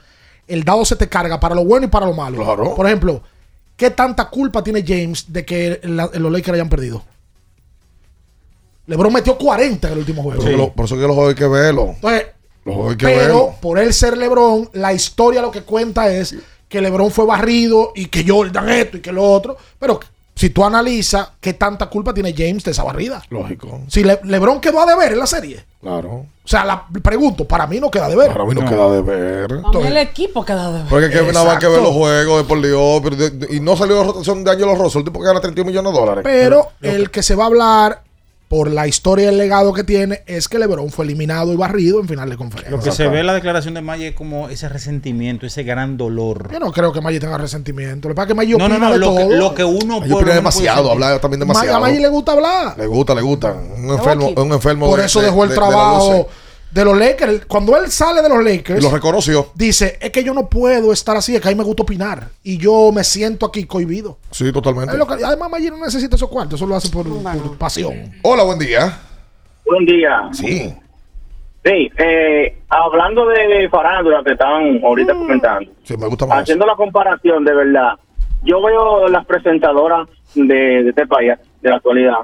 [0.49, 2.39] el dado se te carga para lo bueno y para lo malo.
[2.43, 2.75] Claro.
[2.75, 3.23] Por ejemplo,
[3.77, 7.05] ¿qué tanta culpa tiene James de que la- los Lakers hayan perdido?
[8.87, 10.41] LeBron metió 40 en el último juego.
[10.43, 11.83] Por, eso que lo- por eso que los juegos hay que verlo.
[11.95, 12.27] Entonces,
[12.65, 13.55] Los juegos hay que pero verlo.
[13.61, 16.35] por él ser LeBron, la historia lo que cuenta es
[16.69, 19.57] que LeBron fue barrido y que Jordan esto y que lo otro.
[19.79, 20.01] Pero
[20.35, 23.23] si tú analizas qué tanta culpa tiene James de esa barrida.
[23.29, 23.83] Lógico.
[23.89, 25.65] Si Le- LeBron quedó a deber en la serie.
[25.81, 26.27] Claro.
[26.45, 28.33] O sea, la pregunto, para mí no queda de ver.
[28.33, 29.53] Para mí no, queda de ver.
[29.65, 30.89] A mí el equipo queda de ver.
[30.89, 33.01] Porque es que nada más que ver los juegos de por Dios.
[33.05, 35.41] pero de- de- y no salió la rotación de Angelo Rosso, el tipo que gana
[35.41, 36.23] 31 millones de dólares.
[36.25, 38.03] Pero el que se va a hablar
[38.53, 42.01] por la historia y el legado que tiene es que LeBron fue eliminado y barrido
[42.01, 42.77] en final de conferencia.
[42.77, 45.97] Lo que se ve en la declaración de Maggi es como ese resentimiento, ese gran
[45.97, 46.51] dolor.
[46.53, 48.09] Yo no creo que Maggi tenga resentimiento.
[48.09, 49.17] Lo que pasa es que Maggi No, no, opina no, de lo todo.
[49.31, 51.77] que, lo que uno Ellos opinan demasiado, habla también Ma- demasiado.
[51.79, 52.75] A Maggi le gusta hablar.
[52.77, 53.55] Le gusta, le gusta.
[53.79, 56.27] Un enfermo, un enfermo Por de- eso de- dejó el de- de trabajo luce.
[56.73, 57.45] De los Lakers.
[57.47, 59.49] Cuando él sale de los Lakers, Y lo reconoció.
[59.55, 62.29] dice, es que yo no puedo estar así, es que a mí me gusta opinar.
[62.43, 64.19] Y yo me siento aquí cohibido.
[64.31, 64.97] Sí, totalmente.
[64.97, 67.93] Que- además, Maggi no necesita esos cuartos, eso lo hace por, por pasión.
[68.23, 68.99] Hola, buen día.
[69.67, 70.29] Buen día.
[70.33, 70.75] Sí.
[71.65, 76.43] Sí, eh, hablando de farándula que estaban ahorita comentando, Sí, me gusta más.
[76.43, 77.93] haciendo la comparación de verdad,
[78.43, 82.17] yo veo las presentadoras de, de este país, de la actualidad,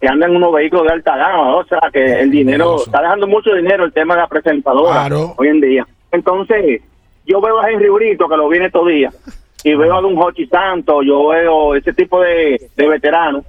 [0.00, 3.26] que andan en unos vehículos de alta gama, o sea, que el dinero, está dejando
[3.26, 5.34] mucho dinero el tema de la presentadora Claro.
[5.38, 5.86] hoy en día.
[6.12, 6.82] Entonces,
[7.24, 9.14] yo veo a Henry Brito, que lo viene estos días,
[9.64, 13.44] y veo a Don Hochi Santos, yo veo ese tipo de, de veteranos,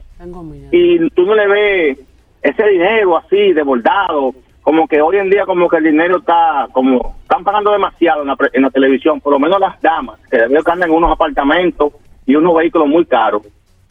[0.72, 2.00] y tú no le ves
[2.42, 7.16] ese dinero así, desbordado, como que hoy en día como que el dinero está, como,
[7.22, 10.38] están pagando demasiado en la, pre- en la televisión, por lo menos las damas, que
[10.48, 11.94] veo que andan en unos apartamentos
[12.26, 13.44] y unos vehículos muy caros.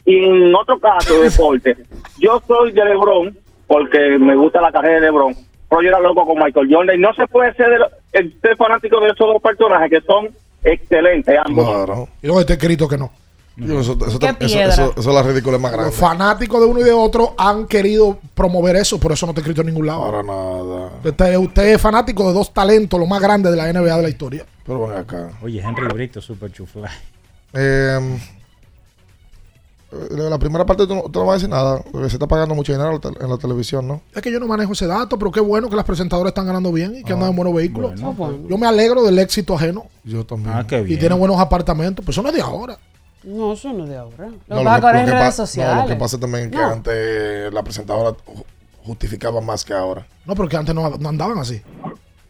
[0.07, 1.75] Y en otro caso de deporte,
[2.17, 5.35] yo soy de Lebron, porque me gusta la carrera de Lebron,
[5.69, 7.89] pero yo era loco con Michael Jordan, y no se puede ser, de lo-
[8.41, 10.29] ser fanático de esos dos personajes que son
[10.63, 11.67] excelentes ambos.
[11.67, 12.07] Claro.
[12.21, 13.11] Y luego está escrito que no.
[13.57, 15.89] Yo, eso, eso, eso, eso- eso es la ridícula más grande.
[15.89, 19.41] Los fanáticos de uno y de otro han querido promover eso, por eso no está
[19.41, 20.05] escrito en ningún lado.
[20.05, 20.91] Para nada.
[21.03, 24.09] Usted, usted es fanático de dos talentos, los más grandes de la NBA de la
[24.09, 24.45] historia.
[24.65, 25.31] Pero ven acá.
[25.41, 26.89] Oye, Henry Brito, super chufla.
[27.53, 28.19] Eh,
[30.11, 32.53] la primera parte tú no, tú no vas a decir nada, porque se está pagando
[32.55, 34.01] mucho dinero en la televisión, ¿no?
[34.13, 36.71] Es que yo no manejo ese dato, pero qué bueno que las presentadoras están ganando
[36.73, 37.93] bien y que andan en buenos vehículos.
[38.03, 38.39] Ah, bueno.
[38.49, 39.85] Yo me alegro del éxito ajeno.
[40.03, 40.55] Yo también.
[40.55, 40.99] Ah, qué Y bien.
[40.99, 42.77] tiene buenos apartamentos, pero eso no es de ahora.
[43.23, 44.27] No, eso no es de ahora.
[44.47, 45.75] Lo No, es que ahora lo en que redes sociales.
[45.75, 46.67] no, lo que pasa también es que No.
[46.67, 48.43] antes la presentadora ju-
[48.85, 50.05] justificaba más que ahora.
[50.25, 51.61] No, porque antes no, no andaban así.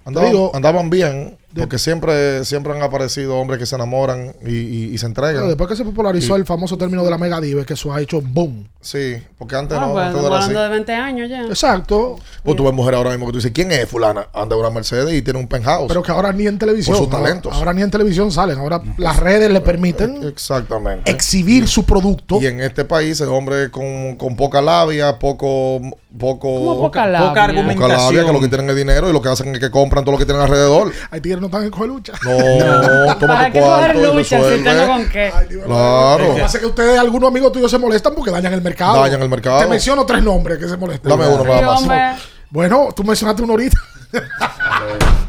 [0.05, 4.93] Andaban, digo- andaban bien, porque siempre, siempre han aparecido hombres que se enamoran y, y-
[4.93, 5.35] y se entregan.
[5.35, 8.01] Pero después que se popularizó el famoso término de la mega diva, que eso ha
[8.01, 8.67] hecho boom.
[8.81, 10.45] Sí, porque antes Ah, no, pues, antes estamos no era así.
[10.49, 11.41] hablando de 20 años ya.
[11.45, 12.17] Exacto.
[12.43, 14.27] Pues tú ves mujer ahora mismo que tú dices, ¿quién es fulana?
[14.33, 15.87] Anda una Mercedes y tiene un penthouse.
[15.89, 16.95] Pero que ahora ni en televisión.
[16.95, 17.53] Por sus ahora- talentos.
[17.53, 18.57] Ahora, ni en televisión salen.
[18.59, 21.11] Ahora las redes le permiten Exactamente.
[21.11, 22.39] exhibir su producto.
[22.41, 25.81] Y en este país el hombre con, con poca labia, poco...
[26.17, 27.27] poco ¿Cómo poca labia?
[27.29, 27.89] Poca argumentación.
[27.89, 30.03] Poca labia, que lo que tienen es dinero y lo que hacen es que compran
[30.05, 30.91] todo lo que tienen alrededor.
[31.11, 32.13] Hay tigres no están en coger lucha.
[32.23, 34.63] No, toma ¿Para tu cuarto y lucha si resuelve.
[34.69, 35.33] tengo con qué?
[35.65, 36.27] Claro.
[36.27, 39.01] Lo que pasa es que ustedes, algunos amigos tuyos, se molestan porque dañan el mercado.
[39.01, 39.59] Dañan el mercado.
[39.61, 41.09] Te menciono tres nombres que se molestan.
[41.09, 41.81] Dame uno nada más.
[41.81, 42.01] hombre.
[42.49, 43.77] Bueno, tú mencionaste uno ahorita.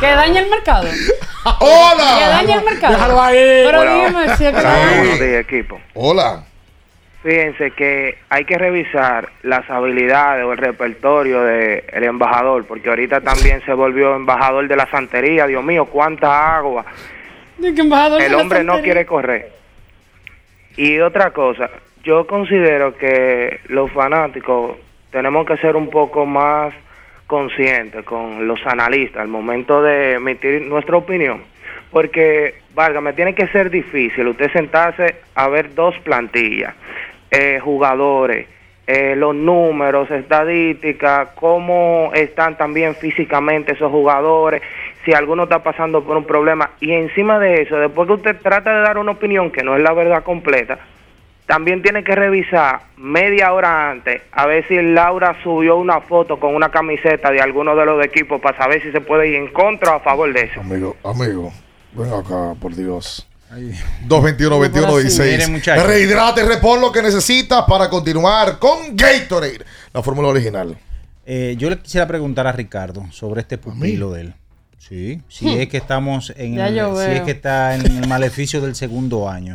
[0.00, 0.86] Que daña el mercado.
[1.60, 2.16] ¡Hola!
[2.18, 2.94] Que daña el mercado.
[2.94, 3.36] Déjalo ahí.
[3.36, 3.94] Pero Hola.
[3.94, 5.80] dime si es que Saludos de equipo.
[5.94, 6.44] Hola.
[7.22, 13.60] Fíjense que hay que revisar las habilidades o el repertorio del embajador, porque ahorita también
[13.64, 15.46] se volvió embajador de la santería.
[15.46, 16.84] Dios mío, cuánta agua.
[17.58, 19.50] De embajador de El hombre no quiere correr.
[20.76, 21.70] Y otra cosa,
[22.04, 24.76] yo considero que los fanáticos
[25.10, 26.72] tenemos que ser un poco más
[27.26, 31.42] conscientes con los analistas al momento de emitir nuestra opinión.
[31.90, 36.74] Porque, válgame, tiene que ser difícil usted sentarse a ver dos plantillas,
[37.30, 38.46] eh, jugadores,
[38.86, 44.62] eh, los números, estadísticas, cómo están también físicamente esos jugadores,
[45.04, 46.70] si alguno está pasando por un problema.
[46.80, 49.82] Y encima de eso, después que usted trata de dar una opinión que no es
[49.82, 50.78] la verdad completa,
[51.48, 56.54] también tiene que revisar media hora antes a ver si Laura subió una foto con
[56.54, 59.92] una camiseta de alguno de los equipos para saber si se puede ir en contra
[59.92, 60.60] o a favor de eso.
[60.60, 61.50] Amigo, amigo,
[61.92, 63.26] ven acá, por Dios.
[63.50, 63.72] Ay.
[64.06, 65.48] 221 21 Mire, 16.
[65.50, 65.86] muchacho.
[65.86, 70.76] Rehidrate, repon lo que necesitas para continuar con Gatorade, la fórmula original.
[71.24, 74.34] Eh, yo le quisiera preguntar a Ricardo sobre este pupilo de él.
[74.78, 75.60] Sí, si Hmm.
[75.60, 79.54] es que estamos en el, si es que está en el maleficio del segundo año.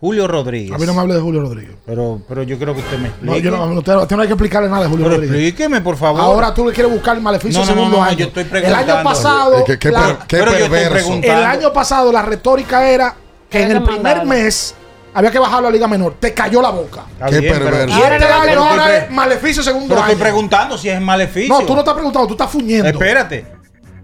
[0.00, 0.72] Julio Rodríguez.
[0.72, 1.74] A mí no me hable de Julio Rodríguez.
[1.84, 3.32] Pero, pero yo creo que usted me explique.
[3.34, 5.48] No, yo no, usted, usted no hay que explicarle nada de Julio Pero Rodríguez.
[5.48, 6.20] explíqueme, por favor.
[6.20, 8.16] Ahora tú le quieres buscar el maleficio No, no, no, segundo no, año.
[8.18, 8.94] yo estoy el preguntando.
[8.94, 10.94] año pasado, Eh, qué- qué la- per- qué Pero yo estoy perverso.
[11.08, 11.36] preguntando.
[11.40, 13.16] el año pasado la retórica era
[13.50, 14.74] que en el primer mes
[15.14, 16.14] había que bajarlo a Liga Menor.
[16.20, 17.02] Te cayó la boca.
[17.14, 17.98] Está Qué bien, pero- perverso.
[17.98, 20.12] Y Ahora este año Pero ahora es maleficio segundo Pero año.
[20.12, 21.52] estoy preguntando si es maleficio.
[21.58, 22.86] No, tú no estás preguntando, tú estás fuñendo.
[22.88, 23.57] Espérate.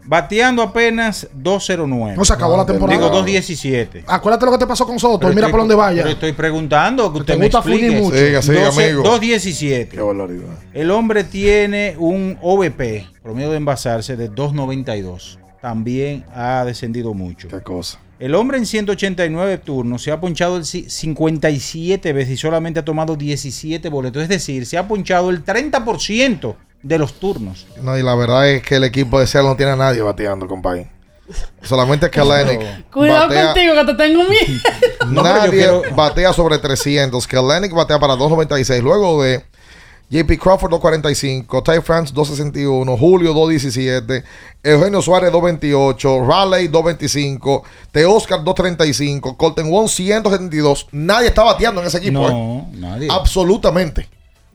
[0.06, 2.16] Bateando apenas 209.
[2.16, 2.98] No se acabó la temporada.
[2.98, 4.05] Digo 217.
[4.06, 6.02] Acuérdate lo que te pasó con Soto Pero mira estoy- por dónde vaya.
[6.02, 7.90] Pero estoy preguntando que Te usted me gusta explique.
[7.90, 8.16] mucho.
[8.16, 9.02] Siga, siga, 12 amigo.
[9.02, 9.97] 217.
[9.97, 10.55] Qué barbaridad.
[10.74, 15.39] El hombre tiene un OVP, promedio de envasarse, de 292.
[15.62, 17.48] También ha descendido mucho.
[17.48, 17.98] Qué cosa.
[18.24, 22.84] El hombre en 189 turnos se ha ponchado el ci- 57 veces y solamente ha
[22.84, 24.22] tomado 17 boletos.
[24.22, 27.66] Es decir, se ha ponchado el 30% de los turnos.
[27.82, 30.46] No, y la verdad es que el equipo de Seattle no tiene a nadie bateando,
[30.46, 30.88] compadre.
[31.62, 32.88] Solamente Kalenic.
[32.90, 34.60] Cuidado batea- contigo que te tengo miedo.
[35.10, 37.26] No, Nadie quiero- batea sobre 300.
[37.26, 38.82] Kalenic batea para 296.
[38.82, 39.44] Luego de
[40.10, 44.22] JP Crawford 245, Ty France 261, Julio 217,
[44.62, 50.86] Eugenio Suárez 228, Raleigh 225, Teoscar 235, Colton Wong 172.
[50.93, 52.20] Nadie está bateando en ese equipo.
[52.20, 52.76] No, eh.
[52.78, 53.09] nadie.
[53.10, 54.09] Absolutamente.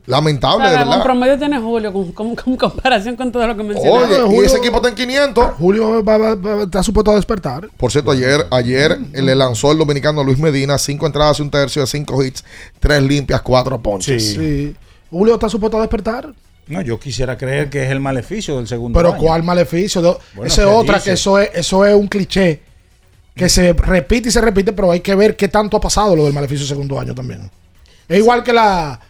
[0.06, 1.02] Lamentable, de verdad.
[1.04, 4.14] promedio tiene Julio con, con- con comparación con todo lo que mencionaste.
[4.14, 5.44] Oye, y Julio- ese equipo está en 500.
[5.58, 7.68] Julio va, va- va- está supuesto a despertar.
[7.76, 11.82] Por cierto, ayer, ayer le lanzó el dominicano Luis Medina cinco entradas y un tercio
[11.82, 12.42] de cinco hits,
[12.80, 14.32] tres limpias, cuatro ponches.
[14.32, 14.74] Sí.
[15.10, 16.32] Julio está supuesto a despertar.
[16.68, 19.18] No, yo quisiera creer que es el maleficio del segundo Pero año.
[19.22, 20.00] ¿cuál maleficio?
[20.00, 21.04] De- Bueno, Esa es otra, dice.
[21.10, 22.62] que eso es, eso es un cliché
[23.34, 26.24] que se repite y se repite, pero hay que ver qué tanto ha pasado lo
[26.24, 27.50] del maleficio segundo año también.
[28.08, 29.00] Es igual que la.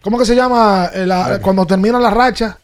[0.00, 0.90] ¿Cómo que se llama?
[0.94, 2.56] Eh, la- cuando terminan las rachas.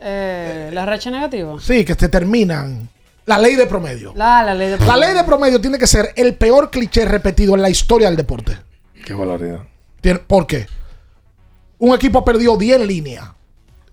[0.00, 1.56] Eh, la racha negativa.
[1.60, 2.88] Sí, que te terminan.
[3.26, 4.12] La ley de promedio.
[4.16, 7.54] La, la ley de La ley de promedio tiene que ser el peor cliché repetido
[7.54, 8.56] en la historia del deporte.
[9.04, 9.60] Qué barbaridad.
[10.00, 10.66] Tiene- ¿Por qué?
[11.80, 13.24] Un equipo perdió 10 líneas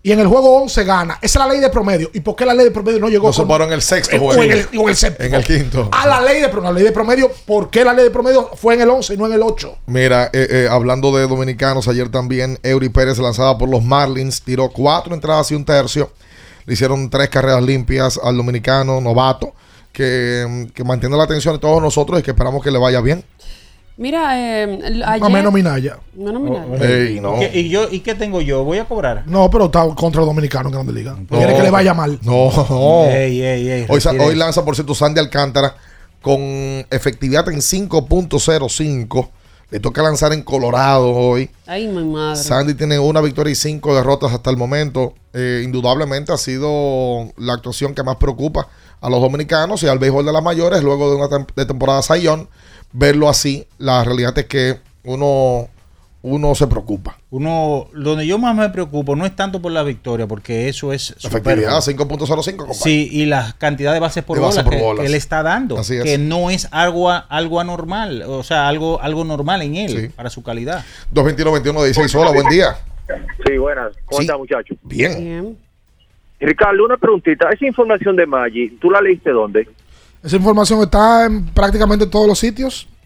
[0.04, 1.18] y en el juego 11 gana.
[1.22, 2.10] Esa es la ley de promedio.
[2.14, 3.82] ¿Y por qué la ley de promedio no llegó No se con- paró en el
[3.82, 4.42] sexto o juego.
[4.44, 5.28] en el, o en el séptimo?
[5.28, 5.90] En el quinto.
[5.92, 6.72] A la ley de promedio.
[6.72, 9.18] La ley de promedio, ¿por qué la ley de promedio fue en el 11 y
[9.18, 9.78] no en el 8?
[9.88, 14.70] Mira, eh, eh, hablando de dominicanos, ayer también Eury Pérez, lanzada por los Marlins, tiró
[14.70, 16.12] cuatro entradas y un tercio.
[16.66, 19.54] Le hicieron tres carreras limpias al dominicano novato,
[19.92, 23.24] que, que mantiene la atención de todos nosotros y que esperamos que le vaya bien.
[23.98, 25.26] Mira, eh, ayer...
[25.26, 25.98] A menos Minaya.
[26.16, 26.76] Menos Minaya.
[26.86, 27.40] Ey, no.
[27.40, 28.64] ¿Qué- ¿Y, yo, ¿Y qué tengo yo?
[28.64, 29.24] ¿Voy a cobrar?
[29.26, 31.16] No, pero está contra el dominicano en Grande Liga.
[31.30, 32.20] Quiere que le vaya mal.
[32.22, 33.02] No, no.
[34.24, 35.76] Hoy, lanza, por cierto, Sandy Alcántara
[36.22, 36.40] con
[36.92, 39.30] efectividad en 5.05.
[39.70, 41.50] Le toca lanzar en Colorado hoy.
[41.66, 42.42] Ay, mi madre.
[42.42, 45.14] Sandy tiene una victoria y cinco derrotas hasta el momento.
[45.34, 48.68] Eh, indudablemente ha sido la actuación que más preocupa
[49.02, 52.02] a los dominicanos y al béisbol de las mayores luego de una tem- de temporada
[52.02, 52.48] Sayón.
[53.00, 55.68] Verlo así, la realidad es que uno,
[56.24, 57.20] uno se preocupa.
[57.30, 61.12] Uno, donde yo más me preocupo no es tanto por la victoria, porque eso es
[61.24, 62.18] Efectividad, superfluo.
[62.18, 62.74] 5.05, compadre.
[62.82, 65.02] Sí, y la cantidad de bases por De bases bola por que, bolas.
[65.02, 66.04] que él está dando, Así es.
[66.06, 70.08] que no es algo, algo anormal, o sea, algo, algo normal en él, Sí.
[70.16, 70.84] para su calidad.
[71.14, 72.78] 221-21-16, hola, buen día.
[73.46, 73.92] Sí, buenas.
[74.06, 74.26] ¿Cómo Sí.
[74.26, 74.74] está, muchacho?
[74.82, 75.24] Bien.
[75.24, 75.58] Bien.
[76.40, 77.50] Ricardo, una preguntita.
[77.52, 79.68] Esa información de Maggi, ¿tú la leíste dónde?
[80.24, 82.88] Esa información está en prácticamente todos los sitios.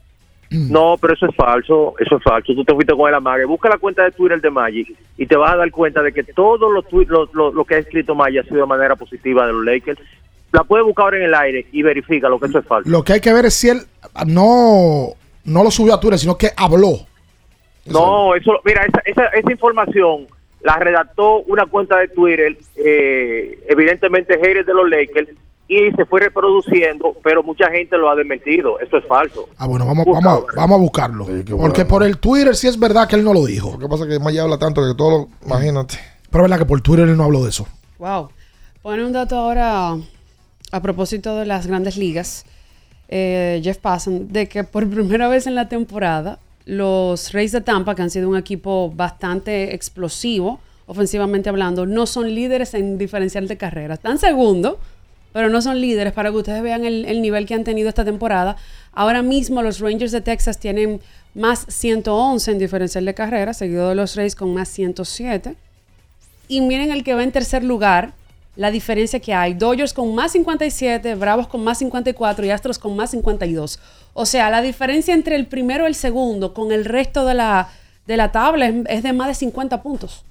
[0.52, 1.96] No, pero eso es falso.
[1.98, 2.54] Eso es falso.
[2.54, 3.46] Tú te fuiste con el amague.
[3.46, 4.86] Busca la cuenta de Twitter de Maggi
[5.18, 8.44] y te vas a dar cuenta de que todo lo, que ha escrito Maggi ha
[8.44, 10.00] sido de manera positiva de los Lakers.
[10.52, 12.90] La puedes buscar ahora en el aire y verifica lo que eso es falso.
[12.90, 13.82] Lo que hay que ver es si él
[14.28, 15.14] no,
[15.46, 16.98] no lo subió a Twitter, sino que habló.
[17.86, 20.28] No, eso, mira, esa, esa, esa información
[20.64, 25.30] la redactó una cuenta de Twitter, eh, evidentemente haters de los Lakers,
[25.74, 28.80] y se fue reproduciendo, pero mucha gente lo ha desmentido.
[28.80, 29.48] Eso es falso.
[29.58, 31.26] Ah, bueno, vamos, vamos, a- vamos a buscarlo.
[31.26, 31.88] Porque bueno.
[31.88, 33.72] por el Twitter sí es verdad que él no lo dijo.
[33.74, 35.98] Lo que pasa es que Maya habla tanto que todo lo, imagínate.
[36.30, 37.66] Pero es verdad que por Twitter él no habló de eso.
[38.00, 38.30] Wow.
[38.82, 39.96] Pone un dato ahora
[40.72, 42.46] a propósito de las grandes ligas.
[43.14, 47.94] eh, Jeff Passan, de que por primera vez en la temporada, los Rays de Tampa,
[47.96, 53.58] que han sido un equipo bastante explosivo, ofensivamente hablando, no son líderes en diferencial de
[53.58, 53.98] carreras.
[54.00, 54.80] Están segundo,
[55.34, 58.06] pero no son líderes para que ustedes vean el, el nivel que han tenido esta
[58.06, 58.58] temporada.
[58.94, 61.00] Ahora mismo los Rangers de Texas tienen
[61.34, 65.56] más 111 en diferencial de carreras, seguido de los Rays con más 107.
[66.48, 68.14] Y miren el que va en tercer lugar,
[68.56, 69.54] la diferencia que hay.
[69.54, 73.80] Dodgers con más 57, Bravos con más 54 y Astros con más 52.
[74.14, 77.70] O sea, la diferencia entre el primero y el segundo con el resto de la,
[78.06, 80.24] de la tabla es, es de más de 50 puntos.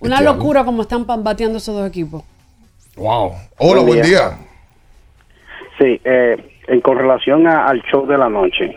[0.00, 2.22] Una Este locura como están bateando esos dos equipos.
[2.96, 3.32] Wow.
[3.58, 4.38] Hola, buen día.
[5.78, 6.36] Sí, eh,
[6.68, 8.76] en con relación a- al show de la noche,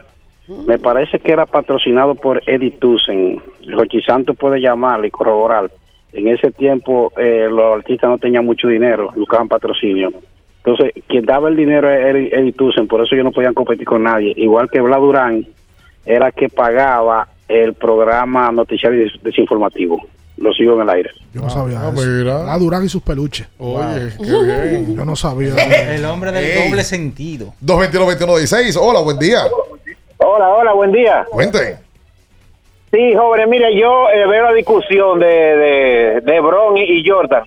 [0.68, 3.41] me parece que era patrocinado por Eddie Tucson.
[3.73, 5.69] Jochi Santos puede llamarle y corroborar.
[6.14, 10.11] En ese tiempo eh, los artistas no tenían mucho dinero, buscaban patrocinio.
[10.64, 14.03] Entonces, quien daba el dinero era Eddie, Tucson, por eso ellos no podían competir con
[14.03, 14.31] nadie.
[14.38, 15.45] Igual que Vlad Durán
[16.06, 19.99] era que pagaba el programa noticiario des- desinformativo.
[20.44, 21.10] Lo sigo en el aire.
[21.34, 22.06] Yo no sabía Ah, eso.
[22.06, 22.44] mira.
[22.44, 23.48] La Durán y sus peluches.
[23.57, 24.24] Oye, qué
[24.70, 24.95] bien.
[24.98, 25.53] Yo no sabía.
[25.95, 26.70] El hombre del Ey.
[26.70, 27.53] doble sentido.
[27.65, 28.78] 221-2116.
[28.80, 29.44] Hola, buen día.
[30.18, 31.26] Hola, hola, buen día.
[31.32, 31.78] Cuente.
[32.91, 37.44] Sí, joven, mire, yo eh, veo la discusión de, de, de Bron y, y Jordan.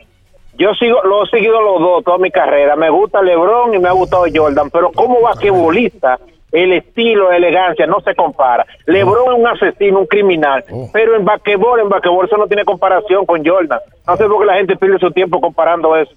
[0.59, 2.74] Yo sigo, lo he seguido los dos toda mi carrera.
[2.77, 6.18] Me gusta LeBron y me ha gustado Jordan, pero como basquetbolista,
[6.52, 8.66] el estilo, la elegancia no se compara.
[8.86, 13.27] LeBron es un asesino, un criminal, pero en basquetbol, en basquetbol eso no tiene comparación
[13.27, 13.81] con Jordan.
[14.06, 16.12] No sé por qué la gente pierde su tiempo comparando eso.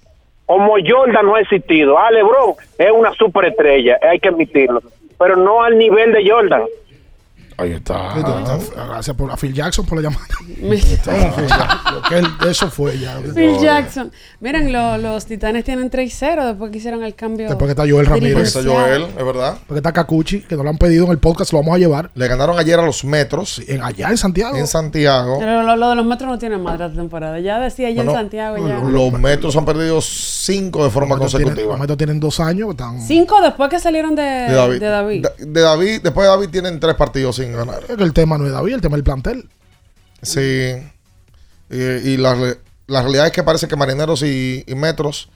[0.46, 1.98] Como Jordan no ha existido.
[1.98, 4.80] Ah, LeBron es una superestrella, hay que admitirlo,
[5.18, 6.62] pero no al nivel de Jordan.
[7.60, 8.14] Ahí está.
[8.88, 10.26] Gracias por a Phil Jackson por la llamada.
[12.08, 13.18] Que eso fue ya.
[13.34, 14.10] Phil Jackson.
[14.40, 17.46] Miren, lo- los Titanes tienen 3-0 después que hicieron el cambio.
[17.48, 18.56] Después que está Joel Ramírez.
[18.56, 19.58] Está Joel, es verdad.
[19.66, 22.10] Porque está Cacuchi, que nos lo han pedido en el podcast, lo vamos a llevar.
[22.14, 23.60] Le ganaron ayer a los Metros.
[23.68, 24.56] En, allá en Santiago.
[24.56, 25.36] En Santiago.
[25.38, 27.38] Pero lo, lo de los metros no tiene madre esta temporada.
[27.40, 28.68] Ya decía Bueno, en Santiago.
[28.68, 28.78] Ya.
[28.80, 31.72] Los Metros han perdido cinco de forma Los Metos tienen- consecutiva.
[31.74, 32.70] Los Metos tienen dos años.
[32.70, 34.80] Están, Cinco después que salieron de, De David.
[34.80, 35.26] de David.
[35.38, 37.84] De, de David, después de David tienen tres partidos sin ganar.
[37.88, 39.48] Es que el tema no es David, el tema es el plantel.
[40.22, 40.72] Sí.
[41.70, 42.34] Y, y la,
[42.86, 45.28] la realidad es que parece que Marineros y, y Metros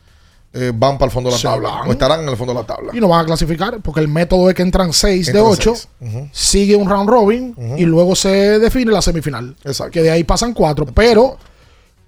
[0.53, 1.69] eh, van para el fondo de la Se tabla.
[1.71, 1.89] van.
[1.89, 2.91] O estarán en el fondo de la tabla.
[2.95, 5.75] Y no van a clasificar porque el método es que entran seis de Entran ocho,
[5.75, 5.89] seis.
[6.01, 6.29] Ujú.
[6.33, 9.57] sigue un round robin y luego se define la semifinal.
[9.65, 9.93] Exacto.
[9.93, 10.87] Que de ahí pasan cuatro.
[10.87, 11.39] Pero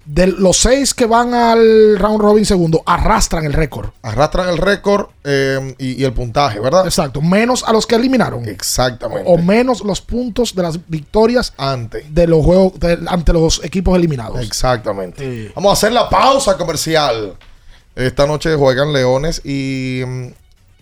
[0.07, 3.89] de los seis que van al round robin segundo, arrastran el récord.
[4.01, 6.85] Arrastran el récord eh, y, y el puntaje, ¿verdad?
[6.85, 7.21] Exacto.
[7.21, 8.47] Menos a los que eliminaron.
[8.47, 9.23] Exactamente.
[9.27, 12.05] O menos los puntos de las victorias Ante.
[12.09, 14.39] de los juegos de- ante los equipos eliminados.
[14.41, 15.51] Exactamente.
[15.55, 17.35] Vamos a hacer la pausa comercial.
[17.95, 20.27] Esta noche juegan Leones y, mm,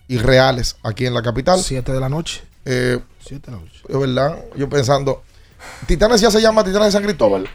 [0.10, 1.60] y Reales aquí en la capital.
[1.62, 2.44] Siete de la noche.
[2.66, 3.82] Eh, Siete de la noche.
[3.90, 4.38] es verdad.
[4.56, 5.24] Yo pensando.
[5.88, 7.48] Titanes ya se llama Titanes de San Cristóbal.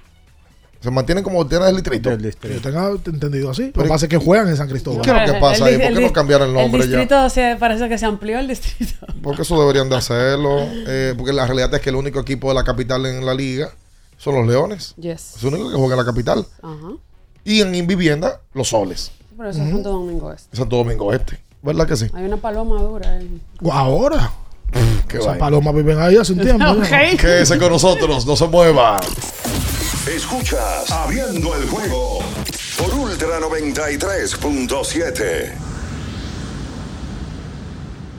[0.81, 2.11] Se mantienen como Titanes del Distrito.
[2.41, 3.71] Que yo tenga entendido así.
[3.75, 5.03] Lo que pasa es que juegan en San Cristóbal.
[5.03, 5.77] ¿Qué es lo que pasa ahí?
[5.77, 6.87] di- ¿Por qué no cambiaron el nombre ya?
[6.87, 8.95] distrito se, parece que se amplió el distrito.
[9.23, 10.57] Porque eso deberían de hacerlo.
[10.87, 13.69] eh, porque la realidad es que el único equipo de la capital en la liga
[14.17, 14.95] son los Leones.
[14.97, 15.35] Yes.
[15.37, 16.47] Es el único que juega en la capital.
[16.63, 16.89] Ajá.
[17.45, 19.11] Y en Invivienda, los Soles.
[19.37, 20.57] Por eso es Santo Domingo Este.
[20.57, 21.39] Santo Domingo Este.
[21.63, 22.07] ¿Verdad que sí?
[22.15, 23.41] Hay una paloma dura ahí.
[23.71, 24.33] Ahora.
[25.09, 26.65] Qué Esas palomas viven ahí hace un tiempo.
[26.71, 26.79] Ok.
[26.79, 27.19] ¿no?
[27.19, 29.01] Quédese con nosotros, no se mueva.
[30.11, 32.19] Escuchas Abriendo el juego
[32.77, 35.53] por Ultra 93.7.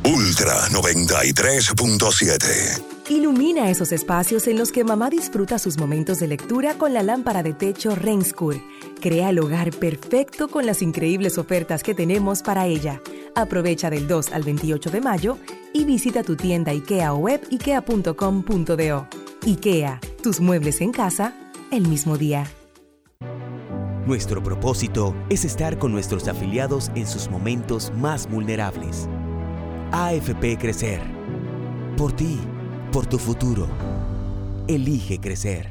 [0.06, 2.82] Ultra 93.7.
[3.10, 7.44] Ilumina esos espacios en los que mamá disfruta sus momentos de lectura con la lámpara
[7.44, 8.56] de techo Renskur.
[9.02, 13.02] Crea el hogar perfecto con las increíbles ofertas que tenemos para ella.
[13.36, 15.38] Aprovecha del 2 al 28 de mayo
[15.74, 19.08] y visita tu tienda IKEA o web ikea.com.do.
[19.46, 21.36] IKEA, tus muebles en casa
[21.72, 22.46] el mismo día.
[24.06, 29.08] Nuestro propósito es estar con nuestros afiliados en sus momentos más vulnerables.
[29.92, 31.02] AFP Crecer.
[31.98, 32.40] Por ti,
[32.92, 33.68] por tu futuro.
[34.68, 35.71] Elige crecer.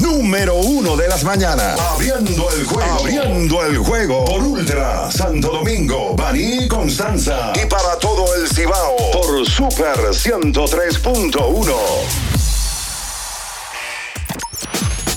[0.00, 1.80] Número, uno de las mañanas.
[1.80, 2.98] Abriendo el juego.
[3.00, 7.52] Abriendo el juego por Ultra Santo Domingo, Baní Constanza.
[7.60, 12.33] Y para todo el Cibao por Super 103.1.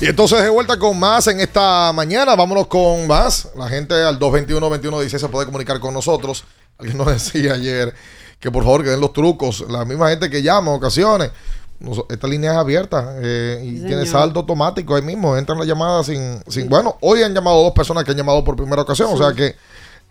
[0.00, 2.36] Y entonces de vuelta con más en esta mañana.
[2.36, 3.48] Vámonos con más.
[3.56, 6.44] La gente al 221-2116 se puede comunicar con nosotros.
[6.78, 7.94] Alguien nos decía ayer
[8.38, 9.64] que por favor que den los trucos.
[9.70, 11.30] La misma gente que llama en ocasiones.
[11.78, 13.86] Nos- Esta línea es abierta eh, y señor.
[13.88, 15.34] tiene saldo automático ahí mismo.
[15.36, 16.68] Entran las llamadas sin, sin.
[16.68, 19.08] Bueno, hoy han llamado dos personas que han llamado por primera ocasión.
[19.12, 19.56] O sea que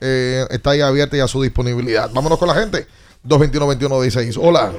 [0.01, 2.09] eh, está ahí abierta y a su disponibilidad.
[2.11, 2.87] Vámonos con la gente.
[3.27, 4.39] 221-2116.
[4.41, 4.71] Hola.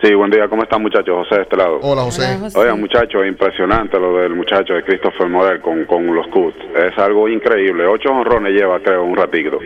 [0.00, 1.26] Sí, buen día, ¿cómo están muchachos?
[1.26, 1.80] José de este lado.
[1.82, 2.22] Hola, José.
[2.22, 2.58] Hola, José.
[2.60, 6.54] Oigan, muchachos, impresionante lo del muchacho de Christopher Morel con, con los Cubs.
[6.76, 7.84] Es algo increíble.
[7.84, 9.58] Ocho honrones lleva, creo, un ratito.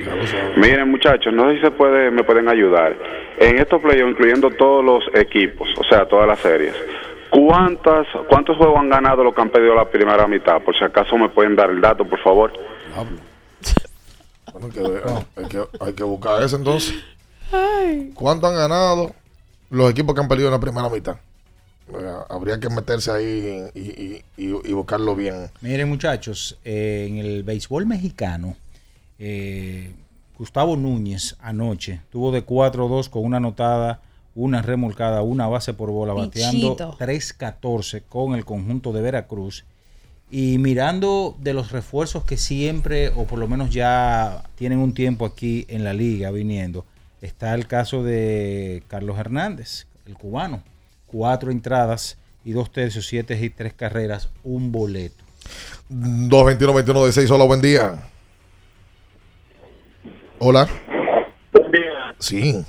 [0.57, 2.97] Miren, muchachos, no sé si se puede, me pueden ayudar.
[3.37, 6.75] En estos playoffs, incluyendo todos los equipos, o sea, todas las series,
[7.29, 10.63] ¿cuántas, ¿cuántos juegos han ganado los que han perdido la primera mitad?
[10.63, 12.51] Por si acaso me pueden dar el dato, por favor.
[12.95, 13.17] Bueno,
[14.65, 14.81] hay, que,
[15.37, 17.05] hay, que, hay que buscar eso entonces.
[18.15, 19.11] ¿Cuánto han ganado
[19.73, 21.17] los equipos que han perdido en la primera mitad?
[22.31, 25.51] Habría que meterse ahí y, y- y- y buscarlo bien.
[25.61, 28.57] Miren muchachos, eh, en el béisbol mexicano,
[29.19, 29.93] eh,
[30.39, 34.01] Gustavo Núñez anoche tuvo de 4-2 con una anotada,
[34.35, 36.97] una remolcada, una base por bola, bateando Pichito.
[36.99, 39.65] 3-14 con el conjunto de Veracruz.
[40.31, 45.27] Y mirando de los refuerzos que siempre, o por lo menos ya tienen un tiempo
[45.27, 46.87] aquí en la liga viniendo,
[47.23, 50.63] está el caso de Carlos Hernández, el cubano.
[51.07, 55.25] Cuatro entradas y dos tercios, siete y tres carreras, un boleto.
[55.91, 57.95] 221-2116, hola, buen día.
[60.39, 60.69] Hola.
[62.19, 62.65] Sí.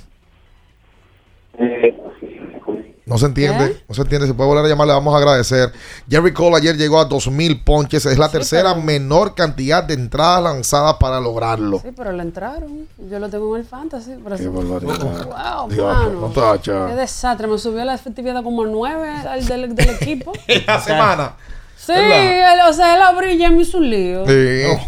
[3.06, 4.26] No se entiende, no se entiende.
[4.26, 5.70] Si puede volver a llamar, le vamos a agradecer.
[6.08, 8.06] Jerry Cole ayer llegó a 2000 ponches.
[8.06, 11.80] Es la tercera menor cantidad de entradas lanzadas para lograrlo.
[11.80, 12.88] Sí, pero le entraron.
[13.10, 14.12] Yo lo tengo en el fantasy.
[14.24, 14.48] Pero Qué sí.
[14.48, 16.32] Wow, Dios, mano.
[16.34, 16.60] no.
[16.62, 17.46] Qué desastre.
[17.46, 20.32] Me subió la efectividad como 9 al del, del equipo.
[20.66, 21.34] La semana.
[21.76, 24.24] Sí, o sea, él abrió ya me hizo un lío.
[24.26, 24.32] Sí,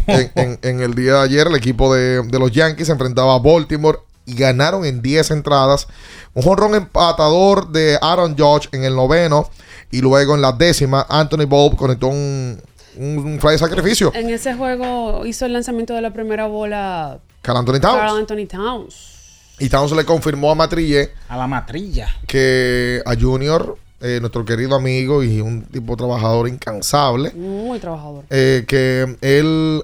[0.07, 3.35] en, en- en el día de ayer el equipo de, de los Yankees se enfrentaba
[3.35, 5.87] a Baltimore y ganaron en 10 entradas.
[6.35, 9.49] Un jonrón empatador de Aaron Judge en el noveno
[9.89, 12.61] y luego en la décima Anthony Bob conectó un,
[12.97, 14.11] un, un fly de sacrificio.
[14.13, 17.97] En ese juego hizo el lanzamiento de la primera bola Carl Anthony Towns.
[17.99, 19.13] Carl Anthony Towns.
[19.59, 22.07] Y Towns le confirmó a Matrille A la matrilla.
[22.27, 28.25] que a Junior, eh, nuestro querido amigo y un tipo trabajador incansable, Muy trabajador.
[28.29, 29.83] eh, que él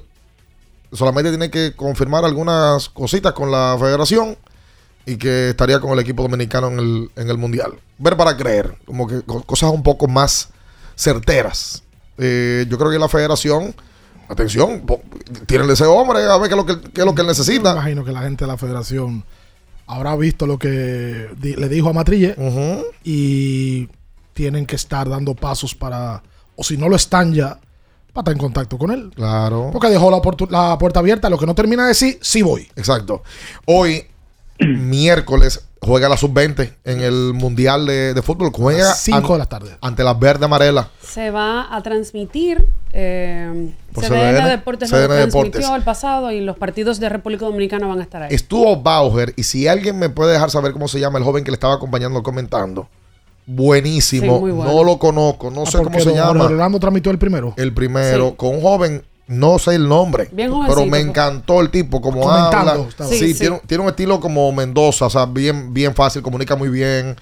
[0.94, 4.38] solamente tiene que confirmar algunas cositas con la federación
[5.06, 7.74] y que estaría con el equipo dominicano en el, en el mundial.
[7.98, 10.50] Ver para creer, como que co- cosas un poco más
[10.96, 11.84] certeras.
[12.18, 13.74] Eh, yo creo que la federación,
[14.30, 14.84] atención,
[15.46, 17.32] tírenle ese hombre a ver qué es lo que, qué es lo que él Me
[17.32, 17.72] necesita.
[17.74, 19.24] imagino que la gente de la federación
[19.88, 22.36] habrá visto lo que le dijo a Matrille
[23.04, 23.90] y
[24.34, 26.24] tienen que estar dando pasos para,
[26.56, 27.60] o si no lo están ya,
[28.14, 29.12] para estar en contacto con él.
[29.16, 29.70] Claro.
[29.74, 30.22] Porque dejó la,
[30.78, 32.70] puerta abierta, lo que no termina de decir, sí voy.
[32.76, 33.24] Exacto.
[33.66, 34.06] Hoy,
[34.60, 38.52] miércoles, juega la sub-20 en el Mundial de, de Fútbol.
[38.54, 39.78] Juega Las cinco an- de la tarde.
[39.82, 40.88] ante las verde amarelas.
[41.02, 42.68] Se va a transmitir.
[42.96, 45.70] Eh, Por CDN, CDN, Deportes lo CDN transmitió Deportes.
[45.76, 48.34] el pasado y los partidos de República Dominicana van a estar ahí.
[48.34, 51.50] Estuvo Bauer y si alguien me puede dejar saber cómo se llama el joven que
[51.52, 52.88] le estaba acompañando comentando.
[53.46, 54.36] Buenísimo.
[54.36, 54.74] Sí, muy bueno.
[54.74, 56.46] No lo conozco, no Ah, sé cómo se don llama.
[56.46, 57.54] Orlando transmitió el primero.
[57.58, 58.36] El primero, Sí.
[58.38, 61.06] con un joven, no sé el nombre, Bien pero me pues.
[61.06, 62.78] encantó el tipo, como habla.
[63.10, 63.40] Sí, Sí, sí.
[63.40, 67.16] Tiene, tiene un estilo como Mendoza, o sea, bien, bien fácil, comunica muy bien.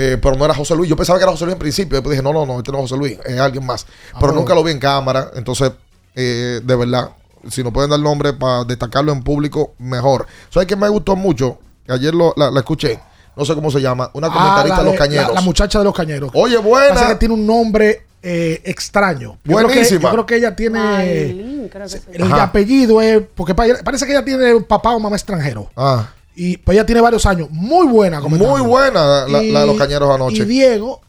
[0.00, 0.88] eh, pero no era José Luis.
[0.88, 1.96] Yo pensaba que era José Luis en principio.
[1.96, 3.84] Después dije, no, no, no, este no es José Luis, es alguien más.
[4.20, 4.34] pero Ah.
[4.34, 5.30] nunca lo vi en cámara.
[5.34, 5.72] Entonces,
[6.14, 7.10] eh, de verdad,
[7.50, 10.26] si nos pueden dar nombre para destacarlo en público, mejor.
[10.50, 11.58] ¿Sabes que me gustó mucho?
[11.88, 13.00] Ayer lo, la, la escuché.
[13.38, 14.10] No sé cómo se llama.
[14.14, 15.28] Una Ah, comentarista la de los cañeros.
[15.28, 16.30] La, la muchacha de los cañeros.
[16.34, 16.94] Oye, buena.
[16.94, 19.38] Pasa que tiene un nombre eh, extraño.
[19.44, 20.00] Yo creo, que, Buenísima.
[20.02, 20.78] yo creo que ella tiene.
[20.80, 21.98] Maylin, creo que sí.
[22.12, 22.42] El Ajá.
[22.42, 23.22] apellido es.
[23.34, 25.70] Porque pa- parece que ella tiene un papá o mamá extranjero.
[25.76, 26.08] Ah.
[26.34, 27.48] Y pues ella tiene varios años.
[27.50, 28.20] Muy buena.
[28.20, 30.42] Muy buena la, la de los cañeros anoche.
[30.42, 31.00] Y Diego,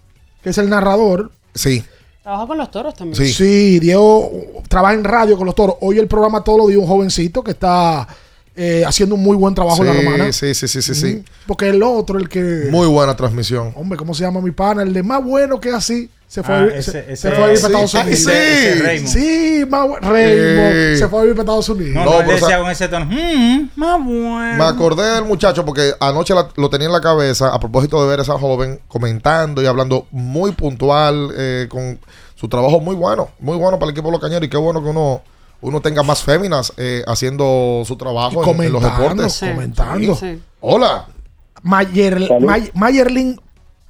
[0.43, 1.31] que es el narrador.
[1.53, 1.83] Sí.
[2.23, 3.31] Trabaja con los toros también.
[3.31, 3.79] Sí.
[3.79, 5.77] Diego uh, trabaja en radio con los toros.
[5.81, 8.07] Hoy el programa todo lo dio un jovencito que está
[8.55, 10.33] eh, haciendo un muy buen trabajo en la romana.
[10.33, 11.23] Sí, sí, sí, sí, sí.
[11.47, 12.67] Porque el otro, el que.
[12.71, 13.71] Muy buena transmisión.
[13.75, 14.83] Hombre, ¿cómo se llama mi pana?
[14.83, 16.09] El de más bueno que así.
[16.27, 17.93] Se fue, Ah, a vivir- ese- se, ese- se fue a vivir para sí, Estados
[17.95, 18.19] Unidos.
[18.19, 19.07] ese- ese Raymond.
[19.07, 20.11] Sí, más bueno.
[20.11, 20.73] Raymond.
[20.93, 20.97] Sí.
[20.99, 21.95] Se fue a vivir para Estados Unidos.
[21.95, 23.05] No, No, no, él decía sa- con ese tono.
[23.05, 24.55] "Mm, más bueno.
[24.57, 28.09] Me acordé del muchacho porque anoche la- lo tenía en la cabeza a propósito de
[28.09, 31.99] ver a esa joven comentando y hablando muy puntual, eh, con
[32.35, 34.83] su trabajo muy bueno, muy bueno para el equipo de los cañeros y qué bueno
[34.83, 35.23] que uno,
[35.61, 39.33] uno tenga más féminas eh, haciendo su trabajo en- en, los deportes.
[39.33, 39.47] sí.
[39.49, 40.15] comentando.
[40.15, 40.39] Sí.
[40.61, 41.05] Hola.
[41.63, 42.19] Mayer.
[42.39, 43.39] May- Mayerlin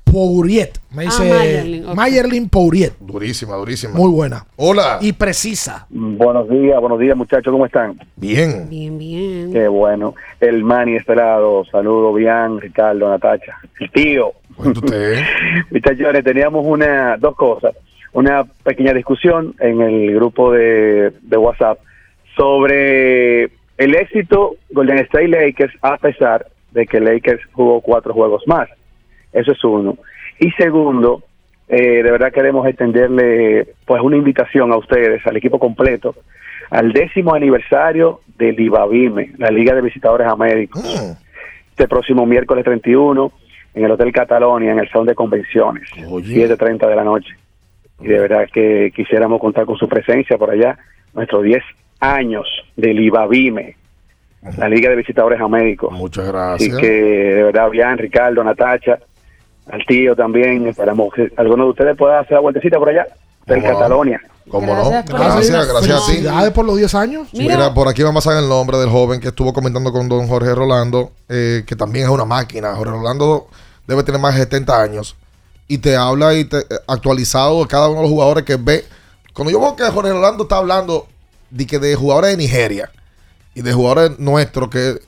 [0.03, 0.79] Pouriet.
[0.89, 1.95] Me Ah, dice Mayerlin, ok.
[1.95, 2.93] Mayerlin Pouriet.
[2.99, 3.93] Durísima, durísima.
[3.93, 4.43] Muy buena.
[4.55, 4.97] Hola.
[5.01, 5.85] Y precisa.
[5.91, 7.99] Buenos días, buenos días muchachos, ¿cómo están?
[8.15, 8.67] Bien.
[8.67, 9.53] Bien, bien.
[9.53, 10.15] Qué bueno.
[10.39, 14.33] El Mani este lado, saludo bien, Ricardo, Natacha, el tío.
[14.57, 17.73] Muchachos, teníamos una, dos cosas.
[18.13, 21.79] Una pequeña discusión en el grupo de, de WhatsApp
[22.35, 28.69] sobre el éxito Golden State Lakers a pesar de que Lakers jugó cuatro juegos más.
[29.33, 29.97] Eso es uno.
[30.39, 31.23] Y segundo,
[31.67, 36.15] eh, de verdad queremos extenderle pues una invitación a ustedes, al equipo completo,
[36.71, 40.83] al décimo aniversario del IBABIME, la Liga de Visitadores Américos.
[41.69, 43.31] Este próximo miércoles 31
[43.75, 47.35] en el Hotel Catalonia, en el Salón de Convenciones, 7.30 de la noche.
[48.01, 50.77] Y de verdad que quisiéramos contar con su presencia por allá,
[51.13, 51.61] nuestros 10
[51.99, 53.75] años del IBABIME,
[54.57, 55.91] la Liga de Visitadores Américos.
[55.91, 56.77] Muchas Así gracias.
[56.77, 58.99] que de verdad, bien, Ricardo, Natacha,
[59.69, 63.05] al tío también, esperamos que alguno de ustedes pueda hacer la vueltecita por allá,
[63.45, 64.03] del ¿Cómo no?
[64.03, 65.05] Gracias ¿Cómo no?
[65.05, 66.11] por Gracias, gracias a ti.
[66.13, 67.27] Felicidades por los 10 años.
[67.33, 70.27] Mira, por aquí vamos a ver el nombre del joven que estuvo comentando con don
[70.27, 72.73] Jorge Rolando, eh, que también es una máquina.
[72.75, 73.47] Jorge Rolando
[73.85, 75.15] debe tener más de 70 años
[75.69, 78.83] y te habla y te eh, actualizado de cada uno de los jugadores que ve.
[79.33, 81.07] Cuando yo veo que Jorge Rolando está hablando
[81.49, 82.91] de que de jugadores de Nigeria
[83.55, 84.99] y de jugadores nuestros que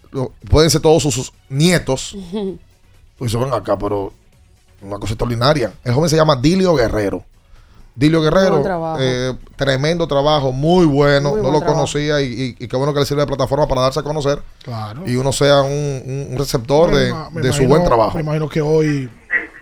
[0.49, 2.15] pueden ser todos sus, sus nietos,
[3.17, 4.13] pues se ven acá, pero
[4.81, 5.73] una cosa extraordinaria.
[5.83, 7.23] El joven se llama Dilio Guerrero.
[7.93, 8.99] Dilio Guerrero, trabajo.
[9.01, 11.29] eh, tremendo trabajo, muy bueno.
[11.31, 11.79] Muy no buen lo trabajo.
[11.81, 14.41] conocía y, y- y qué bueno que le sirve de plataforma para darse a conocer.
[14.63, 15.03] Claro.
[15.05, 15.71] Y uno sea un,
[16.05, 18.15] un- un receptor Me de, ima- me de su buen trabajo.
[18.15, 19.09] Me imagino que hoy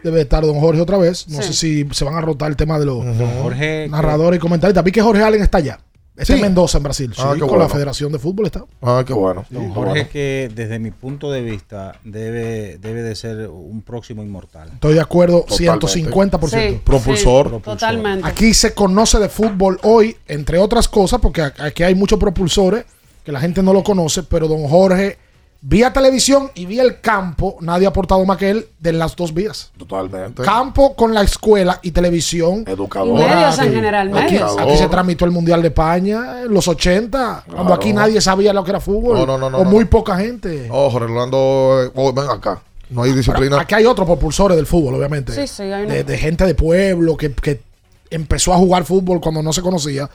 [0.03, 1.27] debe estar don Jorge otra vez.
[1.27, 3.03] No sé si se van a rotar el tema de los
[3.41, 4.83] Jorge, narradores y comentaristas.
[4.83, 5.79] Vi que Jorge Allen está allá.
[6.15, 6.39] Está Sí.
[6.39, 7.13] en Mendoza, en Brasil.
[7.17, 7.69] Ah, Sí, con la.
[7.69, 8.65] Federación de Fútbol está.
[8.81, 9.45] Ah, qué bueno.
[9.49, 14.67] Don Jorge que desde mi punto de vista debe, debe de ser un próximo inmortal.
[14.73, 15.87] Estoy de acuerdo, Totalmente.
[15.87, 16.69] 150%.
[16.71, 17.49] Sí, Propulsor.
[17.55, 18.27] sí, totalmente.
[18.27, 22.83] Aquí se conoce de fútbol hoy, entre otras cosas, porque aquí hay muchos propulsores
[23.23, 25.17] que la gente no lo conoce, pero don Jorge,
[25.61, 29.33] vía televisión y vía el campo, nadie ha aportado más que él de las dos
[29.33, 29.71] vías.
[29.77, 30.43] Totalmente.
[30.43, 32.63] Campo con la escuela y televisión.
[32.67, 33.19] Educador.
[33.19, 34.57] Y medios en general, Aquí, medios.
[34.57, 38.63] aquí se transmitió el Mundial de España en los 80, cuando aquí nadie sabía lo
[38.63, 39.17] que era fútbol.
[39.17, 39.69] No, no, no, no, o no.
[39.69, 40.67] muy poca gente.
[40.71, 42.61] Oh, Jorge Rolando, oh, ven acá.
[42.89, 43.59] No hay disciplina.
[43.59, 45.33] Aquí hay otros propulsores del fútbol, obviamente.
[45.33, 45.93] Sí, sí, hay uno.
[45.93, 47.61] de, de gente de pueblo que, que
[48.09, 50.09] empezó a jugar fútbol cuando no se conocía.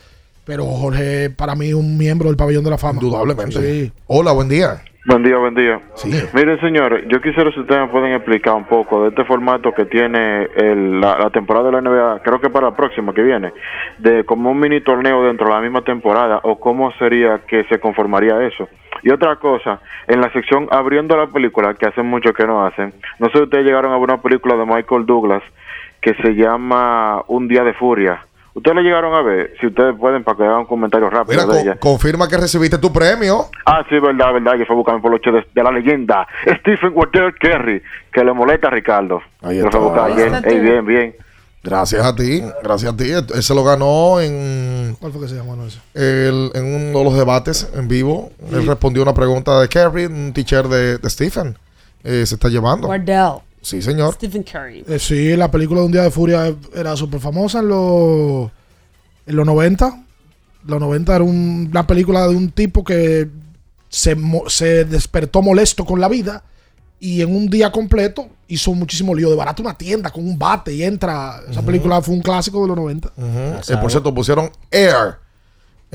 [0.44, 3.00] Pero Jorge, para mí, un miembro del pabellón de la fama.
[3.00, 3.60] Indudablemente.
[3.86, 3.92] Sí.
[4.08, 4.82] Hola, buen día.
[5.06, 5.80] Buen día, buen día.
[6.32, 9.84] Miren, señor, yo quisiera si ustedes me pueden explicar un poco de este formato que
[9.84, 13.52] tiene el- la, la temporada de la NBA, creo que para la próxima que viene,
[13.98, 17.78] de como un mini torneo dentro de la misma temporada, o cómo sería que se
[17.80, 18.66] conformaría eso.
[19.02, 19.78] Y otra cosa,
[20.08, 23.42] en la sección abriendo la película, que hacen mucho que no hacen, no sé si
[23.44, 25.42] ustedes llegaron a ver una película de Michael Douglas
[26.00, 28.24] que se llama Un Día de Furia
[28.54, 31.42] Ustedes lo llegaron a ver, si ustedes pueden, para que hagan un comentario rápido Mira,
[31.44, 31.76] de co- ella.
[31.80, 33.46] confirma que recibiste tu premio.
[33.66, 36.26] Ah, sí, verdad, verdad, que fue buscando por los ocho de, de la leyenda.
[36.60, 37.82] Stephen Water Kerry,
[38.12, 39.20] que le molesta a Ricardo.
[39.42, 40.04] Ahí Lo fue está.
[40.04, 40.42] ayer.
[40.46, 41.16] Ey, bien, bien.
[41.64, 43.10] Gracias a ti, gracias a ti.
[43.10, 45.80] Él se lo ganó en, ¿Cuál fue que se llamó no, eso?
[45.94, 48.30] el- en uno de los debates en vivo.
[48.52, 51.56] Él respondió una pregunta de Kerry, un teacher de, de Stephen.
[52.04, 52.86] Eh, se está llevando.
[52.86, 53.40] Wardell.
[53.64, 54.14] Sí, señor.
[54.14, 54.84] Stephen Curry.
[54.86, 58.50] Eh, sí, la película de Un Día de Furia era súper famosa en los,
[59.26, 60.04] en los 90.
[60.66, 63.28] Los 90 era un- una película de un tipo que
[63.88, 64.16] se,
[64.48, 66.42] se despertó molesto con la vida
[67.00, 69.30] y en un día completo hizo muchísimo lío.
[69.30, 71.40] De barato una tienda con un bate y entra.
[71.50, 73.12] Esa película fue un clásico de los 90.
[73.16, 73.72] Ujú.
[73.72, 75.16] Eh, por cierto, pusieron Air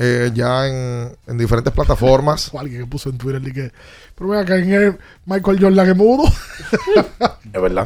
[0.02, 2.50] eh, ya en, en diferentes plataformas.
[2.58, 3.70] Alguien que puso en Twitter y que,
[4.14, 6.24] pero vea que en el Michael Jordan es mudo.
[7.52, 7.84] Es verdad.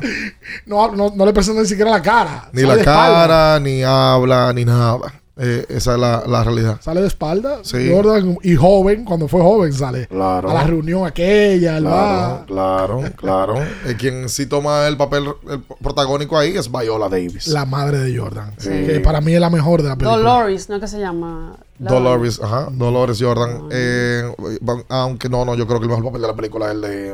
[0.66, 2.50] no, no, no le presenta ni siquiera la cara.
[2.52, 5.22] Ni la cara, ni habla, ni nada.
[5.36, 6.78] Eh, esa es la, la realidad.
[6.80, 7.58] Sale de espalda.
[7.64, 7.90] Sí.
[7.92, 10.06] Jordan y joven, cuando fue joven, sale.
[10.06, 10.48] Claro.
[10.48, 12.46] A la reunión aquella, al bar.
[12.46, 13.54] Claro, claro, claro.
[13.86, 17.48] Eh, quien sí toma el papel el protagónico ahí es Viola Davis.
[17.48, 18.52] La madre de Jordan.
[18.58, 18.68] Sí.
[18.70, 20.16] Que para mí es la mejor de la película.
[20.16, 20.78] Dolores, ¿no?
[20.78, 21.56] que se llama?
[21.80, 23.68] La- Dolores, ajá, Dolores Jordan.
[23.72, 24.22] Eh,
[24.60, 26.80] van- aunque no, no, yo creo que el mejor papel de la película es el
[26.80, 27.10] de,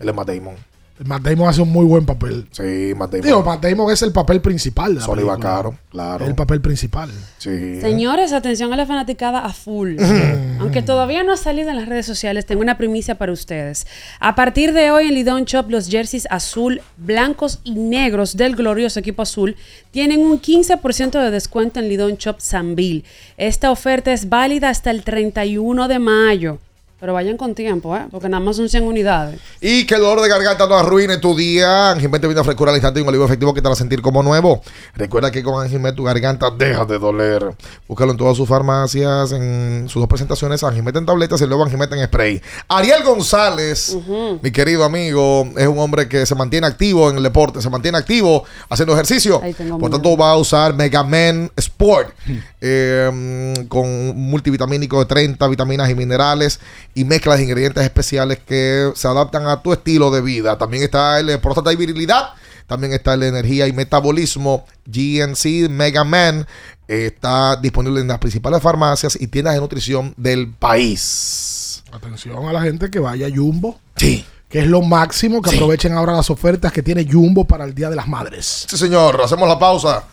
[0.00, 0.56] el de Matt Damon.
[1.04, 2.46] Matt Damon hace un muy buen papel.
[2.50, 3.26] Sí, Matt Damon.
[3.26, 5.24] Digo, Matt Damon es el papel principal de la.
[5.24, 6.26] Vaccaro, claro.
[6.26, 7.10] El papel principal.
[7.38, 7.80] Sí.
[7.80, 9.96] Señores, atención a la fanaticada a full.
[10.60, 13.86] Aunque todavía no ha salido en las redes sociales, tengo una primicia para ustedes.
[14.20, 19.00] A partir de hoy en Lidón Shop, los jerseys azul, blancos y negros del glorioso
[19.00, 19.56] equipo azul
[19.90, 23.04] tienen un 15% de descuento en Lidón Shop Sanville.
[23.36, 26.58] Esta oferta es válida hasta el 31 de mayo.
[27.02, 28.06] Pero vayan con tiempo, ¿eh?
[28.12, 29.40] Porque nada más son 100 unidades.
[29.60, 31.90] Y que el dolor de garganta no arruine tu día.
[31.90, 33.76] Anjimet te viene a frescura al instante y un alivio efectivo que te va a
[33.76, 34.62] sentir como nuevo.
[34.94, 37.56] Recuerda que con Anjimet tu garganta deja de doler.
[37.88, 41.92] Búscalo en todas sus farmacias, en sus dos presentaciones, Anjimet en tabletas y luego Anjimet
[41.92, 42.40] en spray.
[42.68, 43.98] Ariel González,
[44.40, 47.98] mi querido amigo, es un hombre que se mantiene activo en el deporte, se mantiene
[47.98, 49.40] activo haciendo ejercicio.
[49.42, 50.00] Ahí tengo Por miedo.
[50.00, 52.14] tanto, va a usar Mega Man Sport
[52.60, 56.60] eh, con un multivitamínico de 30 vitaminas y minerales
[56.94, 60.58] y mezclas de ingredientes especiales que se adaptan a tu estilo de vida.
[60.58, 62.30] También está el próstata y virilidad.
[62.66, 66.46] También está el de energía y metabolismo GNC Mega Man.
[66.88, 71.82] Eh, Está disponible en las principales farmacias y tiendas de nutrición del país.
[71.92, 73.78] Atención a la gente que vaya a Jumbo.
[73.96, 74.24] Sí.
[74.48, 75.40] Que es lo máximo.
[75.42, 78.66] Que aprovechen ahora las ofertas que tiene Jumbo para el Día de las Madres.
[78.68, 79.20] Sí, señor.
[79.22, 80.04] Hacemos la pausa.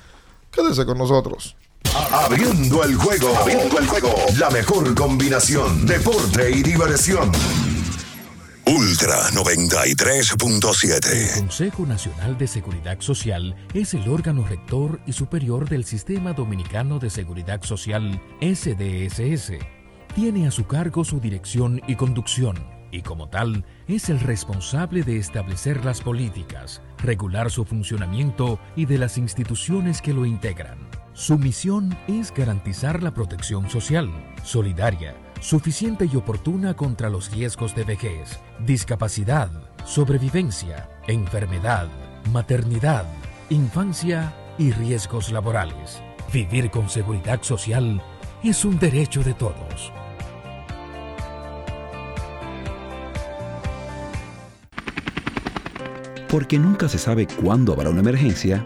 [0.51, 1.55] Quédese con nosotros.
[2.11, 3.37] Abriendo el juego.
[3.37, 4.15] Abriendo el juego.
[4.39, 5.85] La mejor combinación.
[5.85, 7.31] Deporte y diversión.
[8.65, 11.05] Ultra 93.7.
[11.07, 16.97] El Consejo Nacional de Seguridad Social es el órgano rector y superior del Sistema Dominicano
[16.97, 19.53] de Seguridad Social SDSS.
[20.15, 22.57] Tiene a su cargo su dirección y conducción
[22.91, 28.97] y como tal es el responsable de establecer las políticas, regular su funcionamiento y de
[28.97, 30.88] las instituciones que lo integran.
[31.19, 34.09] Su misión es garantizar la protección social,
[34.41, 39.51] solidaria, suficiente y oportuna contra los riesgos de vejez, discapacidad,
[39.83, 41.89] sobrevivencia, enfermedad,
[42.31, 43.03] maternidad,
[43.49, 46.01] infancia y riesgos laborales.
[46.31, 48.01] Vivir con seguridad social
[48.41, 49.91] es un derecho de todos.
[56.29, 58.65] Porque nunca se sabe cuándo habrá una emergencia,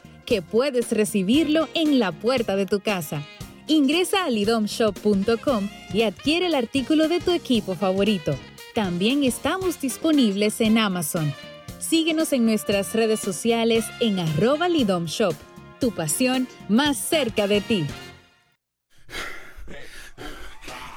[0.31, 3.21] que puedes recibirlo en la puerta de tu casa.
[3.67, 8.33] Ingresa a lidomshop.com y adquiere el artículo de tu equipo favorito.
[8.73, 11.33] También estamos disponibles en Amazon.
[11.79, 15.35] Síguenos en nuestras redes sociales en arroba Lidom Shop.
[15.81, 17.85] Tu pasión más cerca de ti.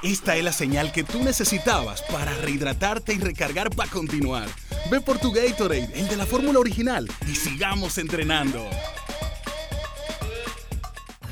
[0.01, 4.47] Esta es la señal que tú necesitabas para rehidratarte y recargar para continuar.
[4.89, 8.69] Ve por tu Gatorade, el de la fórmula original, y sigamos entrenando.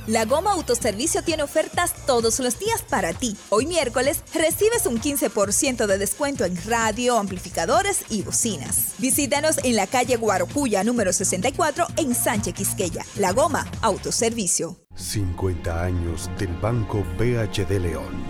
[0.08, 3.38] La Goma Autoservicio tiene ofertas todos los días para ti.
[3.50, 8.96] Hoy miércoles recibes un 15% de descuento en radio, amplificadores y bocinas.
[8.98, 13.06] Visítanos en la calle Guarocuya número 64 en Sánchez Quisqueya.
[13.16, 14.76] La Goma Autoservicio.
[14.96, 18.22] 50 años del Banco BHD León.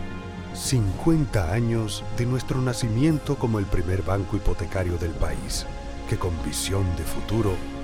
[0.54, 5.66] 50 años de nuestro nacimiento como el primer banco hipotecario del país,
[6.08, 7.58] que con visión de futuro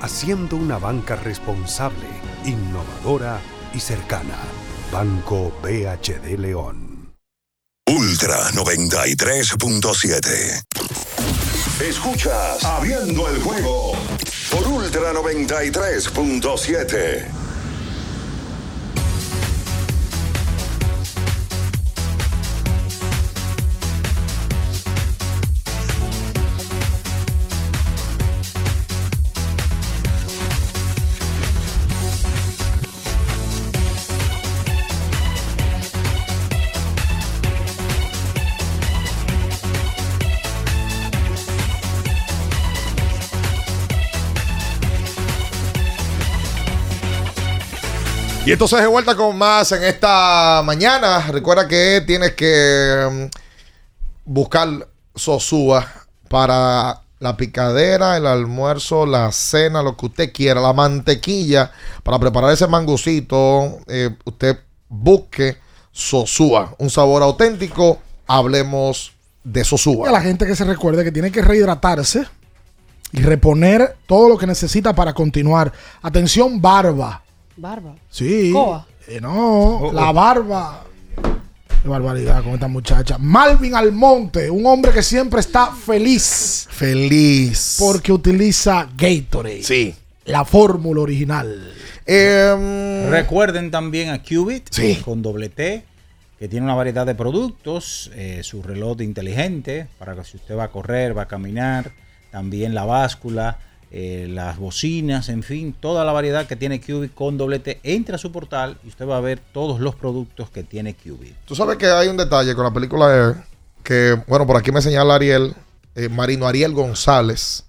[0.00, 2.06] haciendo una banca responsable,
[2.44, 3.40] innovadora
[3.74, 4.38] y cercana.
[4.92, 7.14] Banco BHD León.
[7.86, 10.62] Ultra 93.7.
[11.80, 13.92] Escuchas Abriendo el juego
[14.50, 17.39] por Ultra 93.7.
[48.50, 51.24] Y entonces de vuelta con más en esta mañana.
[51.30, 53.24] Recuerda que tienes que mm,
[54.24, 55.86] buscar Sosúa
[56.28, 61.70] para la picadera, el almuerzo, la cena, lo que usted quiera, la mantequilla
[62.02, 63.78] para preparar ese mangucito.
[63.86, 64.58] eh, usted
[64.88, 65.56] busque
[65.92, 68.00] Sosúa, un sabor auténtico.
[68.26, 69.12] Hablemos
[69.44, 70.08] de Sosúa.
[70.08, 72.26] a la gente que se recuerde que tiene que rehidratarse
[73.12, 75.72] y reponer todo lo que necesita para continuar.
[76.02, 77.22] Atención, barba.
[77.60, 77.94] Barba.
[78.08, 78.50] Sí.
[78.52, 78.86] Coa.
[79.06, 80.84] Eh, no, la barba.
[81.82, 83.18] Qué barbaridad con esta muchacha.
[83.18, 86.66] Malvin Almonte, un hombre que siempre está feliz.
[86.70, 87.76] Feliz.
[87.78, 89.62] Porque utiliza Gatorade.
[89.62, 89.94] Sí.
[90.24, 91.72] La fórmula original.
[92.06, 94.96] Em, Recuerden también a Qubit Sí.
[95.04, 95.84] con doble T,
[96.38, 100.64] que tiene una variedad de productos, eh, su reloj inteligente para que si usted va
[100.64, 101.92] a correr, va a caminar,
[102.30, 103.58] también la báscula,
[103.92, 107.80] eh, las bocinas, en fin, toda la variedad que tiene Qubit con doble T.
[107.82, 111.34] Entra a su portal y usted va a ver todos los productos que tiene Qubit.
[111.44, 113.44] Tú sabes que hay un detalle con la película
[113.82, 115.54] que, bueno, por aquí me señala Ariel,
[115.96, 117.64] eh, Marino Ariel González,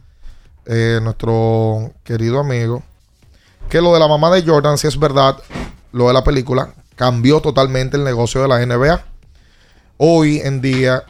[0.67, 2.83] eh, nuestro querido amigo,
[3.67, 5.37] que lo de la mamá de Jordan, si es verdad,
[5.91, 9.03] lo de la película, cambió totalmente el negocio de la NBA.
[9.97, 11.03] Hoy en día,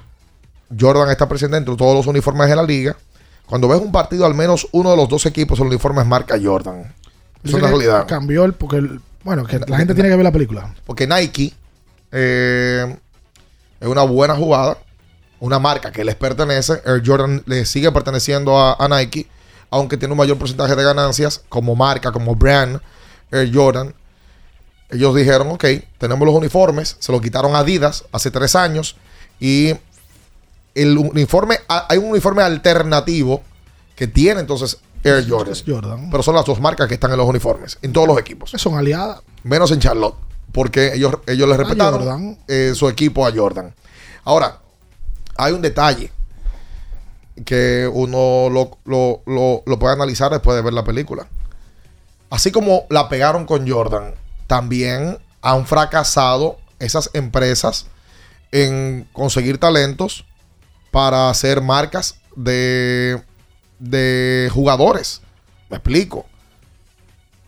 [0.80, 2.96] Jordan está presente entre todos los uniformes de la liga.
[3.52, 6.38] Cuando ves un partido, al menos uno de los dos equipos, el uniforme es marca
[6.42, 6.84] Jordan.
[6.84, 6.94] Eso
[7.44, 8.08] es una que realidad.
[8.08, 8.54] Cambió el.
[8.54, 10.74] Porque, el- bueno, que la gente tiene que ver la película.
[10.86, 11.52] Porque Nike
[12.14, 12.98] eh,
[13.82, 14.78] es una buena jugada,
[15.42, 16.82] una marca que les pertenece.
[16.86, 19.28] Air Jordan le sigue perteneciendo a, a Nike,
[19.70, 22.80] aunque tiene un mayor porcentaje de ganancias como marca, como brand.
[23.32, 23.94] Air Jordan.
[24.90, 25.66] Ellos dijeron, ok,
[25.98, 28.96] tenemos los uniformes, se lo quitaron a Adidas hace tres años
[29.42, 29.74] y
[30.76, 33.42] el uniforme, hay un uniforme alternativo
[33.96, 35.54] que tiene entonces Air Jordan.
[36.12, 38.52] Pero son las dos marcas que están en los uniformes, en todos los equipos.
[38.56, 39.22] Son aliadas.
[39.44, 40.16] Menos en Charlotte.
[40.52, 43.74] Porque ellos, ellos le respetaron eh, su equipo a Jordan.
[44.26, 44.60] Ahora,
[45.38, 46.12] hay un detalle
[47.46, 51.28] que uno lo, lo- lo- lo puede analizar después de ver la película.
[52.30, 54.14] Así como la pegaron con Jordan,
[54.48, 57.88] también han fracasado esas empresas
[58.52, 60.26] en conseguir talentos
[60.92, 63.22] para hacer marcas de,
[63.80, 65.22] de jugadores.
[65.70, 66.26] Me explico.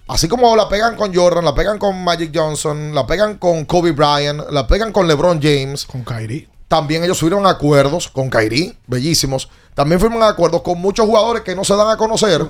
[0.07, 3.91] Así como la pegan con Jordan, la pegan con Magic Johnson, la pegan con Kobe
[3.91, 5.85] Bryant, la pegan con LeBron James.
[5.85, 6.49] Con Kyrie.
[6.67, 9.49] También ellos firman acuerdos con Kyrie, bellísimos.
[9.75, 12.45] También firman acuerdos con muchos jugadores que no se dan a conocer.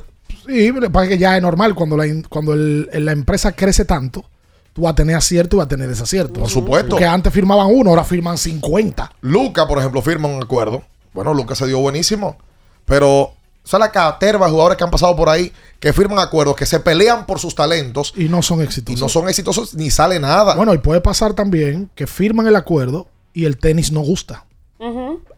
[0.48, 4.26] Sí, pasa que ya es normal cuando la, cuando el- la empresa crece tanto,
[4.74, 6.40] tú vas a tener acierto y vas a tener desacierto.
[6.40, 6.90] Por supuesto.
[6.90, 9.12] Porque antes firmaban uno, ahora firman 50.
[9.22, 10.84] Luca, por ejemplo, firma un acuerdo.
[11.14, 12.38] Bueno, Luca se dio buenísimo.
[12.86, 13.34] Pero
[13.64, 16.80] son la caterva de jugadores que han pasado por ahí que firman acuerdos, que se
[16.80, 18.14] pelean por sus talentos.
[18.18, 19.00] Y no son exitosos.
[19.00, 20.56] Y no son exitosos ni sale nada.
[20.56, 24.46] Bueno, y puede pasar también que firman el acuerdo y el tenis no gusta.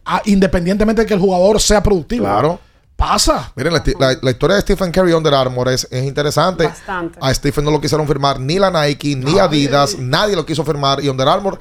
[0.04, 2.24] Ah, independientemente de que el jugador sea productivo.
[2.24, 2.58] Claro.
[2.96, 3.52] Pasa.
[3.56, 6.64] Miren, la, la- la historia de Stephen Curry Under Armour es, es interesante.
[6.66, 7.18] Bastante.
[7.20, 11.04] A Stephen no lo quisieron firmar ni la Nike, ni Adidas, nadie lo quiso firmar.
[11.04, 11.58] Y Under Armour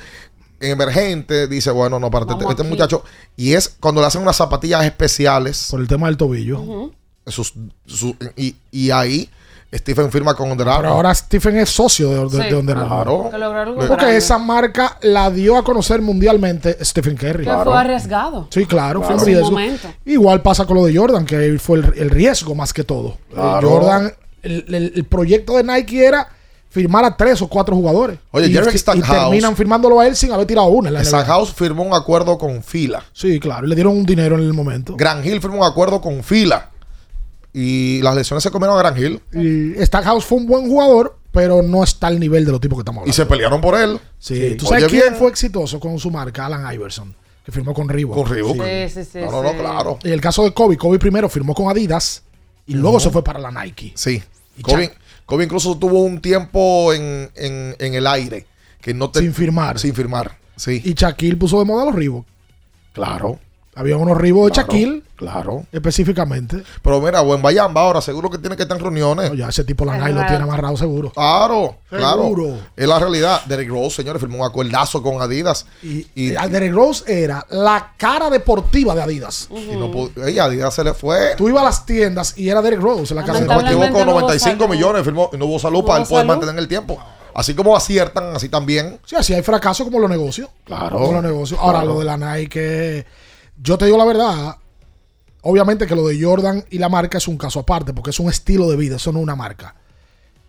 [0.61, 2.69] emergente, dice, bueno, no, para este, este aquí.
[2.71, 3.03] muchacho.
[3.35, 5.67] Y es cuando le hacen unas zapatillas especiales.
[5.69, 6.91] Por el tema del tobillo.
[7.27, 7.53] sus-
[7.85, 9.29] su- y, y ahí
[9.77, 10.81] Stephen firma con Under Armour.
[10.83, 12.49] Pero ahora Stephen es socio de, de, Sí.
[12.49, 13.29] de Under Armour.
[13.29, 13.75] Claro.
[13.87, 17.45] Porque esa marca la dio a conocer mundialmente Stephen Curry.
[17.45, 18.47] Que fue arriesgado.
[18.51, 19.57] Sí, claro, fue un riesgo.
[20.05, 23.17] Igual pasa con lo de Jordan, que fue el, el riesgo más que todo.
[23.33, 23.69] Claro.
[23.69, 26.27] Jordan, el, el- el proyecto de Nike era
[26.69, 28.19] firmar a tres o cuatro jugadores.
[28.31, 30.89] Oye, y, Jerry y Stackhouse- terminan firmándolo a él sin haber tirado una.
[30.89, 31.23] en la NBA.
[31.25, 33.01] House firmó un acuerdo con Fila.
[33.13, 34.95] Sí, claro, y le dieron un dinero en el momento.
[34.97, 36.71] Gran Hill firmó un acuerdo con Fila.
[37.57, 39.21] Y las lesiones se comieron a Gran Hill.
[39.33, 42.81] Y Stackhouse fue un buen jugador, pero no está al nivel de los tipos que
[42.81, 43.15] estamos Y hablando.
[43.15, 43.97] se pelearon por él.
[44.19, 45.15] Sí, ¿tú Oye, sabes quién bien.
[45.15, 46.45] fue exitoso con su marca?
[46.47, 47.15] Alan Iverson,
[47.45, 48.13] que firmó con Reebok.
[48.17, 48.57] Con Reebok.
[48.57, 49.19] Sí, sí, sí.
[49.19, 49.99] No, no, no, claro.
[50.03, 52.23] Y el caso de Kobe, Kobe primero firmó con Adidas
[52.67, 53.93] y luego se fue para la Nike.
[53.95, 54.21] Sí.
[54.57, 54.91] Y Kobe,
[55.25, 58.47] Kobe incluso tuvo un tiempo en, en- en el aire.
[58.81, 59.79] Que no te- Sin firmar.
[59.79, 60.37] Sin firmar.
[60.57, 60.81] Sí.
[60.83, 62.25] Y Shaquille puso de moda los Reebok.
[62.93, 63.39] Claro.
[63.75, 65.65] Había unos Reebok de Claro, Shaquille Claro.
[65.71, 66.63] específicamente.
[66.81, 69.29] Pero mira, buen Bayamba ahora, seguro que tiene que estar en reuniones.
[69.29, 71.09] No, ya ese tipo la Nike lo tiene amarrado seguro.
[71.11, 72.23] Claro, claro.
[72.23, 72.57] Seguro.
[72.75, 73.41] Es la realidad.
[73.45, 75.65] Derrick Rose, señores, firmó un acuerdazo con Adidas.
[75.83, 79.49] Y, Y- y Derrick Rose era la cara deportiva de Adidas.
[79.51, 81.35] Y no pudo- ey, Adidas se le fue.
[81.37, 83.55] Tú ibas a las tiendas y era Derrick Rose en la casa Si de no
[83.61, 84.73] me equivoco, no hubo 95 salud.
[84.75, 86.27] millones firmó y no hubo salud No para él poder salud.
[86.39, 86.97] mantener el tiempo.
[87.33, 88.97] Así como aciertan, así también.
[89.05, 90.47] Sí, así hay fracaso como los negocios.
[90.63, 90.97] Claro.
[90.97, 91.59] Como los negocios.
[91.61, 91.93] Ahora, Claro.
[91.95, 93.05] lo de la Nike,
[93.61, 94.55] yo te digo la verdad.
[95.41, 98.29] Obviamente que lo de Jordan y la marca es un caso aparte, porque es un
[98.29, 99.75] estilo de vida, eso no es una marca.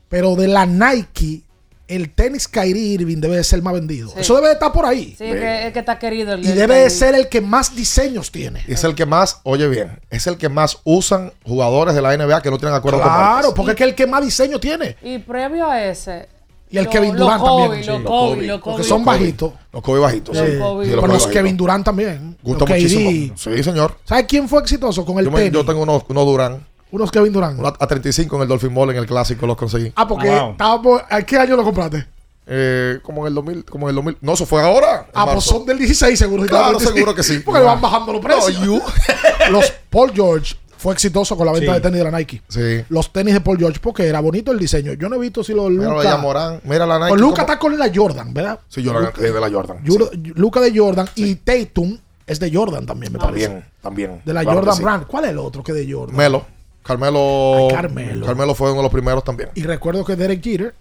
[0.08, 1.42] Pero de la Nike,
[1.88, 4.08] el tenis Kyrie Irving debe de ser el más vendido.
[4.08, 4.20] Sí.
[4.20, 5.14] Eso debe de estar por ahí.
[5.18, 6.32] Sí, que, es que está querido.
[6.32, 8.64] el Y debe de ser el que más diseños tiene.
[8.66, 12.40] Es el que más, oye bien, es el que más usan jugadores de la NBA
[12.42, 14.96] que no tienen acuerdo con Claro, porque es que el que más diseño tiene.
[15.02, 16.28] Y previo a ese.
[16.70, 17.86] Y el lo- Kevin los Durant Kobe, también.
[17.86, 18.46] Los Sí, Kobe, Kobe.
[18.46, 18.72] los Kobe.
[18.76, 19.16] Porque son Kobe.
[19.18, 19.52] bajitos.
[19.72, 20.36] Los Kobe bajitos.
[20.36, 20.58] Los sí.
[20.58, 20.84] Kobe.
[20.84, 21.32] Sí, Pero Kobe los bajitos.
[21.32, 22.36] Kevin Durant también.
[22.42, 22.82] Gusta Los KD.
[22.82, 23.36] muchísimo.
[23.36, 23.96] Sí, señor.
[24.04, 25.52] ¿Sabes quién fue exitoso con el Yo, me- tenis?
[25.52, 26.66] yo tengo unos, unos Durán.
[26.90, 27.58] Unos Kevin Durant.
[27.58, 29.92] Una- a 35 en el Dolphin Mall en el clásico los conseguí.
[29.96, 30.50] Ah, porque Wow.
[30.52, 31.02] estábamos.
[31.10, 32.06] ¿A qué año lo compraste?
[32.48, 34.18] Eh, como en el 2000, como en el 2000.
[34.20, 35.08] No, eso fue ahora.
[35.12, 36.44] Ah, pues son del 16 seguro.
[36.46, 37.40] Claro, seguro que sí.
[37.40, 38.58] Porque le van bajando los precios.
[38.60, 38.80] No, you.
[39.50, 41.74] Los Paul George fue exitoso con la venta Sí.
[41.74, 42.42] de tenis de la Nike.
[42.48, 42.84] Sí.
[42.88, 44.92] Los tenis de Paul George porque era bonito el diseño.
[44.94, 46.16] Yo no he visto si los Mira, Luca.
[46.18, 46.60] Morán.
[46.64, 47.08] Mira la Nike.
[47.10, 48.60] Pues Luca está con la Jordan, ¿verdad?
[48.68, 49.84] Sí, yo la de la Jordan.
[49.84, 53.46] Yur- Luca de Jordan y Tatum es de Jordan también, me parece.
[53.46, 54.22] También, también.
[54.24, 54.82] De la Claro Jordan.
[54.82, 55.06] Brand.
[55.06, 56.16] ¿Cuál es el otro que de Jordan?
[56.16, 56.44] Melo.
[56.82, 57.68] Carmelo.
[57.68, 58.26] Ay, Carmelo.
[58.26, 59.50] Carmelo fue uno de los primeros también.
[59.54, 60.74] Y recuerdo que Derek Jeter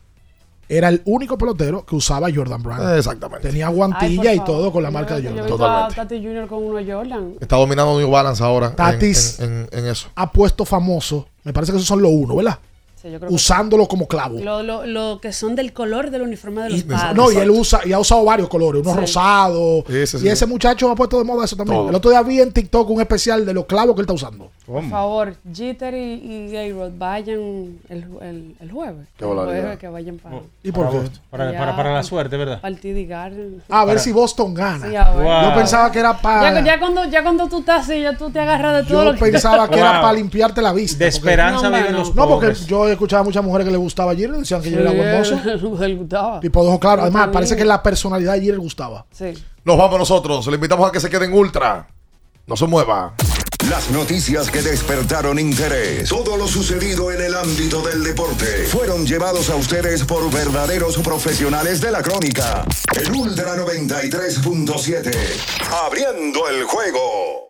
[0.68, 2.98] era el único pelotero que usaba Jordan Brand.
[2.98, 3.48] Exactamente.
[3.50, 5.46] Tenía guantilla y todo con la Yo- marca de Yo Jordan.
[5.46, 5.94] visto Totalmente.
[6.02, 7.34] a Tati Junior con uno Jordan.
[7.40, 8.68] Está dominando New Balance ahora.
[8.68, 9.40] en- Tatis.
[9.40, 10.08] En, en- en eso.
[10.16, 11.28] Ha puesto famoso.
[11.44, 12.58] Me parece que esos son los uno, ¿verdad?
[13.06, 14.40] Sí, yo creo que Usándolo como clavo.
[14.40, 17.16] Lo, lo, lo que son del color del uniforme de los Y- padres.
[17.16, 19.00] no, y él usa, y ha usado varios colores, unos Sí.
[19.02, 19.90] rosados.
[19.90, 21.78] Ese y ese muchacho ha puesto de moda eso también.
[21.78, 21.90] Todo.
[21.90, 24.50] El otro día vi en TikTok un especial de los clavos que él está usando.
[24.66, 29.08] Por favor, Jeter y, y A-Rod vayan el, el, el jueves.
[29.16, 31.02] Qué el jueves que vayan para, ¿Y por qué?
[31.30, 32.60] Para, para, para la suerte, ¿verdad?
[33.70, 34.90] A ver si Boston gana.
[34.90, 35.24] Sí, a ver.
[35.24, 35.42] Wow.
[35.50, 36.54] Yo pensaba que era para.
[36.54, 39.12] Ya, ya cuando, ya cuando tú estás así, ya tú te agarras de todo yo
[39.12, 39.20] lo que...
[39.32, 40.98] pensaba que era para limpiarte la vista.
[40.98, 41.98] De porque- esperanza No, viven mano.
[42.00, 42.66] los No, porque pobres.
[42.66, 45.18] yo he escuchado a muchas mujeres que le gustaba Jeter, decían que Jeter era buen
[45.18, 45.40] mozo.
[45.88, 46.40] Le gustaba.
[46.40, 47.02] Tipo de ojo claro.
[47.04, 47.34] Además, También.
[47.34, 49.06] parece que la personalidad de Jeter gustaba.
[49.12, 49.34] Sí.
[49.64, 50.48] Nos vamos nosotros.
[50.48, 51.88] Le invitamos a que se quede en Ultra.
[52.48, 53.14] No se mueva.
[53.70, 59.50] Las noticias que despertaron interés, todo lo sucedido en el ámbito del deporte, fueron llevados
[59.50, 62.64] a ustedes por verdaderos profesionales de la crónica.
[62.96, 65.12] El Ultra 93.7,
[65.84, 67.45] abriendo el juego.